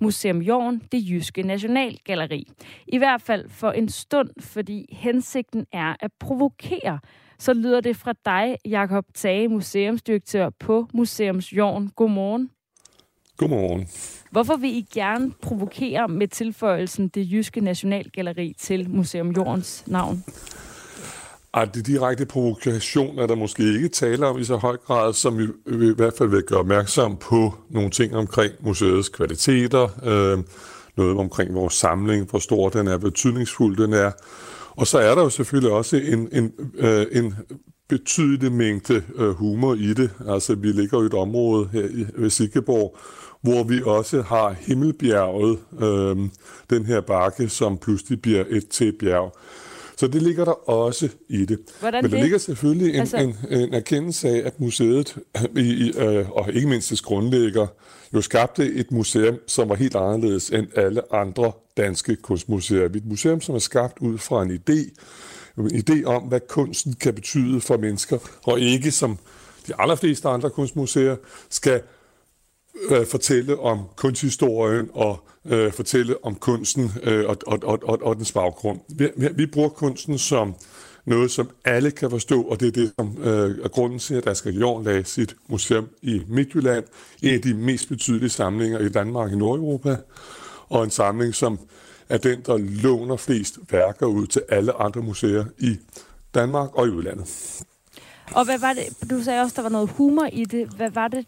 Museum 0.00 0.42
Jorn, 0.42 0.82
det 0.92 1.10
jyske 1.10 1.42
nationalgalleri. 1.42 2.48
I 2.86 2.98
hvert 2.98 3.22
fald 3.22 3.48
for 3.48 3.70
en 3.70 3.88
stund, 3.88 4.30
fordi 4.40 4.86
hensigten 4.92 5.66
er 5.72 5.94
at 6.00 6.10
provokere. 6.20 6.98
Så 7.38 7.54
lyder 7.54 7.80
det 7.80 7.96
fra 7.96 8.14
dig, 8.24 8.56
Jakob 8.64 9.04
Tage, 9.14 9.48
museumsdirektør 9.48 10.50
på 10.50 10.88
Museums 10.94 11.52
Jorn. 11.52 11.88
Godmorgen. 11.96 12.50
Godmorgen. 13.36 13.88
Hvorfor 14.30 14.56
vil 14.56 14.70
I 14.70 14.86
gerne 14.94 15.32
provokere 15.42 16.08
med 16.08 16.28
tilføjelsen 16.28 17.08
det 17.08 17.32
jyske 17.32 17.60
nationalgalleri 17.60 18.56
til 18.58 18.90
Museum 18.90 19.30
Jordens 19.30 19.84
navn? 19.86 20.24
At 21.54 21.74
det 21.74 21.86
direkte 21.86 22.26
provokation 22.26 23.18
er 23.18 23.26
der 23.26 23.34
måske 23.34 23.74
ikke 23.74 23.88
tale 23.88 24.26
om 24.26 24.38
i 24.38 24.44
så 24.44 24.56
høj 24.56 24.76
grad, 24.76 25.12
som 25.12 25.38
vi, 25.38 25.46
vi 25.66 25.90
i 25.90 25.94
hvert 25.96 26.14
fald 26.18 26.28
vil 26.28 26.42
gøre 26.42 26.58
opmærksom 26.58 27.16
på 27.16 27.54
nogle 27.70 27.90
ting 27.90 28.16
omkring 28.16 28.52
museets 28.60 29.08
kvaliteter, 29.08 29.88
øh, 30.04 30.44
noget 30.96 31.18
omkring 31.18 31.54
vores 31.54 31.74
samling, 31.74 32.30
hvor 32.30 32.38
stor 32.38 32.68
den 32.68 32.86
er, 32.86 32.98
betydningsfuld 32.98 33.76
den 33.76 33.92
er. 33.92 34.10
Og 34.70 34.86
så 34.86 34.98
er 34.98 35.14
der 35.14 35.22
jo 35.22 35.30
selvfølgelig 35.30 35.72
også 35.72 35.96
en, 35.96 36.28
en, 36.32 36.52
øh, 36.78 37.06
en 37.12 37.34
betydelig 37.88 38.52
mængde 38.52 39.02
øh, 39.16 39.30
humor 39.30 39.74
i 39.74 39.94
det. 39.94 40.10
Altså, 40.28 40.54
vi 40.54 40.68
ligger 40.68 41.02
i 41.02 41.06
et 41.06 41.14
område 41.14 41.68
her 41.72 41.84
i, 41.84 42.06
ved 42.16 42.30
Silkeborg, 42.30 42.96
hvor 43.46 43.62
vi 43.62 43.82
også 43.84 44.22
har 44.22 44.56
Himmelbjerget, 44.60 45.58
øh, 45.80 46.16
den 46.70 46.86
her 46.86 47.00
bakke, 47.00 47.48
som 47.48 47.78
pludselig 47.78 48.22
bliver 48.22 48.44
et 48.48 48.68
til 48.68 48.92
bjerg. 49.00 49.36
Så 49.96 50.06
det 50.06 50.22
ligger 50.22 50.44
der 50.44 50.70
også 50.70 51.08
i 51.28 51.44
det. 51.44 51.58
Hvordan 51.80 52.04
Men 52.04 52.10
der 52.10 52.16
det? 52.16 52.24
ligger 52.24 52.38
selvfølgelig 52.38 52.94
en, 52.94 53.00
Altså- 53.00 53.16
en, 53.16 53.36
en 53.50 53.74
erkendelse 53.74 54.28
af, 54.28 54.42
at 54.46 54.60
museet, 54.60 55.16
i, 55.56 55.60
i, 55.60 55.92
øh, 55.98 56.30
og 56.30 56.52
ikke 56.52 56.68
mindst 56.68 56.90
dets 56.90 57.02
grundlægger, 57.02 57.66
jo 58.14 58.20
skabte 58.20 58.74
et 58.74 58.92
museum, 58.92 59.36
som 59.46 59.68
var 59.68 59.74
helt 59.74 59.96
anderledes 59.96 60.50
end 60.50 60.66
alle 60.76 61.14
andre 61.14 61.52
danske 61.76 62.16
kunstmuseer. 62.16 62.84
Et 62.84 63.06
museum, 63.06 63.40
som 63.40 63.54
er 63.54 63.58
skabt 63.58 63.98
ud 64.00 64.18
fra 64.18 64.42
en 64.42 64.50
idé, 64.50 65.00
en 65.58 65.82
idé 65.90 66.04
om, 66.04 66.22
hvad 66.22 66.40
kunsten 66.48 66.92
kan 66.92 67.14
betyde 67.14 67.60
for 67.60 67.76
mennesker, 67.76 68.18
og 68.42 68.60
ikke 68.60 68.90
som 68.90 69.18
de 69.66 69.72
allerfleste 69.78 70.28
andre 70.28 70.50
kunstmuseer 70.50 71.16
skal 71.50 71.80
øh, 72.90 73.06
fortælle 73.06 73.58
om 73.58 73.80
kunsthistorien 73.96 74.90
og 74.92 75.20
øh, 75.44 75.72
fortælle 75.72 76.24
om 76.24 76.34
kunsten 76.34 76.92
øh, 77.02 77.28
og, 77.28 77.36
og, 77.46 77.58
og, 77.62 77.78
og, 77.82 78.02
og 78.02 78.16
dens 78.16 78.32
baggrund. 78.32 78.80
Vi, 78.88 79.08
vi, 79.34 79.46
bruger 79.46 79.68
kunsten 79.68 80.18
som 80.18 80.54
noget, 81.04 81.30
som 81.30 81.50
alle 81.64 81.90
kan 81.90 82.10
forstå, 82.10 82.42
og 82.42 82.60
det 82.60 82.68
er 82.68 82.72
det, 82.72 82.92
som 82.98 83.16
øh, 83.22 83.64
er 83.64 83.68
grunden 83.68 83.98
til, 83.98 84.14
at 84.14 84.26
Asger 84.26 84.50
Jorn 84.50 84.84
lagde 84.84 85.04
sit 85.04 85.36
museum 85.48 85.88
i 86.02 86.22
Midtjylland, 86.28 86.84
en 87.22 87.34
af 87.34 87.40
de 87.40 87.54
mest 87.54 87.88
betydelige 87.88 88.30
samlinger 88.30 88.78
i 88.78 88.88
Danmark 88.88 89.32
og 89.32 89.38
Nordeuropa, 89.38 89.96
og 90.68 90.84
en 90.84 90.90
samling, 90.90 91.34
som 91.34 91.58
er 92.08 92.18
den, 92.18 92.40
der 92.46 92.56
låner 92.58 93.16
flest 93.16 93.58
værker 93.70 94.06
ud 94.06 94.26
til 94.26 94.42
alle 94.48 94.72
andre 94.72 95.00
museer 95.00 95.44
i 95.58 95.76
Danmark 96.34 96.74
og 96.74 96.86
i 96.86 96.90
udlandet. 96.90 97.62
Og 98.34 98.44
hvad 98.44 98.58
var 98.58 98.72
det? 98.72 99.10
Du 99.10 99.22
sagde 99.22 99.42
også, 99.42 99.54
der 99.56 99.62
var 99.62 99.68
noget 99.68 99.90
humor 99.90 100.28
i 100.32 100.44
det. 100.44 100.68
Hvad 100.68 100.90
var 100.90 101.08
det? 101.08 101.26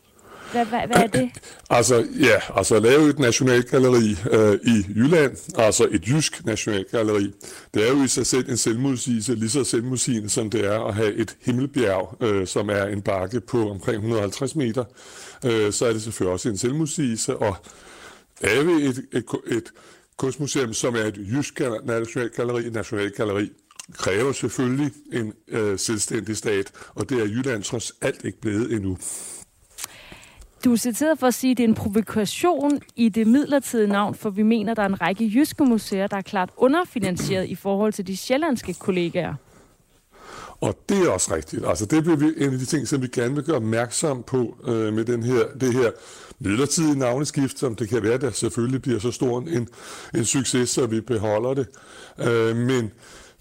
Hvad, 0.52 0.64
hvad, 0.66 0.80
hvad 0.86 0.96
er 0.96 1.06
det? 1.06 1.30
Altså, 1.70 2.06
ja, 2.20 2.40
altså 2.54 2.76
at 2.76 2.82
lave 2.82 3.10
et 3.10 3.18
nationalgalleri 3.18 4.16
øh, 4.32 4.58
i 4.64 4.84
Jylland, 4.96 5.36
altså 5.56 5.88
et 5.90 6.08
jysk 6.08 6.44
nationalgalleri, 6.44 7.32
det 7.74 7.88
er 7.88 7.92
jo 7.92 8.02
i 8.02 8.08
sig 8.08 8.26
selv 8.26 8.50
en 8.50 8.56
selvmodsigelse, 8.56 9.34
lige 9.34 9.50
så 9.50 9.64
selvmodsigende 9.64 10.30
som 10.30 10.50
det 10.50 10.64
er 10.64 10.80
at 10.80 10.94
have 10.94 11.14
et 11.14 11.36
himmelbjerg, 11.44 12.16
øh, 12.20 12.46
som 12.46 12.68
er 12.68 12.84
en 12.84 13.02
bakke 13.02 13.40
på 13.40 13.70
omkring 13.70 13.96
150 13.96 14.56
meter, 14.56 14.84
øh, 15.44 15.72
så 15.72 15.86
er 15.86 15.92
det 15.92 16.02
selvfølgelig 16.02 16.32
også 16.32 16.48
en 16.48 16.58
selvmodsigelse, 16.58 17.36
og 17.36 17.56
er 18.40 18.62
vi 18.62 18.72
et, 18.72 19.04
et, 19.12 19.24
et 19.46 19.72
kunstmuseum, 20.16 20.72
som 20.72 20.94
er 20.94 21.04
et 21.04 21.18
jysk 21.32 21.60
nationalgalleri, 21.84 22.66
et 22.66 22.72
nationalgalleri, 22.72 23.50
kræver 23.92 24.32
selvfølgelig 24.32 24.92
en 25.12 25.32
øh, 25.48 25.78
selvstændig 25.78 26.36
stat, 26.36 26.72
og 26.94 27.08
det 27.08 27.20
er 27.20 27.24
Jylland 27.24 27.62
trods 27.62 27.92
alt 28.00 28.24
ikke 28.24 28.40
blevet 28.40 28.72
endnu. 28.72 28.98
Du 30.64 30.72
er 30.72 30.76
citeret 30.76 31.18
for 31.18 31.26
at 31.26 31.34
sige, 31.34 31.50
at 31.50 31.56
det 31.56 31.64
er 31.64 31.68
en 31.68 31.74
provokation 31.74 32.80
i 32.96 33.08
det 33.08 33.26
midlertidige 33.26 33.88
navn, 33.88 34.14
for 34.14 34.30
vi 34.30 34.42
mener, 34.42 34.74
der 34.74 34.82
er 34.82 34.86
en 34.86 35.00
række 35.00 35.30
jyske 35.34 35.64
museer, 35.64 36.06
der 36.06 36.16
er 36.16 36.22
klart 36.22 36.50
underfinansieret 36.56 37.48
i 37.48 37.54
forhold 37.54 37.92
til 37.92 38.06
de 38.06 38.16
sjællandske 38.16 38.74
kollegaer. 38.74 39.34
Og 40.60 40.78
det 40.88 41.06
er 41.06 41.10
også 41.10 41.34
rigtigt. 41.34 41.66
Altså 41.66 41.86
det 41.86 42.02
bliver 42.02 42.16
vi 42.16 42.26
en 42.36 42.52
af 42.52 42.58
de 42.58 42.64
ting, 42.64 42.88
som 42.88 43.02
vi 43.02 43.06
gerne 43.06 43.34
vil 43.34 43.44
gøre 43.44 43.56
opmærksom 43.56 44.22
på 44.22 44.56
øh, 44.66 44.92
med 44.92 45.04
den 45.04 45.22
her, 45.22 45.44
det 45.60 45.72
her 45.72 45.90
midlertidige 46.38 46.98
navneskift, 46.98 47.58
som 47.58 47.74
det 47.74 47.88
kan 47.88 48.02
være, 48.02 48.18
der 48.18 48.30
selvfølgelig 48.30 48.82
bliver 48.82 48.98
så 48.98 49.10
stor 49.10 49.40
en, 49.40 49.68
en 50.14 50.24
succes, 50.24 50.70
så 50.70 50.86
vi 50.86 51.00
beholder 51.00 51.54
det. 51.54 51.66
Øh, 52.18 52.56
men 52.56 52.92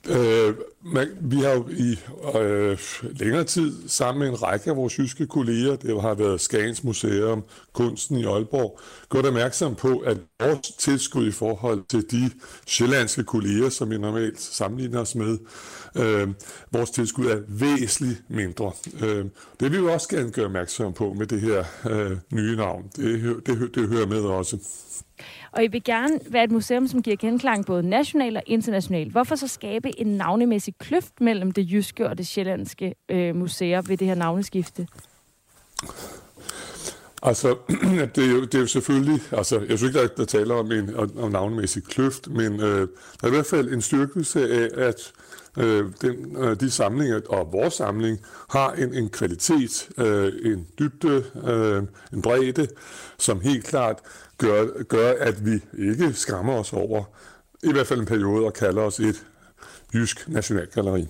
Øh, 0.05 0.55
man, 0.81 1.07
vi 1.21 1.35
har 1.35 1.51
jo 1.51 1.67
i 1.69 1.99
øh, 2.39 2.77
længere 3.19 3.43
tid 3.43 3.87
sammen 3.87 4.19
med 4.19 4.29
en 4.29 4.43
række 4.43 4.69
af 4.69 4.75
vores 4.75 4.99
jyske 4.99 5.27
kolleger, 5.27 5.75
det 5.75 6.01
har 6.01 6.13
været 6.13 6.41
Skagens 6.41 6.83
Museum, 6.83 7.43
Kunsten 7.73 8.17
i 8.17 8.25
Aalborg, 8.25 8.79
gjort 9.11 9.25
opmærksom 9.25 9.75
på, 9.75 9.97
at 9.97 10.17
vores 10.39 10.71
tilskud 10.71 11.27
i 11.27 11.31
forhold 11.31 11.83
til 11.89 12.11
de 12.11 12.31
sjællandske 12.67 13.23
kolleger, 13.23 13.69
som 13.69 13.89
vi 13.89 13.97
normalt 13.97 14.41
sammenligner 14.41 14.99
os 14.99 15.15
med, 15.15 15.37
øh, 15.95 16.27
vores 16.71 16.89
tilskud 16.89 17.25
er 17.25 17.39
væsentligt 17.47 18.21
mindre. 18.29 18.71
Øh, 19.01 19.25
det 19.59 19.71
vil 19.71 19.83
vi 19.83 19.87
også 19.87 20.09
gerne 20.09 20.31
gøre 20.31 20.45
opmærksom 20.45 20.93
på 20.93 21.13
med 21.13 21.27
det 21.27 21.41
her 21.41 21.63
øh, 21.89 22.17
nye 22.33 22.55
navn. 22.55 22.91
Det, 22.95 23.35
det, 23.45 23.75
det 23.75 23.87
hører 23.87 24.07
med 24.07 24.21
også. 24.21 24.57
Og 25.57 25.63
I 25.63 25.67
vil 25.67 25.83
gerne 25.83 26.19
være 26.29 26.43
et 26.43 26.51
museum, 26.51 26.87
som 26.87 27.01
giver 27.01 27.15
genklang 27.15 27.65
både 27.65 27.89
nationalt 27.89 28.37
og 28.37 28.43
internationalt. 28.45 29.11
Hvorfor 29.11 29.35
så 29.35 29.47
skabe 29.47 29.99
en 29.99 30.07
navnemæssig 30.07 30.73
kløft 30.79 31.21
mellem 31.21 31.51
det 31.51 31.71
jyske 31.71 32.09
og 32.09 32.17
det 32.17 32.27
sjællandske 32.27 32.95
øh, 33.09 33.35
museer 33.35 33.81
ved 33.81 33.97
det 33.97 34.07
her 34.07 34.15
navneskifte? 34.15 34.87
Altså, 37.23 37.55
det 38.15 38.25
er, 38.25 38.31
jo, 38.31 38.41
det 38.41 38.55
er 38.55 38.59
jo 38.59 38.67
selvfølgelig, 38.67 39.21
altså, 39.31 39.59
jeg 39.69 39.77
synes 39.77 39.83
ikke, 39.83 39.99
der, 39.99 40.07
der 40.07 40.25
taler 40.25 40.55
om 40.55 40.71
en 40.71 40.95
om 40.95 41.31
navnemæssig 41.31 41.83
kløft, 41.83 42.29
men 42.29 42.59
øh, 42.59 42.87
der 43.21 43.23
er 43.23 43.27
i 43.27 43.29
hvert 43.29 43.45
fald 43.45 43.73
en 43.73 43.81
styrkelse 43.81 44.49
af, 44.49 44.87
at 44.87 45.11
øh, 45.57 45.85
den, 46.01 46.37
øh, 46.37 46.59
de 46.59 46.71
samlinger 46.71 47.21
og 47.29 47.51
vores 47.51 47.73
samling 47.73 48.19
har 48.49 48.71
en, 48.71 48.93
en 48.93 49.09
kvalitet, 49.09 49.89
øh, 49.97 50.33
en 50.43 50.67
dybde, 50.79 51.23
øh, 51.47 51.83
en 52.13 52.21
bredde, 52.21 52.67
som 53.17 53.41
helt 53.41 53.65
klart 53.65 53.99
gør, 54.37 54.83
gør, 54.83 55.13
at 55.19 55.45
vi 55.45 55.59
ikke 55.77 56.13
skræmmer 56.13 56.53
os 56.53 56.73
over, 56.73 57.03
i 57.63 57.71
hvert 57.71 57.87
fald 57.87 57.99
en 57.99 58.05
periode, 58.05 58.45
og 58.45 58.53
kalder 58.53 58.81
os 58.81 58.99
et 58.99 59.25
jysk 59.93 60.29
nationalgalleri. 60.29 61.07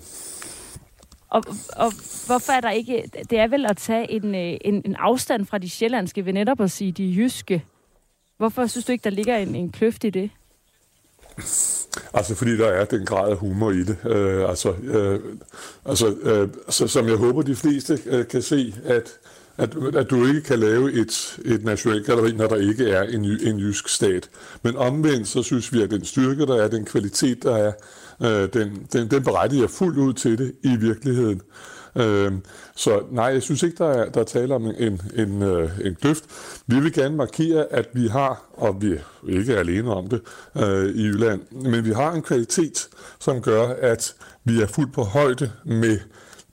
Og, 1.28 1.42
og 1.76 1.92
hvorfor 2.26 2.52
er 2.52 2.60
der 2.60 2.70
ikke... 2.70 3.10
Det 3.30 3.38
er 3.38 3.48
vel 3.48 3.66
at 3.66 3.76
tage 3.76 4.10
en, 4.10 4.34
øh, 4.34 4.58
en, 4.60 4.82
en 4.84 4.96
afstand 4.96 5.46
fra 5.46 5.58
de 5.58 5.70
sjællandske 5.70 6.26
ved 6.26 6.32
netop 6.32 6.60
at 6.60 6.70
sige 6.70 6.92
de 6.92 7.14
jyske. 7.16 7.64
Hvorfor 8.36 8.66
synes 8.66 8.84
du 8.84 8.92
ikke, 8.92 9.04
der 9.04 9.10
ligger 9.10 9.36
en, 9.36 9.54
en 9.54 9.72
kløft 9.72 10.04
i 10.04 10.10
det? 10.10 10.30
Altså 12.14 12.34
fordi 12.34 12.56
der 12.56 12.66
er 12.68 12.84
den 12.84 13.06
grad 13.06 13.30
af 13.30 13.36
humor 13.36 13.70
i 13.70 13.82
det. 13.82 13.96
Øh, 14.06 14.48
altså, 14.48 14.72
øh, 14.72 15.20
altså 15.84 16.16
øh, 16.22 16.48
så, 16.68 16.88
som 16.88 17.08
jeg 17.08 17.16
håber 17.16 17.42
de 17.42 17.56
fleste 17.56 17.98
øh, 18.06 18.28
kan 18.28 18.42
se, 18.42 18.74
at, 18.84 19.18
at, 19.58 19.76
at 19.94 20.10
du 20.10 20.26
ikke 20.26 20.40
kan 20.40 20.58
lave 20.58 20.92
et, 20.92 21.38
et 21.44 21.64
nationalgalleri, 21.64 22.32
når 22.32 22.46
der 22.46 22.56
ikke 22.56 22.90
er 22.90 23.02
en, 23.02 23.24
en 23.24 23.58
jysk 23.58 23.88
stat. 23.88 24.30
Men 24.62 24.76
omvendt, 24.76 25.28
så 25.28 25.42
synes 25.42 25.72
vi, 25.72 25.82
at 25.82 25.90
den 25.90 26.04
styrke, 26.04 26.46
der 26.46 26.62
er, 26.62 26.68
den 26.68 26.84
kvalitet, 26.84 27.42
der 27.42 27.56
er, 27.56 27.72
øh, 28.22 28.48
den, 28.52 28.86
den, 28.92 29.10
den 29.10 29.22
berettiger 29.22 29.66
fuldt 29.66 29.98
ud 29.98 30.12
til 30.12 30.38
det 30.38 30.52
i 30.62 30.76
virkeligheden. 30.76 31.40
Øh, 31.96 32.32
så 32.76 33.02
nej, 33.10 33.24
jeg 33.24 33.42
synes 33.42 33.62
ikke, 33.62 33.76
der 33.78 33.88
er, 33.88 34.10
der 34.10 34.20
er 34.20 34.24
tale 34.24 34.54
om 34.54 34.66
en, 34.66 35.00
en, 35.14 35.42
øh, 35.42 35.70
en 35.84 35.94
kløft. 35.94 36.24
Vi 36.66 36.80
vil 36.80 36.92
gerne 36.92 37.16
markere, 37.16 37.66
at 37.72 37.88
vi 37.94 38.06
har, 38.06 38.44
og 38.52 38.82
vi 38.82 38.92
er 39.52 39.58
alene 39.58 39.94
om 39.94 40.08
det 40.08 40.20
øh, 40.56 40.94
i 40.94 41.02
Jylland, 41.02 41.40
men 41.50 41.84
vi 41.84 41.92
har 41.92 42.12
en 42.12 42.22
kvalitet, 42.22 42.88
som 43.20 43.42
gør, 43.42 43.66
at 43.66 44.14
vi 44.44 44.62
er 44.62 44.66
fuldt 44.66 44.92
på 44.92 45.02
højde 45.02 45.50
med 45.64 45.98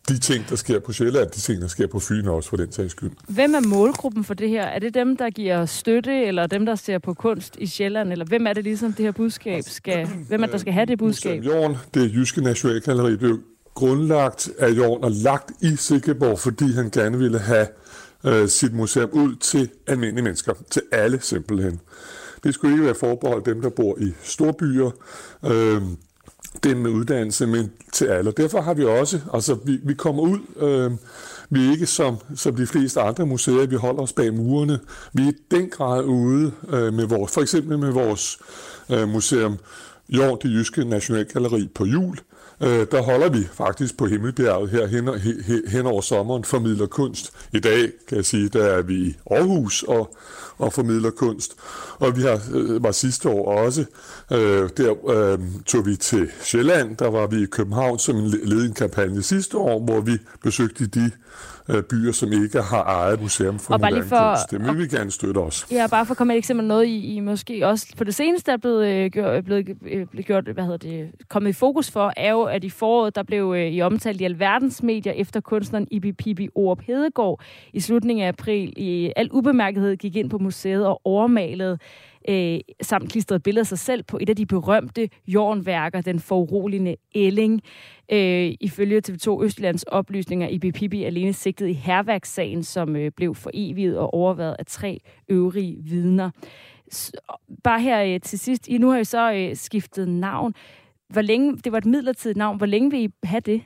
de 0.09 0.19
ting, 0.19 0.49
der 0.49 0.55
sker 0.55 0.79
på 0.79 0.93
Sjælland, 0.93 1.29
de 1.29 1.39
ting, 1.39 1.61
der 1.61 1.67
sker 1.67 1.87
på 1.87 1.99
Fyn 1.99 2.27
også, 2.27 2.49
for 2.49 2.57
den 2.57 2.71
sags 2.71 2.91
skyld. 2.91 3.11
Hvem 3.27 3.55
er 3.55 3.67
målgruppen 3.67 4.23
for 4.23 4.33
det 4.33 4.49
her? 4.49 4.63
Er 4.63 4.79
det 4.79 4.93
dem, 4.93 5.17
der 5.17 5.29
giver 5.29 5.65
støtte, 5.65 6.25
eller 6.25 6.47
dem, 6.47 6.65
der 6.65 6.75
ser 6.75 6.99
på 6.99 7.13
kunst 7.13 7.57
i 7.59 7.67
Sjælland? 7.67 8.11
Eller 8.11 8.25
hvem 8.25 8.47
er 8.47 8.53
det 8.53 8.63
ligesom, 8.63 8.93
det 8.93 9.05
her 9.05 9.11
budskab 9.11 9.63
skal... 9.67 10.07
Hvem 10.27 10.41
er 10.41 10.45
det, 10.45 10.53
der 10.53 10.59
skal 10.59 10.73
have 10.73 10.85
det 10.85 10.99
budskab? 10.99 11.43
Jorden, 11.43 11.77
det 11.93 12.13
Jyske 12.13 12.41
Nationalgalleri, 12.41 13.17
blev 13.17 13.39
grundlagt 13.73 14.49
af 14.59 14.69
Jorden 14.69 15.03
og 15.03 15.11
lagt 15.11 15.51
i 15.61 15.75
Sikkeborg, 15.75 16.39
fordi 16.39 16.73
han 16.73 16.89
gerne 16.89 17.17
ville 17.17 17.39
have 17.39 17.67
øh, 18.25 18.47
sit 18.47 18.73
museum 18.73 19.09
ud 19.11 19.35
til 19.35 19.69
almindelige 19.87 20.23
mennesker, 20.23 20.53
til 20.69 20.81
alle 20.91 21.21
simpelthen. 21.21 21.79
Det 22.43 22.53
skulle 22.53 22.73
ikke 22.73 22.85
være 22.85 22.95
forbeholdt 22.95 23.45
dem, 23.45 23.61
der 23.61 23.69
bor 23.69 23.97
i 23.99 24.13
storbyer, 24.23 24.91
øh, 25.45 25.81
dem 26.63 26.77
med 26.77 26.91
uddannelse, 26.91 27.47
men 27.47 27.71
til 27.93 28.05
alle. 28.05 28.31
Derfor 28.31 28.61
har 28.61 28.73
vi 28.73 28.85
også, 28.85 29.19
altså 29.33 29.57
vi, 29.65 29.79
vi 29.83 29.93
kommer 29.93 30.23
ud, 30.23 30.39
øh, 30.59 30.91
vi 31.49 31.67
er 31.67 31.71
ikke 31.71 31.85
som, 31.85 32.17
som 32.35 32.55
de 32.55 32.67
fleste 32.67 33.01
andre 33.01 33.25
museer, 33.25 33.65
vi 33.65 33.75
holder 33.75 34.01
os 34.01 34.13
bag 34.13 34.33
murene. 34.33 34.79
Vi 35.13 35.23
er 35.23 35.31
i 35.31 35.35
den 35.51 35.69
grad 35.69 36.03
ude 36.03 36.51
øh, 36.69 36.93
med 36.93 37.05
vores, 37.05 37.31
for 37.31 37.41
eksempel 37.41 37.79
med 37.79 37.91
vores 37.91 38.39
øh, 38.89 39.09
museum 39.09 39.57
Jord, 40.09 40.39
det 40.39 40.49
jyske 40.49 40.85
nationalgalleri 40.85 41.69
på 41.75 41.85
jul, 41.85 42.17
øh, 42.61 42.87
der 42.91 43.01
holder 43.01 43.29
vi 43.29 43.47
faktisk 43.53 43.97
på 43.97 44.05
Himmelbjerget 44.05 44.69
her 44.69 44.87
hen, 44.87 45.19
hen, 45.19 45.61
hen 45.67 45.85
over 45.85 46.01
sommeren, 46.01 46.43
formidler 46.43 46.85
kunst. 46.85 47.33
I 47.53 47.59
dag, 47.59 47.91
kan 48.07 48.17
jeg 48.17 48.25
sige, 48.25 48.49
der 48.49 48.63
er 48.63 48.81
vi 48.81 48.95
i 48.95 49.15
Aarhus 49.31 49.83
og, 49.83 50.15
og 50.57 50.73
formidler 50.73 51.09
kunst. 51.09 51.55
Og 51.99 52.17
vi 52.17 52.21
har, 52.21 52.41
øh, 52.53 52.83
var 52.83 52.91
sidste 52.91 53.29
år 53.29 53.57
også, 53.57 53.85
øh, 54.31 54.69
der 54.77 55.09
øh, 55.09 55.39
tog 55.65 55.85
vi 55.85 55.95
til 55.95 56.29
Sjælland, 56.41 56.97
der 56.97 57.09
var 57.09 57.27
vi 57.27 57.43
i 57.43 57.45
København 57.45 57.99
som 57.99 58.17
en 58.17 58.29
led 58.29 58.65
en 58.65 58.73
kampagne 58.73 59.23
sidste 59.23 59.57
år, 59.57 59.79
hvor 59.79 59.99
vi 59.99 60.17
besøgte 60.43 60.87
de 60.87 61.11
øh, 61.69 61.83
byer, 61.83 62.11
som 62.11 62.33
ikke 62.33 62.61
har 62.61 62.83
eget 62.83 63.21
museum 63.21 63.59
for 63.59 63.73
og 63.73 63.79
bare 63.79 63.93
lige 63.93 64.03
for, 64.03 64.29
kunst. 64.29 64.51
Det 64.51 64.63
vil 64.63 64.77
vi 64.77 64.87
gerne 64.97 65.11
støtte 65.11 65.37
os. 65.37 65.67
Ja, 65.71 65.87
bare 65.87 66.05
for 66.05 66.11
at 66.11 66.17
komme 66.17 66.33
et 66.33 66.37
eksempel 66.37 66.67
noget, 66.67 66.85
I, 66.85 67.15
I 67.15 67.19
måske 67.19 67.67
også 67.67 67.87
på 67.97 68.03
det 68.03 68.15
seneste 68.15 68.51
er 68.51 68.57
blevet, 68.57 68.87
øh, 68.87 69.11
gjort, 69.11 69.45
blevet, 69.45 69.69
øh, 69.69 70.07
blevet 70.07 70.25
gjort, 70.25 70.43
hvad 70.43 70.63
hedder 70.63 70.77
det, 70.77 71.11
kommet 71.29 71.49
i 71.49 71.53
fokus 71.53 71.91
for, 71.91 72.13
er 72.17 72.31
jo, 72.31 72.43
at 72.43 72.63
i 72.63 72.69
foråret, 72.69 73.15
der 73.15 73.23
blev 73.23 73.53
øh, 73.57 73.67
I 73.67 73.81
omtalt 73.81 74.21
i 74.21 74.23
alverdens 74.23 74.83
medier 74.83 75.13
efter 75.13 75.39
kunstneren 75.39 75.87
Ibi 75.91 76.11
Pibi 76.11 76.49
Orup 76.55 76.81
Hedegaard 76.81 77.41
i 77.73 77.79
slutningen 77.79 78.23
af 78.25 78.27
april 78.27 78.73
i 78.77 79.11
al 79.15 79.29
ubemærkethed 79.31 79.97
gik 79.97 80.15
ind 80.15 80.29
på 80.29 80.37
museet 80.45 80.87
og 80.87 81.01
overmalet 81.03 81.81
øh, 82.29 82.59
samt 82.81 83.11
klistret 83.11 83.43
billeder 83.43 83.61
af 83.61 83.67
sig 83.67 83.79
selv 83.79 84.03
på 84.03 84.17
et 84.21 84.29
af 84.29 84.35
de 84.35 84.45
berømte 84.45 85.09
jordværker, 85.27 86.01
den 86.01 86.19
foruroligende 86.19 86.95
Elling. 87.15 87.61
Øh, 88.11 88.53
ifølge 88.61 89.01
TV2 89.09 89.43
Østlands 89.43 89.83
oplysninger 89.83 90.47
i 90.47 90.59
Bipibi 90.59 91.03
alene 91.03 91.33
sigtet 91.33 91.67
i 91.67 91.73
herværkssagen, 91.73 92.63
som 92.63 92.95
øh, 92.95 93.11
blev 93.11 93.35
foreviget 93.35 93.97
og 93.97 94.13
overvejet 94.13 94.55
af 94.59 94.65
tre 94.65 94.99
øvrige 95.29 95.77
vidner. 95.83 96.29
Bare 97.63 97.81
her 97.81 98.03
øh, 98.03 98.19
til 98.19 98.39
sidst, 98.39 98.67
I 98.67 98.77
nu 98.77 98.89
har 98.89 98.99
I 98.99 99.03
så 99.03 99.33
øh, 99.33 99.55
skiftet 99.55 100.07
navn. 100.09 100.53
Hvor 101.09 101.21
længe, 101.21 101.57
det 101.57 101.71
var 101.71 101.77
et 101.77 101.85
midlertidigt 101.85 102.37
navn. 102.37 102.57
Hvor 102.57 102.65
længe 102.65 102.91
vil 102.91 103.03
I 103.03 103.09
have 103.23 103.39
det? 103.39 103.61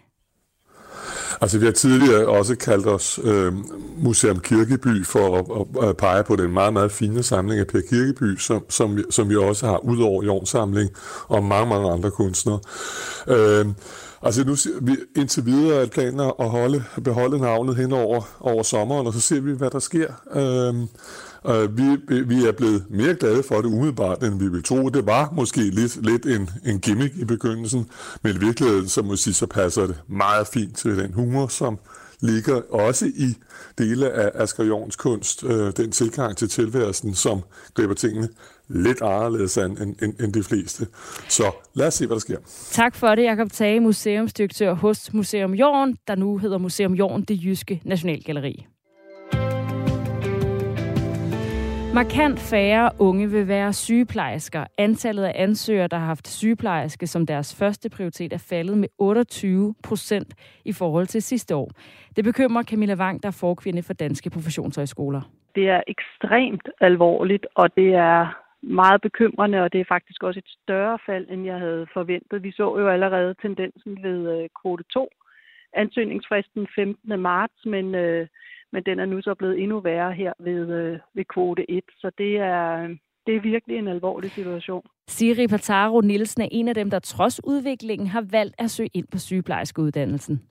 Altså, 1.41 1.57
vi 1.59 1.65
har 1.65 1.71
tidligere 1.71 2.27
også 2.27 2.55
kaldt 2.55 2.87
os 2.87 3.19
øh, 3.23 3.53
Museum 3.97 4.39
Kirkeby 4.39 5.05
for 5.05 5.37
at, 5.37 5.89
at 5.89 5.97
pege 5.97 6.23
på 6.23 6.35
den 6.35 6.53
meget, 6.53 6.73
meget 6.73 6.91
fine 6.91 7.23
samling 7.23 7.59
af 7.59 7.67
Per 7.67 7.81
Kirkeby, 7.89 8.37
som, 8.37 8.65
som, 8.69 8.97
vi, 8.97 9.03
som 9.09 9.29
vi 9.29 9.35
også 9.35 9.65
har 9.65 9.77
ud 9.77 10.01
over 10.01 10.23
jordsamling 10.23 10.89
og 11.27 11.43
mange, 11.43 11.69
mange 11.69 11.91
andre 11.91 12.11
kunstnere. 12.11 12.59
Øh, 13.27 13.65
Altså 14.22 14.43
nu 14.43 14.55
vi 14.82 14.97
indtil 15.15 15.45
videre 15.45 15.82
er 15.82 15.88
planer 15.88 16.41
at 16.41 16.49
holde, 16.49 16.84
beholde 17.03 17.39
navnet 17.39 17.76
hen 17.76 17.91
over, 17.91 18.22
over 18.39 18.63
sommeren, 18.63 19.07
og 19.07 19.13
så 19.13 19.22
ser 19.22 19.41
vi, 19.41 19.51
hvad 19.51 19.70
der 19.70 19.80
sker. 19.80 20.13
Øhm, 20.36 20.88
øh, 21.47 21.78
vi, 21.78 21.97
vi 22.22 22.45
er 22.47 22.51
blevet 22.51 22.86
mere 22.89 23.15
glade 23.15 23.43
for 23.43 23.55
det 23.55 23.65
umiddelbart, 23.65 24.24
end 24.24 24.39
vi 24.39 24.47
ville 24.47 24.61
tro. 24.61 24.89
Det 24.89 25.05
var 25.05 25.30
måske 25.34 25.61
lidt, 25.61 26.05
lidt 26.05 26.26
en, 26.26 26.49
en 26.65 26.80
gimmick 26.80 27.15
i 27.17 27.26
begyndelsen, 27.26 27.89
men 28.24 28.36
i 28.36 28.39
virkeligheden, 28.39 28.88
så 28.88 29.01
må 29.01 29.15
sige, 29.15 29.34
så 29.34 29.45
passer 29.45 29.88
det 29.88 30.01
meget 30.07 30.47
fint 30.47 30.78
til 30.78 30.97
den 30.97 31.13
humor, 31.13 31.47
som 31.47 31.80
ligger 32.22 32.61
også 32.70 33.05
i 33.05 33.38
dele 33.78 34.11
af 34.11 34.32
Asger 34.43 34.63
Jorns 34.63 34.95
kunst, 34.95 35.43
øh, 35.43 35.72
den 35.78 35.91
tilgang 35.91 36.38
til 36.38 36.49
tilværelsen, 36.49 37.13
som 37.13 37.41
griber 37.74 37.93
tingene 37.93 38.30
lidt 38.70 39.01
anderledes 39.01 39.57
end, 39.57 39.78
end, 39.78 40.20
end 40.20 40.34
de 40.34 40.43
fleste. 40.43 40.86
Så 41.30 41.43
lad 41.74 41.88
os 41.88 41.93
se, 41.93 42.07
hvad 42.07 42.15
der 42.15 42.20
sker. 42.20 42.38
Tak 42.72 42.95
for 42.95 43.15
det, 43.15 43.24
Jakob 43.24 43.51
Tage, 43.51 43.80
museumsdirektør 43.80 44.74
hos 44.74 45.13
Museum 45.13 45.53
Jorden, 45.53 45.97
der 46.07 46.15
nu 46.15 46.38
hedder 46.38 46.57
Museum 46.57 46.93
Jorden, 46.93 47.24
det 47.24 47.43
jyske 47.43 47.82
nationalgalleri. 47.86 48.67
Markant 51.93 52.39
færre 52.39 52.89
unge 52.99 53.32
vil 53.32 53.47
være 53.47 53.74
sygeplejersker. 53.74 54.65
Antallet 54.78 55.24
af 55.24 55.32
ansøgere, 55.36 55.88
der 55.88 55.97
har 55.97 56.05
haft 56.05 56.28
sygeplejerske 56.28 57.07
som 57.07 57.26
deres 57.26 57.55
første 57.55 57.89
prioritet, 57.89 58.34
er 58.34 58.38
faldet 58.49 58.78
med 58.78 58.88
28 58.97 59.76
procent 59.84 60.34
i 60.65 60.74
forhold 60.74 61.07
til 61.07 61.22
sidste 61.22 61.55
år. 61.55 61.70
Det 62.15 62.24
bekymrer 62.24 62.63
Camilla 62.63 62.95
Wang, 62.95 63.24
der 63.24 63.28
er 63.28 63.38
forkvinde 63.39 63.84
for 63.84 63.93
Danske 63.93 64.30
Professionshøjskoler. 64.30 65.22
Det 65.55 65.70
er 65.70 65.82
ekstremt 65.88 66.70
alvorligt, 66.82 67.47
og 67.55 67.76
det 67.76 67.93
er 67.93 68.39
meget 68.62 69.01
bekymrende, 69.01 69.62
og 69.62 69.74
det 69.74 69.82
er 69.82 69.86
faktisk 69.95 70.24
også 70.24 70.39
et 70.39 70.51
større 70.64 70.99
fald, 71.05 71.26
end 71.30 71.45
jeg 71.45 71.60
havde 71.60 71.88
forventet. 71.93 72.43
Vi 72.43 72.51
så 72.51 72.78
jo 72.78 72.88
allerede 72.88 73.36
tendensen 73.41 74.03
ved 74.03 74.20
øh, 74.34 74.49
kvote 74.62 74.84
2, 74.93 75.10
ansøgningsfristen 75.74 76.68
15. 76.76 77.20
marts, 77.20 77.66
men, 77.66 77.95
øh, 77.95 78.28
men 78.72 78.84
den 78.84 78.99
er 78.99 79.05
nu 79.05 79.22
så 79.22 79.36
blevet 79.36 79.60
endnu 79.64 79.80
værre 79.80 80.14
her 80.14 80.34
ved, 80.39 80.70
øh, 80.80 80.99
ved 81.14 81.26
kvote 81.34 81.72
1, 81.72 81.84
så 81.97 82.12
det 82.18 82.38
er, 82.38 82.88
det 83.26 83.36
er 83.36 83.41
virkelig 83.41 83.78
en 83.78 83.88
alvorlig 83.88 84.32
situation. 84.32 84.86
Siri 85.07 85.47
Pataro 85.47 86.01
Nielsen 86.01 86.41
er 86.41 86.47
en 86.51 86.68
af 86.68 86.76
dem, 86.76 86.89
der 86.89 86.99
trods 86.99 87.41
udviklingen 87.43 88.07
har 88.07 88.26
valgt 88.32 88.55
at 88.57 88.72
søge 88.72 88.89
ind 88.93 89.07
på 89.12 89.18
sygeplejerskeuddannelsen. 89.18 90.41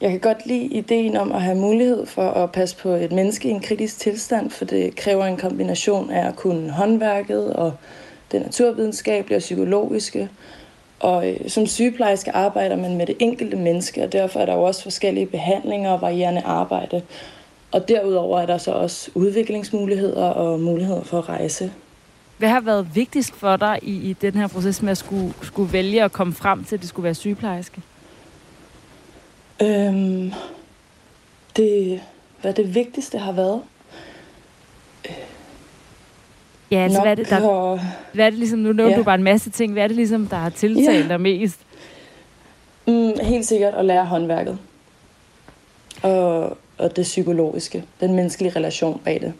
Jeg 0.00 0.10
kan 0.10 0.20
godt 0.20 0.46
lide 0.46 0.64
ideen 0.64 1.16
om 1.16 1.32
at 1.32 1.42
have 1.42 1.56
mulighed 1.56 2.06
for 2.06 2.30
at 2.30 2.52
passe 2.52 2.76
på 2.76 2.88
et 2.88 3.12
menneske 3.12 3.48
i 3.48 3.50
en 3.50 3.60
kritisk 3.60 3.98
tilstand, 3.98 4.50
for 4.50 4.64
det 4.64 4.96
kræver 4.96 5.24
en 5.24 5.36
kombination 5.36 6.10
af 6.10 6.28
at 6.28 6.36
kunne 6.36 6.70
håndværket 6.70 7.52
og 7.52 7.72
det 8.32 8.40
naturvidenskabelige 8.42 9.36
og 9.36 9.40
psykologiske. 9.40 10.28
Og 11.00 11.30
øh, 11.30 11.48
som 11.48 11.66
sygeplejerske 11.66 12.32
arbejder 12.32 12.76
man 12.76 12.96
med 12.96 13.06
det 13.06 13.16
enkelte 13.18 13.56
menneske, 13.56 14.04
og 14.04 14.12
derfor 14.12 14.40
er 14.40 14.46
der 14.46 14.54
jo 14.54 14.62
også 14.62 14.82
forskellige 14.82 15.26
behandlinger 15.26 15.90
og 15.90 16.00
varierende 16.00 16.42
arbejde. 16.44 17.02
Og 17.72 17.88
derudover 17.88 18.40
er 18.40 18.46
der 18.46 18.58
så 18.58 18.72
også 18.72 19.10
udviklingsmuligheder 19.14 20.24
og 20.24 20.60
muligheder 20.60 21.02
for 21.02 21.18
at 21.18 21.28
rejse. 21.28 21.72
Hvad 22.38 22.48
har 22.48 22.60
været 22.60 22.88
vigtigst 22.94 23.34
for 23.34 23.56
dig 23.56 23.78
i, 23.82 24.10
i 24.10 24.12
den 24.12 24.34
her 24.34 24.48
proces 24.48 24.82
med 24.82 24.90
at 24.90 24.98
skulle, 24.98 25.34
skulle 25.42 25.72
vælge 25.72 26.02
at 26.02 26.12
komme 26.12 26.32
frem 26.32 26.64
til, 26.64 26.76
at 26.76 26.80
det 26.80 26.88
skulle 26.88 27.04
være 27.04 27.14
sygeplejerske? 27.14 27.82
Øhm, 29.62 30.32
det, 31.56 32.00
hvad 32.40 32.52
det 32.54 32.74
vigtigste 32.74 33.18
har 33.18 33.32
været? 33.32 33.62
Ja, 36.70 36.76
altså, 36.84 37.00
hvad 37.00 37.10
er 37.10 37.14
det, 37.14 37.30
der, 37.30 37.40
og- 37.48 37.80
hvad 38.12 38.26
er 38.26 38.30
det 38.30 38.38
ligesom, 38.38 38.58
nu 38.58 38.72
nævnte 38.72 38.92
Ja. 38.92 38.98
du 38.98 39.04
bare 39.04 39.14
en 39.14 39.22
masse 39.22 39.50
ting, 39.50 39.72
hvad 39.72 39.82
er 39.82 39.86
det 39.86 39.96
ligesom, 39.96 40.26
der 40.26 40.36
har 40.36 40.50
tiltalt 40.50 41.04
Ja. 41.04 41.08
dig 41.08 41.20
mest? 41.20 41.58
Mm, 42.86 43.12
helt 43.22 43.46
sikkert 43.46 43.74
at 43.74 43.84
lære 43.84 44.04
håndværket. 44.04 44.58
Og, 46.02 46.58
og 46.78 46.96
det 46.96 47.02
psykologiske. 47.02 47.84
Den 48.00 48.14
menneskelige 48.14 48.56
relation 48.56 49.00
bag 49.04 49.20
det. 49.20 49.32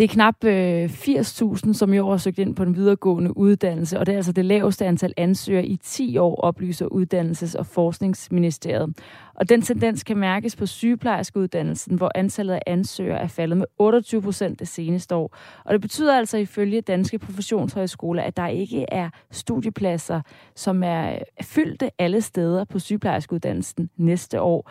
Det 0.00 0.10
er 0.10 0.14
knap 0.14 0.44
øh, 0.44 0.84
80.000, 0.84 1.72
som 1.72 1.92
i 1.92 1.98
år 1.98 2.10
har 2.10 2.16
søgt 2.16 2.38
ind 2.38 2.56
på 2.56 2.62
en 2.62 2.76
videregående 2.76 3.36
uddannelse, 3.36 3.98
og 3.98 4.06
det 4.06 4.12
er 4.12 4.16
altså 4.16 4.32
det 4.32 4.44
laveste 4.44 4.86
antal 4.86 5.14
ansøgere 5.16 5.66
i 5.66 5.76
10 5.76 6.18
år, 6.18 6.36
oplyser 6.36 6.86
Uddannelses- 6.86 7.58
og 7.58 7.66
Forskningsministeriet. 7.66 8.98
Og 9.34 9.48
den 9.48 9.62
tendens 9.62 10.04
kan 10.04 10.16
mærkes 10.16 10.56
på 10.56 10.66
sygeplejerskeuddannelsen, 10.66 11.96
hvor 11.96 12.10
antallet 12.14 12.54
af 12.54 12.62
ansøgere 12.66 13.18
er 13.18 13.26
faldet 13.26 13.58
med 13.58 13.66
28 13.78 14.22
procent 14.22 14.58
det 14.58 14.68
seneste 14.68 15.14
år. 15.14 15.36
Og 15.64 15.72
det 15.72 15.80
betyder 15.80 16.18
altså 16.18 16.36
ifølge 16.36 16.80
Danske 16.80 17.18
Professionshøjskoler, 17.18 18.22
at 18.22 18.36
der 18.36 18.46
ikke 18.46 18.84
er 18.88 19.10
studiepladser, 19.30 20.20
som 20.54 20.82
er 20.82 21.18
fyldte 21.42 21.90
alle 21.98 22.20
steder 22.20 22.64
på 22.64 22.78
sygeplejerskeuddannelsen 22.78 23.90
næste 23.96 24.40
år. 24.40 24.70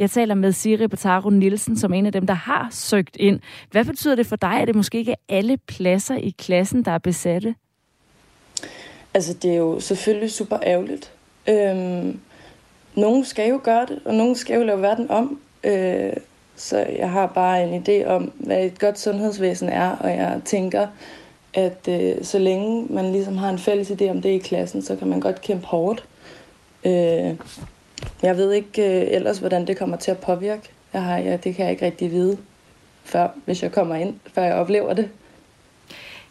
Jeg 0.00 0.10
taler 0.10 0.34
med 0.34 0.52
Siri 0.52 0.88
Bataro 0.88 1.30
Nielsen, 1.30 1.78
som 1.78 1.92
er 1.92 1.98
en 1.98 2.06
af 2.06 2.12
dem, 2.12 2.26
der 2.26 2.34
har 2.34 2.68
søgt 2.72 3.16
ind. 3.16 3.40
Hvad 3.70 3.84
betyder 3.84 4.14
det 4.14 4.26
for 4.26 4.36
dig, 4.36 4.60
at 4.60 4.68
det 4.68 4.76
måske 4.76 4.98
ikke 4.98 5.12
er 5.12 5.36
alle 5.36 5.56
pladser 5.56 6.16
i 6.16 6.34
klassen, 6.38 6.84
der 6.84 6.90
er 6.90 6.98
besatte? 6.98 7.54
Altså, 9.14 9.34
det 9.34 9.50
er 9.50 9.56
jo 9.56 9.80
selvfølgelig 9.80 10.30
super 10.30 10.58
ærgerligt. 10.62 11.12
Øhm, 11.48 12.20
nogen 12.94 13.24
skal 13.24 13.48
jo 13.48 13.60
gøre 13.62 13.86
det, 13.86 13.98
og 14.04 14.14
nogen 14.14 14.34
skal 14.34 14.56
jo 14.56 14.62
lave 14.64 14.82
verden 14.82 15.10
om. 15.10 15.40
Øh, 15.64 16.12
så 16.56 16.78
jeg 16.78 17.10
har 17.10 17.26
bare 17.26 17.68
en 17.68 17.82
idé 17.82 18.06
om, 18.06 18.32
hvad 18.34 18.64
et 18.64 18.78
godt 18.78 18.98
sundhedsvæsen 18.98 19.68
er, 19.68 19.90
og 19.90 20.10
jeg 20.10 20.40
tænker, 20.44 20.86
at 21.54 21.88
øh, 21.88 22.24
så 22.24 22.38
længe 22.38 22.86
man 22.90 23.12
ligesom 23.12 23.36
har 23.36 23.50
en 23.50 23.58
fælles 23.58 23.90
idé 23.90 24.04
om 24.04 24.22
det 24.22 24.30
i 24.30 24.38
klassen, 24.38 24.82
så 24.82 24.96
kan 24.96 25.08
man 25.08 25.20
godt 25.20 25.40
kæmpe 25.40 25.66
hårdt. 25.66 26.04
Øh, 26.84 27.34
jeg 28.22 28.36
ved 28.36 28.52
ikke 28.52 28.82
øh, 28.82 29.14
ellers, 29.14 29.38
hvordan 29.38 29.66
det 29.66 29.78
kommer 29.78 29.96
til 29.96 30.10
at 30.10 30.18
påvirke. 30.18 30.70
Jeg 30.92 31.02
har, 31.02 31.18
ja, 31.18 31.36
det 31.36 31.54
kan 31.54 31.64
jeg 31.64 31.70
ikke 31.72 31.86
rigtig 31.86 32.10
vide, 32.10 32.38
før, 33.04 33.28
hvis 33.44 33.62
jeg 33.62 33.72
kommer 33.72 33.94
ind, 33.94 34.14
før 34.34 34.42
jeg 34.42 34.54
oplever 34.54 34.94
det. 34.94 35.10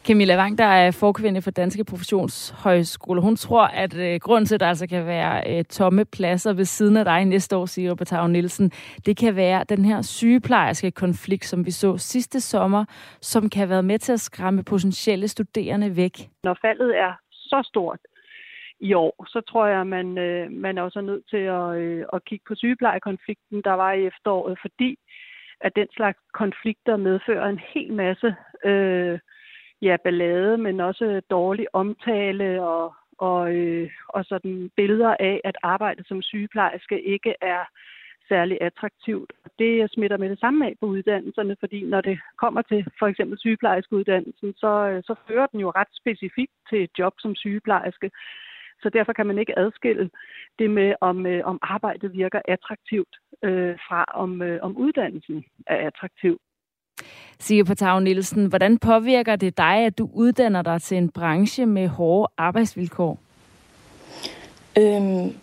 Camilla 0.08 0.38
Wang, 0.38 0.58
der 0.58 0.66
er 0.66 0.92
forkvinde 0.92 1.42
for 1.42 1.52
Danske 1.52 1.84
Professionshøjskole. 1.84 3.22
Hun 3.22 3.36
tror, 3.36 3.64
at 3.64 3.98
øh, 3.98 4.20
grunden 4.20 4.46
til, 4.46 4.56
at 4.56 4.60
der 4.60 4.68
altså 4.68 4.88
kan 4.88 5.06
være 5.06 5.58
øh, 5.58 5.64
tomme 5.64 6.06
pladser 6.06 6.54
ved 6.54 6.66
siden 6.66 6.98
af 6.98 7.06
dig 7.06 7.26
næste 7.26 7.58
år, 7.58 7.66
siger 7.66 7.96
Batau 7.96 8.28
Nielsen, 8.28 8.72
det 9.06 9.18
kan 9.18 9.36
være 9.36 9.64
den 9.70 9.86
her 9.86 10.02
sygeplejerske 10.02 10.92
konflikt, 10.92 11.46
som 11.46 11.66
vi 11.66 11.72
så 11.72 11.98
sidste 11.98 12.42
sommer, 12.42 12.86
som 13.22 13.50
kan 13.50 13.60
have 13.60 13.70
været 13.70 13.86
med 13.86 14.00
til 14.00 14.14
at 14.14 14.20
skræmme 14.20 14.64
potentielle 14.64 15.28
studerende 15.28 15.96
væk. 15.96 16.30
Når 16.44 16.58
faldet 16.62 16.98
er 16.98 17.14
så 17.32 17.62
stort 17.66 18.00
i 18.80 18.94
år, 18.94 19.26
så 19.28 19.42
tror 19.42 19.66
jeg, 19.66 19.88
man, 19.88 20.18
øh, 20.18 20.52
man 20.52 20.78
er 20.78 20.82
også 20.82 21.02
nødt 21.02 21.30
til 21.30 21.38
at, 21.38 21.78
øh, 21.78 22.06
at 22.14 22.26
kigge 22.26 22.46
på 22.48 22.56
sygeplejekonflikten, 22.56 23.62
der 23.62 23.74
var 23.74 23.92
i 23.94 24.06
efteråret, 24.06 24.58
fordi 24.62 24.98
at 25.62 25.76
den 25.76 25.88
slags 25.96 26.20
konflikter 26.34 26.98
medfører 26.98 27.50
en 27.50 27.62
hel 27.74 27.94
masse 27.94 28.36
øh, 28.66 29.20
ja, 29.82 29.98
ballade, 30.04 30.58
men 30.58 30.80
også 30.80 31.22
dårlig 31.30 31.68
omtale 31.74 32.64
og, 32.64 32.94
og, 33.18 33.56
øh, 33.56 33.90
og 34.08 34.26
sådan 34.26 34.72
billeder 34.76 35.16
af, 35.20 35.42
at 35.44 35.58
arbejdet 35.64 36.08
som 36.08 36.22
sygeplejerske 36.22 37.02
ikke 37.02 37.36
er 37.42 37.64
særlig 38.30 38.58
attraktivt. 38.62 39.34
Det 39.60 39.92
smitter 39.92 40.18
med 40.18 40.30
det 40.30 40.40
samme 40.40 40.66
af 40.68 40.74
på 40.80 40.86
uddannelserne, 40.86 41.56
fordi 41.60 41.84
når 41.84 42.02
det 42.02 42.20
kommer 42.38 42.62
til 42.62 42.86
for 43.00 43.08
eksempel 43.08 43.40
sygeplejerskeuddannelsen, 43.40 44.54
så, 44.54 44.72
øh, 44.90 45.04
så 45.04 45.16
fører 45.28 45.48
den 45.48 45.60
jo 45.60 45.70
ret 45.70 45.92
specifikt 46.02 46.56
til 46.70 46.84
et 46.84 46.92
job 47.00 47.14
som 47.20 47.36
sygeplejerske. 47.36 48.12
Så 48.82 48.90
derfor 48.90 49.14
kan 49.14 49.28
man 49.28 49.38
ikke 49.38 49.60
adskille 49.60 50.10
det 50.60 50.70
med, 50.72 50.94
om, 51.02 51.26
øh, 51.26 51.42
om 51.46 51.60
arbejdet 51.62 52.14
virker 52.14 52.42
attraktivt 52.48 53.16
øh, 53.44 53.76
fra, 53.88 54.06
om, 54.14 54.42
øh, 54.42 54.60
om 54.62 54.78
uddannelsen 54.78 55.46
er 55.68 55.88
attraktiv. 55.88 56.40
Siger 57.40 57.64
Patau 57.64 58.00
Nielsen, 58.00 58.46
hvordan 58.46 58.78
påvirker 58.78 59.36
det 59.36 59.58
dig, 59.58 59.76
at 59.86 59.98
du 59.98 60.10
uddanner 60.14 60.62
dig 60.62 60.82
til 60.82 60.98
en 60.98 61.10
branche 61.10 61.66
med 61.66 61.88
hårde 61.88 62.32
arbejdsvilkår? 62.38 63.20
Øhm, 64.78 65.36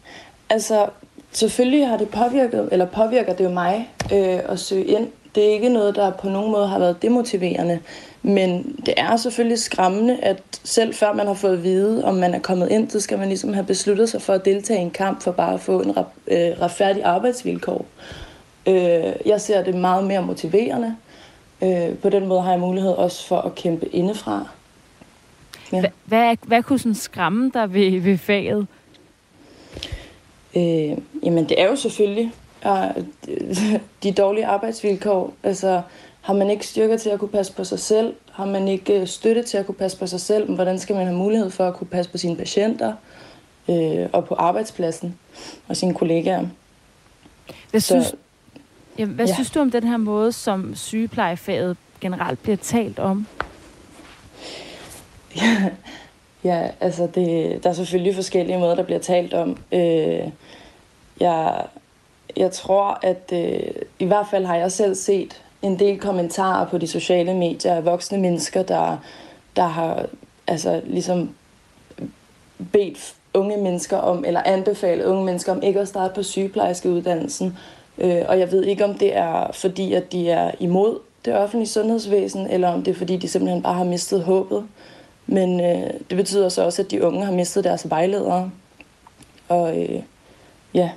altså, 0.51 0.91
selvfølgelig 1.30 1.89
har 1.89 1.97
det 1.97 2.09
påvirket, 2.09 2.68
eller 2.72 2.87
påvirker 2.87 3.34
det 3.37 3.45
jo 3.45 3.51
mig 3.51 3.74
øh, 4.12 4.53
at 4.53 4.59
søge 4.59 4.84
ind. 4.84 5.09
Det 5.37 5.45
er 5.45 5.53
ikke 5.53 5.68
noget, 5.68 5.97
der 5.97 6.11
på 6.11 6.28
nogen 6.28 6.53
måde 6.53 6.68
har 6.68 6.78
været 6.78 7.03
demotiverende, 7.03 7.80
men 8.22 8.76
det 8.87 8.95
er 8.97 9.16
selvfølgelig 9.16 9.59
skræmmende, 9.59 10.18
at 10.22 10.43
selv 10.64 10.95
før 10.95 11.12
man 11.12 11.26
har 11.26 11.34
fået 11.34 11.53
at 11.53 11.62
vide, 11.62 12.05
om 12.05 12.14
man 12.14 12.34
er 12.34 12.39
kommet 12.39 12.70
ind, 12.70 12.91
så 12.91 13.01
skal 13.01 13.18
man 13.18 13.28
ligesom 13.28 13.53
have 13.53 13.66
besluttet 13.66 14.09
sig 14.09 14.22
for 14.22 14.32
at 14.32 14.45
deltage 14.45 14.80
i 14.80 14.82
en 14.82 14.91
kamp 14.91 15.22
for 15.22 15.32
bare 15.32 15.55
at 15.55 15.61
få 15.61 15.80
en 15.80 15.91
øh, 15.91 16.61
retfærdig 16.61 17.05
arbejdsvilkår. 17.05 17.87
Øh, 18.68 19.12
jeg 19.26 19.41
ser 19.41 19.64
det 19.64 19.74
meget 19.74 20.05
mere 20.05 20.22
motiverende. 20.22 20.97
Øh, 21.62 21.95
på 22.03 22.09
den 22.09 22.26
måde 22.26 22.43
har 22.43 22.51
jeg 22.51 22.61
mulighed 22.61 22.91
også 22.91 23.26
for 23.26 23.39
at 23.39 23.55
kæmpe 23.55 23.87
indefra. 23.87 24.49
Ja. 25.72 25.80
Hvad, 25.80 25.91
hvad, 26.05 26.37
hvad 26.43 26.62
kunne 26.62 26.78
sådan 26.78 26.95
skræmme 26.95 27.51
dig 27.55 27.74
ved, 27.74 28.01
ved 28.01 28.18
faget? 28.18 28.66
Øh, 30.57 30.99
jamen, 31.22 31.49
det 31.49 31.61
er 31.61 31.66
jo 31.68 31.76
selvfølgelig 31.76 32.32
de 34.02 34.12
dårlige 34.12 34.46
arbejdsvilkår. 34.46 35.32
Altså, 35.42 35.82
har 36.20 36.34
man 36.34 36.50
ikke 36.50 36.66
styrker 36.66 36.96
til 36.96 37.08
at 37.10 37.18
kunne 37.18 37.28
passe 37.28 37.52
på 37.52 37.64
sig 37.64 37.78
selv? 37.78 38.14
Har 38.32 38.46
man 38.46 38.68
ikke 38.68 39.00
øh, 39.00 39.06
støtte 39.06 39.42
til 39.42 39.56
at 39.58 39.66
kunne 39.66 39.74
passe 39.74 39.98
på 39.98 40.06
sig 40.06 40.20
selv? 40.20 40.54
Hvordan 40.54 40.78
skal 40.78 40.96
man 40.96 41.06
have 41.06 41.16
mulighed 41.18 41.50
for 41.50 41.68
at 41.68 41.74
kunne 41.74 41.86
passe 41.86 42.10
på 42.10 42.18
sine 42.18 42.36
patienter? 42.36 42.92
Øh, 43.70 44.06
og 44.12 44.24
på 44.24 44.34
arbejdspladsen 44.34 45.18
og 45.68 45.76
sine 45.76 45.94
kollegaer? 45.94 46.46
Hvad, 47.70 47.80
Så- 47.80 47.86
synes, 47.86 48.14
jamen, 48.98 49.14
hvad 49.14 49.24
Ja. 49.26 49.30
ja. 49.30 49.34
synes 49.34 49.50
du 49.50 49.60
om 49.60 49.70
den 49.70 49.84
her 49.84 49.96
måde, 49.96 50.32
som 50.32 50.74
sygeplejefaget 50.74 51.76
generelt 52.00 52.42
bliver 52.42 52.56
talt 52.56 52.98
om? 52.98 53.26
Ja, 56.44 56.68
altså 56.80 57.08
det, 57.14 57.64
der 57.64 57.70
er 57.70 57.74
selvfølgelig 57.74 58.14
forskellige 58.14 58.58
måder, 58.58 58.74
der 58.74 58.82
bliver 58.82 58.98
talt 58.98 59.34
om. 59.34 59.56
Øh, 59.72 60.28
jeg, 61.20 61.64
jeg 62.37 62.53
tror, 62.53 62.99
at 63.03 63.32
øh, 63.32 63.70
i 63.99 64.05
hvert 64.05 64.26
fald 64.30 64.45
har 64.45 64.57
jeg 64.57 64.72
selv 64.72 64.95
set 64.95 65.43
en 65.62 65.78
del 65.78 66.01
kommentarer 66.01 66.66
på 66.66 66.78
de 66.78 66.87
sociale 66.87 67.34
medier 67.34 67.74
af 67.74 67.84
voksne 67.84 68.18
mennesker, 68.18 68.62
der, 68.62 68.97
der 69.57 69.66
har 69.66 70.07
altså 70.47 70.80
ligesom 70.84 71.34
bedt 72.72 73.14
unge 73.34 73.57
mennesker 73.57 73.97
om, 73.97 74.24
eller 74.24 74.43
anbefalet 74.45 75.05
unge 75.05 75.24
mennesker 75.24 75.53
om 75.53 75.62
ikke 75.62 75.80
at 75.80 75.89
starte 75.89 76.14
på 76.14 76.22
sygeplejerskeuddannelsen. 76.22 77.59
Øh, 77.99 78.22
og 78.28 78.39
jeg 78.39 78.53
ved 78.53 78.64
ikke, 78.64 78.84
om 78.84 78.95
det 78.95 79.16
er 79.16 79.53
fordi, 79.53 79.93
at 79.93 80.12
de 80.12 80.30
er 80.30 80.51
imod 80.61 80.99
det 81.24 81.34
offentlige 81.34 81.68
sundhedsvæsen, 81.68 82.47
eller 82.47 82.68
om 82.68 82.82
det 82.82 82.91
er 82.91 82.99
fordi, 82.99 83.16
de 83.16 83.28
simpelthen 83.28 83.62
bare 83.62 83.74
har 83.74 83.84
mistet 83.84 84.22
håbet. 84.22 84.66
Men 85.26 85.61
øh, 85.61 85.91
det 86.11 86.16
betyder 86.16 86.49
så 86.49 86.64
også, 86.64 86.82
at 86.82 86.91
de 86.91 87.05
unge 87.05 87.24
har 87.24 87.32
mistet 87.32 87.64
deres 87.64 87.91
vejledere. 87.91 88.51
Og 89.49 89.82
øh, 89.82 90.03
ja, 90.74 90.91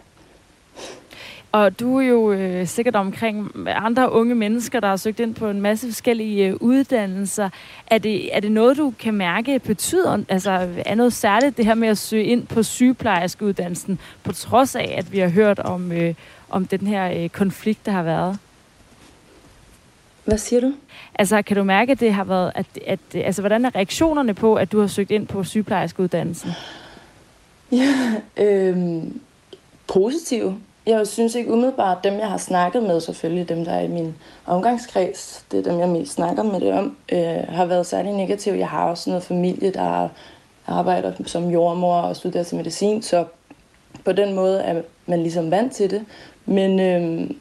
og 1.51 1.79
du 1.79 1.97
er 1.97 2.05
jo 2.05 2.31
øh, 2.31 2.67
sikkert 2.67 2.95
omkring 2.95 3.51
andre 3.67 4.11
unge 4.11 4.35
mennesker, 4.35 4.79
der 4.79 4.87
har 4.87 4.95
søgt 4.95 5.19
ind 5.19 5.35
på 5.35 5.49
en 5.49 5.61
masse 5.61 5.87
forskellige 5.87 6.47
øh, 6.47 6.55
uddannelser. 6.59 7.49
Er 7.87 7.97
det, 7.97 8.35
er 8.35 8.39
det 8.39 8.51
noget, 8.51 8.77
du 8.77 8.93
kan 8.99 9.13
mærke 9.13 9.59
betyder, 9.59 10.23
altså 10.29 10.69
er 10.85 10.95
noget 10.95 11.13
særligt 11.13 11.57
det 11.57 11.65
her 11.65 11.73
med 11.73 11.87
at 11.87 11.97
søge 11.97 12.23
ind 12.23 12.47
på 12.47 12.63
sygeplejerskeuddannelsen, 12.63 13.99
på 14.23 14.31
trods 14.31 14.75
af, 14.75 14.95
at 14.97 15.11
vi 15.11 15.19
har 15.19 15.29
hørt 15.29 15.59
om, 15.59 15.91
øh, 15.91 16.13
om 16.49 16.65
den 16.65 16.87
her 16.87 17.23
øh, 17.23 17.29
konflikt, 17.29 17.85
der 17.85 17.91
har 17.91 18.03
været? 18.03 18.39
Hvad 20.25 20.37
siger 20.37 20.61
du? 20.61 20.73
Altså, 21.15 21.41
kan 21.41 21.57
du 21.57 21.63
mærke, 21.63 21.91
at 21.91 21.99
det 21.99 22.13
har 22.13 22.23
været, 22.23 22.51
at, 22.55 22.65
at, 22.87 22.99
altså, 23.13 23.41
hvordan 23.41 23.65
er 23.65 23.75
reaktionerne 23.75 24.33
på, 24.33 24.55
at 24.55 24.71
du 24.71 24.79
har 24.79 24.87
søgt 24.87 25.11
ind 25.11 25.27
på 25.27 25.43
sygeplejerskeuddannelsen? 25.43 26.51
Ja, 27.71 28.13
øhm, 28.37 29.19
positive. 29.87 30.59
Jeg 30.85 31.07
synes 31.07 31.35
ikke 31.35 31.53
umiddelbart, 31.53 32.03
dem 32.03 32.13
jeg 32.13 32.29
har 32.29 32.37
snakket 32.37 32.83
med, 32.83 33.01
selvfølgelig 33.01 33.49
dem, 33.49 33.65
der 33.65 33.71
er 33.71 33.81
i 33.81 33.87
min 33.87 34.15
omgangskreds, 34.45 35.45
det 35.51 35.59
er 35.59 35.71
dem, 35.71 35.79
jeg 35.79 35.89
mest 35.89 36.13
snakker 36.13 36.43
med 36.43 36.59
det 36.59 36.73
om, 36.73 36.97
øh, 37.11 37.43
har 37.49 37.65
været 37.65 37.85
særlig 37.85 38.13
negativ. 38.13 38.53
Jeg 38.53 38.69
har 38.69 38.89
også 38.89 39.09
noget 39.09 39.23
familie, 39.23 39.71
der 39.71 40.09
arbejder 40.67 41.13
som 41.25 41.49
jordmor 41.49 41.95
og 41.95 42.15
studerer 42.15 42.43
til 42.43 42.57
medicin, 42.57 43.01
så 43.01 43.25
på 44.05 44.11
den 44.11 44.33
måde 44.33 44.61
er 44.61 44.81
man 45.05 45.21
ligesom 45.21 45.51
vant 45.51 45.73
til 45.73 45.91
det. 45.91 46.05
Men, 46.45 46.79
øh, 46.79 47.31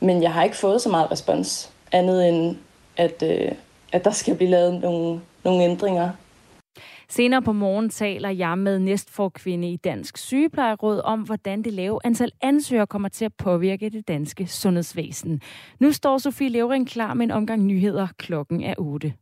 men 0.00 0.22
jeg 0.22 0.32
har 0.32 0.44
ikke 0.44 0.56
fået 0.56 0.82
så 0.82 0.88
meget 0.88 1.10
respons, 1.10 1.70
andet 1.92 2.28
end 2.28 2.56
at, 2.96 3.22
øh, 3.22 3.52
at 3.92 4.04
der 4.04 4.10
skal 4.10 4.34
blive 4.34 4.50
lavet 4.50 4.80
nogle, 4.80 5.20
nogle 5.44 5.64
ændringer. 5.64 6.10
Senere 7.10 7.42
på 7.42 7.52
morgen 7.52 7.88
taler 7.88 8.28
jeg 8.28 8.58
med 8.58 8.78
næstforkvinde 8.78 9.72
i 9.72 9.76
Dansk 9.76 10.18
Sygeplejeråd 10.18 11.00
om, 11.04 11.20
hvordan 11.20 11.62
det 11.62 11.72
lave 11.72 11.98
antal 12.04 12.32
ansøgere 12.40 12.86
kommer 12.86 13.08
til 13.08 13.24
at 13.24 13.34
påvirke 13.34 13.90
det 13.90 14.08
danske 14.08 14.46
sundhedsvæsen. 14.46 15.40
Nu 15.80 15.92
står 15.92 16.18
Sofie 16.18 16.48
Levering 16.48 16.88
klar 16.88 17.14
med 17.14 17.24
en 17.24 17.30
omgang 17.30 17.62
nyheder. 17.62 18.08
Klokken 18.18 18.62
er 18.62 18.74
8. 18.78 19.12